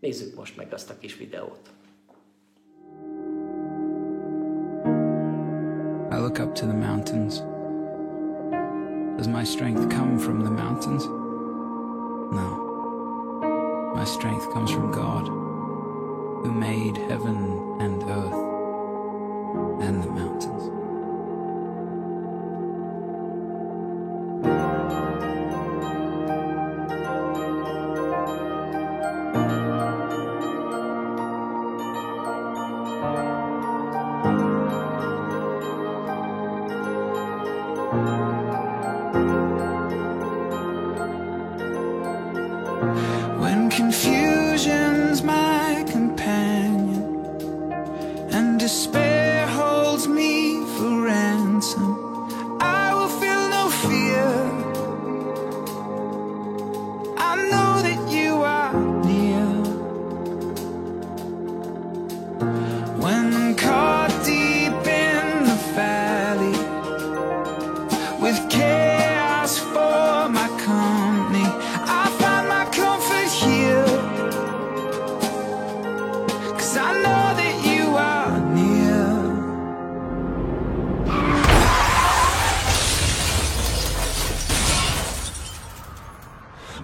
Nézzük 0.00 0.34
most 0.34 0.56
meg 0.56 0.72
azt 0.72 0.90
a 0.90 0.98
kis 0.98 1.16
videót. 1.16 1.70
I 6.10 6.16
look 6.16 6.38
up 6.38 6.52
to 6.52 6.66
the 6.66 6.76
mountains. 6.76 7.42
Does 9.16 9.26
my 9.26 9.44
strength 9.44 9.96
come 9.96 10.18
from 10.18 10.38
the 10.42 10.50
mountains? 10.50 11.04
No. 12.30 12.62
My 13.94 14.04
strength 14.04 14.48
comes 14.48 14.70
from 14.70 14.90
God. 14.90 15.43
Who 16.44 16.52
made 16.52 16.98
heaven 17.08 17.80
and 17.80 18.02
earth 18.02 18.34
and 19.80 20.02
the 20.02 20.10
mountains. 20.10 20.53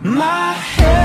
Help 0.03 0.57
comes 0.77 1.00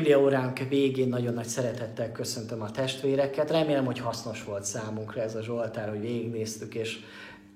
Biblia 0.00 0.20
óránk 0.20 0.58
végén 0.58 1.08
nagyon 1.08 1.34
nagy 1.34 1.46
szeretettel 1.46 2.12
köszöntöm 2.12 2.62
a 2.62 2.70
testvéreket. 2.70 3.50
Remélem, 3.50 3.84
hogy 3.84 3.98
hasznos 3.98 4.44
volt 4.44 4.64
számunkra 4.64 5.20
ez 5.20 5.34
a 5.34 5.42
Zsoltár, 5.42 5.88
hogy 5.88 6.00
végignéztük, 6.00 6.74
és 6.74 6.98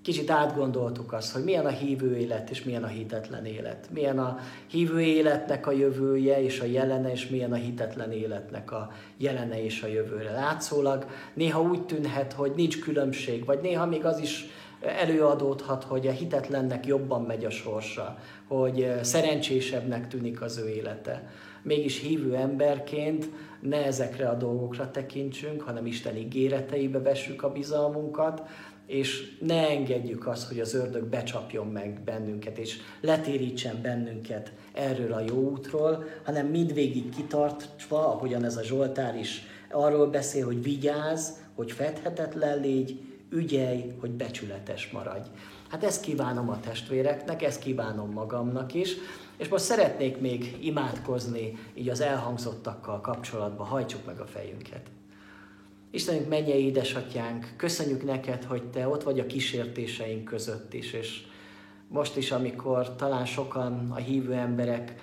kicsit 0.03 0.31
átgondoltuk 0.31 1.13
azt, 1.13 1.33
hogy 1.33 1.45
milyen 1.45 1.67
a 1.67 1.71
hívő 1.71 2.17
élet, 2.17 2.51
és 2.51 2.65
milyen 2.65 2.85
a 2.85 2.87
hitetlen 2.87 3.45
élet. 3.45 3.89
Milyen 3.91 4.19
a 4.19 4.39
hívő 4.67 5.01
életnek 5.01 5.67
a 5.67 5.73
jövője 5.73 6.43
és 6.43 6.61
a 6.61 6.65
jelene, 6.65 7.13
és 7.13 7.29
milyen 7.29 7.53
a 7.53 7.57
hitetlen 7.57 8.13
életnek 8.13 8.73
a 8.73 8.93
jelene 9.17 9.65
és 9.65 9.83
a 9.83 9.87
jövőre. 9.87 10.33
Látszólag 10.33 11.07
néha 11.35 11.63
úgy 11.63 11.87
tűnhet, 11.87 12.33
hogy 12.33 12.53
nincs 12.57 12.81
különbség, 12.81 13.45
vagy 13.45 13.61
néha 13.61 13.87
még 13.87 14.05
az 14.05 14.19
is 14.19 14.47
előadódhat, 14.81 15.85
hogy 15.85 16.07
a 16.07 16.13
hitetlennek 16.13 16.87
jobban 16.87 17.23
megy 17.23 17.45
a 17.45 17.51
sorsa, 17.51 18.19
hogy 18.49 18.93
szerencsésebbnek 19.03 20.09
tűnik 20.09 20.41
az 20.41 20.59
ő 20.59 20.69
élete 20.69 21.29
mégis 21.65 22.01
hívő 22.01 22.35
emberként 22.35 23.29
ne 23.61 23.85
ezekre 23.85 24.29
a 24.29 24.35
dolgokra 24.35 24.91
tekintsünk, 24.91 25.63
hanem 25.63 25.87
Isten 25.87 26.17
ígéreteibe 26.17 26.99
vessük 26.99 27.43
a 27.43 27.53
bizalmunkat, 27.53 28.43
és 28.87 29.37
ne 29.41 29.69
engedjük 29.69 30.27
azt, 30.27 30.49
hogy 30.49 30.61
az 30.61 30.75
ördög 30.75 31.05
becsapjon 31.05 31.67
meg 31.67 32.01
bennünket, 32.05 32.59
és 32.59 32.77
letérítsen 33.01 33.83
bennünket 33.83 34.53
erről 34.73 35.13
a 35.13 35.25
jó 35.29 35.51
útról, 35.51 36.05
hanem 36.25 36.47
mindvégig 36.47 37.09
kitartva, 37.09 38.13
ahogyan 38.13 38.45
ez 38.45 38.57
a 38.57 38.63
Zsoltár 38.63 39.17
is 39.17 39.43
arról 39.71 40.07
beszél, 40.07 40.45
hogy 40.45 40.63
vigyázz, 40.63 41.29
hogy 41.55 41.73
fedhetetlen 41.73 42.61
légy, 42.61 43.01
ügyelj, 43.31 43.95
hogy 44.01 44.11
becsületes 44.11 44.91
maradj. 44.91 45.29
Hát 45.69 45.85
ezt 45.85 46.03
kívánom 46.03 46.49
a 46.49 46.61
testvéreknek, 46.61 47.43
ezt 47.43 47.61
kívánom 47.61 48.13
magamnak 48.13 48.75
is, 48.75 48.95
és 49.37 49.49
most 49.49 49.65
szeretnék 49.65 50.21
még 50.21 50.57
imádkozni 50.61 51.59
így 51.75 51.89
az 51.89 52.01
elhangzottakkal 52.01 53.01
kapcsolatban, 53.01 53.67
hajtsuk 53.67 54.07
meg 54.07 54.21
a 54.21 54.27
fejünket. 54.27 54.87
Istenünk, 55.91 56.29
mennyei 56.29 56.65
édesatyánk, 56.65 57.55
köszönjük 57.57 58.05
neked, 58.05 58.45
hogy 58.45 58.63
te 58.63 58.89
ott 58.89 59.03
vagy 59.03 59.21
a 59.21 59.27
kísértéseink 59.27 60.25
között 60.25 60.75
is, 60.75 60.93
és 60.93 61.23
most 61.89 62.17
is, 62.17 62.31
amikor 62.31 62.97
talán 62.97 63.27
sokan 63.27 63.91
a 63.91 63.97
hívő 63.97 64.33
emberek 64.33 64.95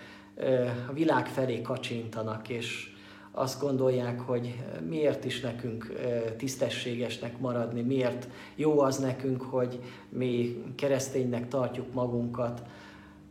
a 0.87 0.93
világ 0.93 1.27
felé 1.27 1.61
kacsintanak, 1.61 2.49
és 2.49 2.90
azt 3.31 3.61
gondolják, 3.61 4.19
hogy 4.19 4.63
miért 4.89 5.25
is 5.25 5.39
nekünk 5.39 5.93
tisztességesnek 6.37 7.39
maradni, 7.39 7.81
miért 7.81 8.27
jó 8.55 8.79
az 8.79 8.97
nekünk, 8.97 9.41
hogy 9.41 9.79
mi 10.09 10.63
kereszténynek 10.75 11.47
tartjuk 11.47 11.93
magunkat, 11.93 12.61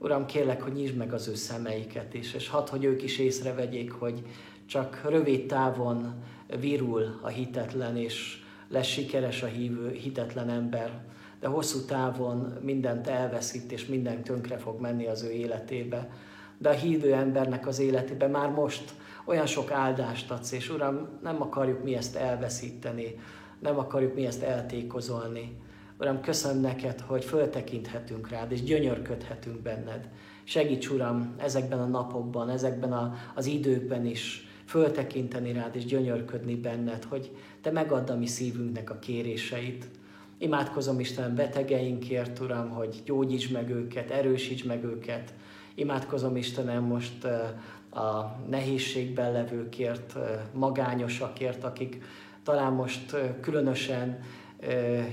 Uram, 0.02 0.26
kérlek, 0.26 0.62
hogy 0.62 0.72
nyisd 0.72 0.96
meg 0.96 1.12
az 1.12 1.28
ő 1.28 1.34
szemeiket 1.34 2.14
is, 2.14 2.34
és 2.34 2.48
hadd, 2.48 2.70
hogy 2.70 2.84
ők 2.84 3.02
is 3.02 3.18
észrevegyék, 3.18 3.90
hogy 3.90 4.22
csak 4.66 5.00
rövid 5.08 5.46
távon 5.46 6.14
virul 6.60 7.18
a 7.22 7.28
hitetlen, 7.28 7.96
és 7.96 8.42
lesz 8.68 8.86
sikeres 8.86 9.42
a 9.42 9.46
hívő, 9.46 9.90
hitetlen 9.90 10.50
ember, 10.50 11.00
de 11.40 11.48
hosszú 11.48 11.84
távon 11.84 12.58
mindent 12.62 13.06
elveszít, 13.06 13.72
és 13.72 13.86
minden 13.86 14.22
tönkre 14.22 14.56
fog 14.56 14.80
menni 14.80 15.06
az 15.06 15.22
ő 15.22 15.30
életébe. 15.30 16.10
De 16.58 16.68
a 16.68 16.72
hívő 16.72 17.14
embernek 17.14 17.66
az 17.66 17.78
életébe 17.78 18.26
már 18.26 18.50
most 18.50 18.94
olyan 19.24 19.46
sok 19.46 19.70
áldást 19.70 20.30
adsz, 20.30 20.52
és 20.52 20.70
Uram, 20.70 21.08
nem 21.22 21.42
akarjuk 21.42 21.82
mi 21.82 21.94
ezt 21.94 22.16
elveszíteni, 22.16 23.18
nem 23.58 23.78
akarjuk 23.78 24.14
mi 24.14 24.26
ezt 24.26 24.42
eltékozolni, 24.42 25.56
Uram, 26.00 26.20
köszönöm 26.20 26.60
neked, 26.60 27.00
hogy 27.00 27.24
föltekinthetünk 27.24 28.28
rád, 28.28 28.52
és 28.52 28.62
gyönyörködhetünk 28.62 29.60
benned. 29.60 30.08
Segíts, 30.44 30.90
Uram, 30.90 31.34
ezekben 31.36 31.78
a 31.78 31.86
napokban, 31.86 32.48
ezekben 32.48 32.92
a, 32.92 33.14
az 33.34 33.46
időkben 33.46 34.06
is 34.06 34.48
föltekinteni 34.64 35.52
rád, 35.52 35.76
és 35.76 35.84
gyönyörködni 35.84 36.54
benned, 36.54 37.04
hogy 37.04 37.36
te 37.60 37.70
megadd 37.70 38.10
a 38.10 38.16
mi 38.16 38.26
szívünknek 38.26 38.90
a 38.90 38.98
kéréseit. 38.98 39.88
Imádkozom 40.38 41.00
Isten 41.00 41.34
betegeinkért, 41.34 42.40
Uram, 42.40 42.68
hogy 42.68 43.02
gyógyíts 43.04 43.52
meg 43.52 43.70
őket, 43.70 44.10
erősíts 44.10 44.64
meg 44.64 44.84
őket. 44.84 45.34
Imádkozom 45.74 46.36
Istenem 46.36 46.84
most 46.84 47.26
a 47.90 48.36
nehézségben 48.48 49.32
levőkért, 49.32 50.14
magányosakért, 50.52 51.64
akik 51.64 52.02
talán 52.42 52.72
most 52.72 53.16
különösen 53.40 54.20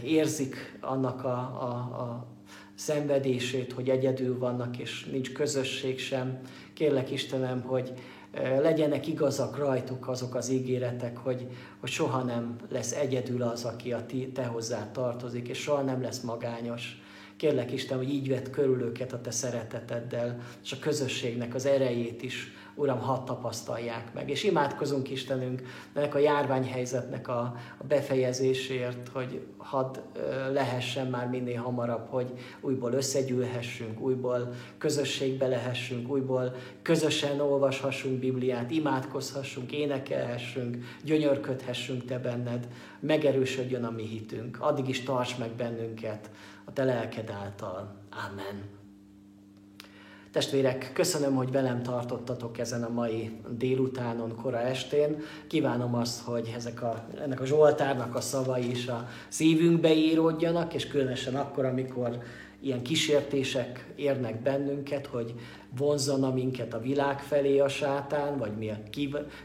érzik 0.03 0.77
annak 0.81 1.23
a, 1.23 1.37
a, 1.37 1.69
a 2.01 2.25
szenvedését, 2.75 3.73
hogy 3.73 3.89
egyedül 3.89 4.37
vannak, 4.37 4.77
és 4.77 5.05
nincs 5.05 5.31
közösség 5.31 5.99
sem. 5.99 6.39
Kérlek 6.73 7.11
Istenem, 7.11 7.61
hogy 7.61 7.93
legyenek 8.61 9.07
igazak 9.07 9.57
rajtuk 9.57 10.07
azok 10.07 10.35
az 10.35 10.49
ígéretek, 10.49 11.17
hogy, 11.17 11.47
hogy 11.79 11.89
soha 11.89 12.23
nem 12.23 12.55
lesz 12.69 12.91
egyedül 12.91 13.41
az, 13.41 13.63
aki 13.65 13.93
a 13.93 14.05
te 14.33 14.45
hozzá 14.45 14.91
tartozik, 14.91 15.47
és 15.47 15.57
soha 15.57 15.81
nem 15.81 16.01
lesz 16.01 16.21
magányos. 16.21 17.01
Kérlek 17.37 17.71
Isten, 17.71 17.97
hogy 17.97 18.09
így 18.09 18.29
vett 18.29 18.49
körül 18.49 18.81
őket 18.81 19.13
a 19.13 19.21
te 19.21 19.31
szereteteddel, 19.31 20.39
és 20.63 20.71
a 20.71 20.79
közösségnek 20.79 21.55
az 21.55 21.65
erejét 21.65 22.23
is 22.23 22.51
Uram, 22.77 22.99
hadd 22.99 23.25
tapasztalják 23.25 24.13
meg. 24.13 24.29
És 24.29 24.43
imádkozunk 24.43 25.09
Istenünk 25.09 25.61
ennek 25.93 26.15
a 26.15 26.17
járványhelyzetnek 26.17 27.27
a, 27.27 27.55
a 27.77 27.83
befejezésért, 27.87 29.07
hogy 29.07 29.41
hadd 29.57 29.97
lehessen 30.51 31.07
már 31.07 31.29
minél 31.29 31.61
hamarabb, 31.61 32.07
hogy 32.09 32.33
újból 32.61 32.91
összegyűlhessünk, 32.91 33.99
újból 33.99 34.53
közösségbe 34.77 35.47
lehessünk, 35.47 36.09
újból 36.09 36.55
közösen 36.81 37.39
olvashassunk 37.39 38.19
Bibliát, 38.19 38.71
imádkozhassunk, 38.71 39.71
énekelhessünk, 39.71 40.77
gyönyörködhessünk 41.03 42.05
Te 42.05 42.19
benned, 42.19 42.67
megerősödjön 42.99 43.83
a 43.83 43.91
mi 43.91 44.03
hitünk. 44.03 44.57
Addig 44.59 44.87
is 44.87 45.03
tarts 45.03 45.37
meg 45.37 45.49
bennünket 45.51 46.29
a 46.65 46.73
Te 46.73 46.83
lelked 46.83 47.29
által. 47.29 47.95
Amen. 48.29 48.76
Testvérek, 50.37 50.91
köszönöm, 50.93 51.35
hogy 51.35 51.51
velem 51.51 51.83
tartottatok 51.83 52.57
ezen 52.57 52.83
a 52.83 52.89
mai 52.89 53.39
délutánon, 53.49 54.35
kora 54.35 54.59
estén. 54.59 55.21
Kívánom 55.47 55.95
azt, 55.95 56.21
hogy 56.21 56.53
ezek 56.55 56.81
a, 56.81 57.07
ennek 57.21 57.41
a 57.41 57.45
Zsoltárnak 57.45 58.15
a 58.15 58.21
szavai 58.21 58.69
is 58.69 58.87
a 58.87 59.07
szívünkbe 59.27 59.93
íródjanak, 59.93 60.73
és 60.73 60.87
különösen 60.87 61.35
akkor, 61.35 61.65
amikor 61.65 62.17
ilyen 62.59 62.81
kísértések 62.81 63.93
érnek 63.95 64.41
bennünket, 64.41 65.05
hogy 65.05 65.33
vonzana 65.77 66.33
minket 66.33 66.73
a 66.73 66.79
világ 66.79 67.19
felé 67.19 67.59
a 67.59 67.69
sátán, 67.69 68.37
vagy 68.37 68.57
mi 68.57 68.69
a 68.69 68.79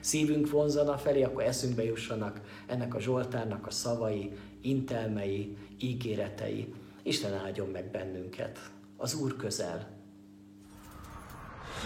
szívünk 0.01 0.51
vonzana 0.51 0.97
felé, 0.97 1.23
akkor 1.23 1.43
eszünkbe 1.43 1.85
jussanak 1.85 2.41
ennek 2.67 2.95
a 2.95 3.01
Zsoltárnak 3.01 3.67
a 3.67 3.71
szavai, 3.71 4.33
intelmei, 4.61 5.57
ígéretei. 5.81 6.75
Isten 7.03 7.35
áldjon 7.35 7.69
meg 7.69 7.91
bennünket. 7.91 8.59
Az 8.97 9.15
Úr 9.15 9.37
közel. 9.37 9.92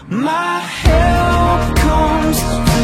My 0.09 0.59
help 0.59 1.77
comes 1.77 2.76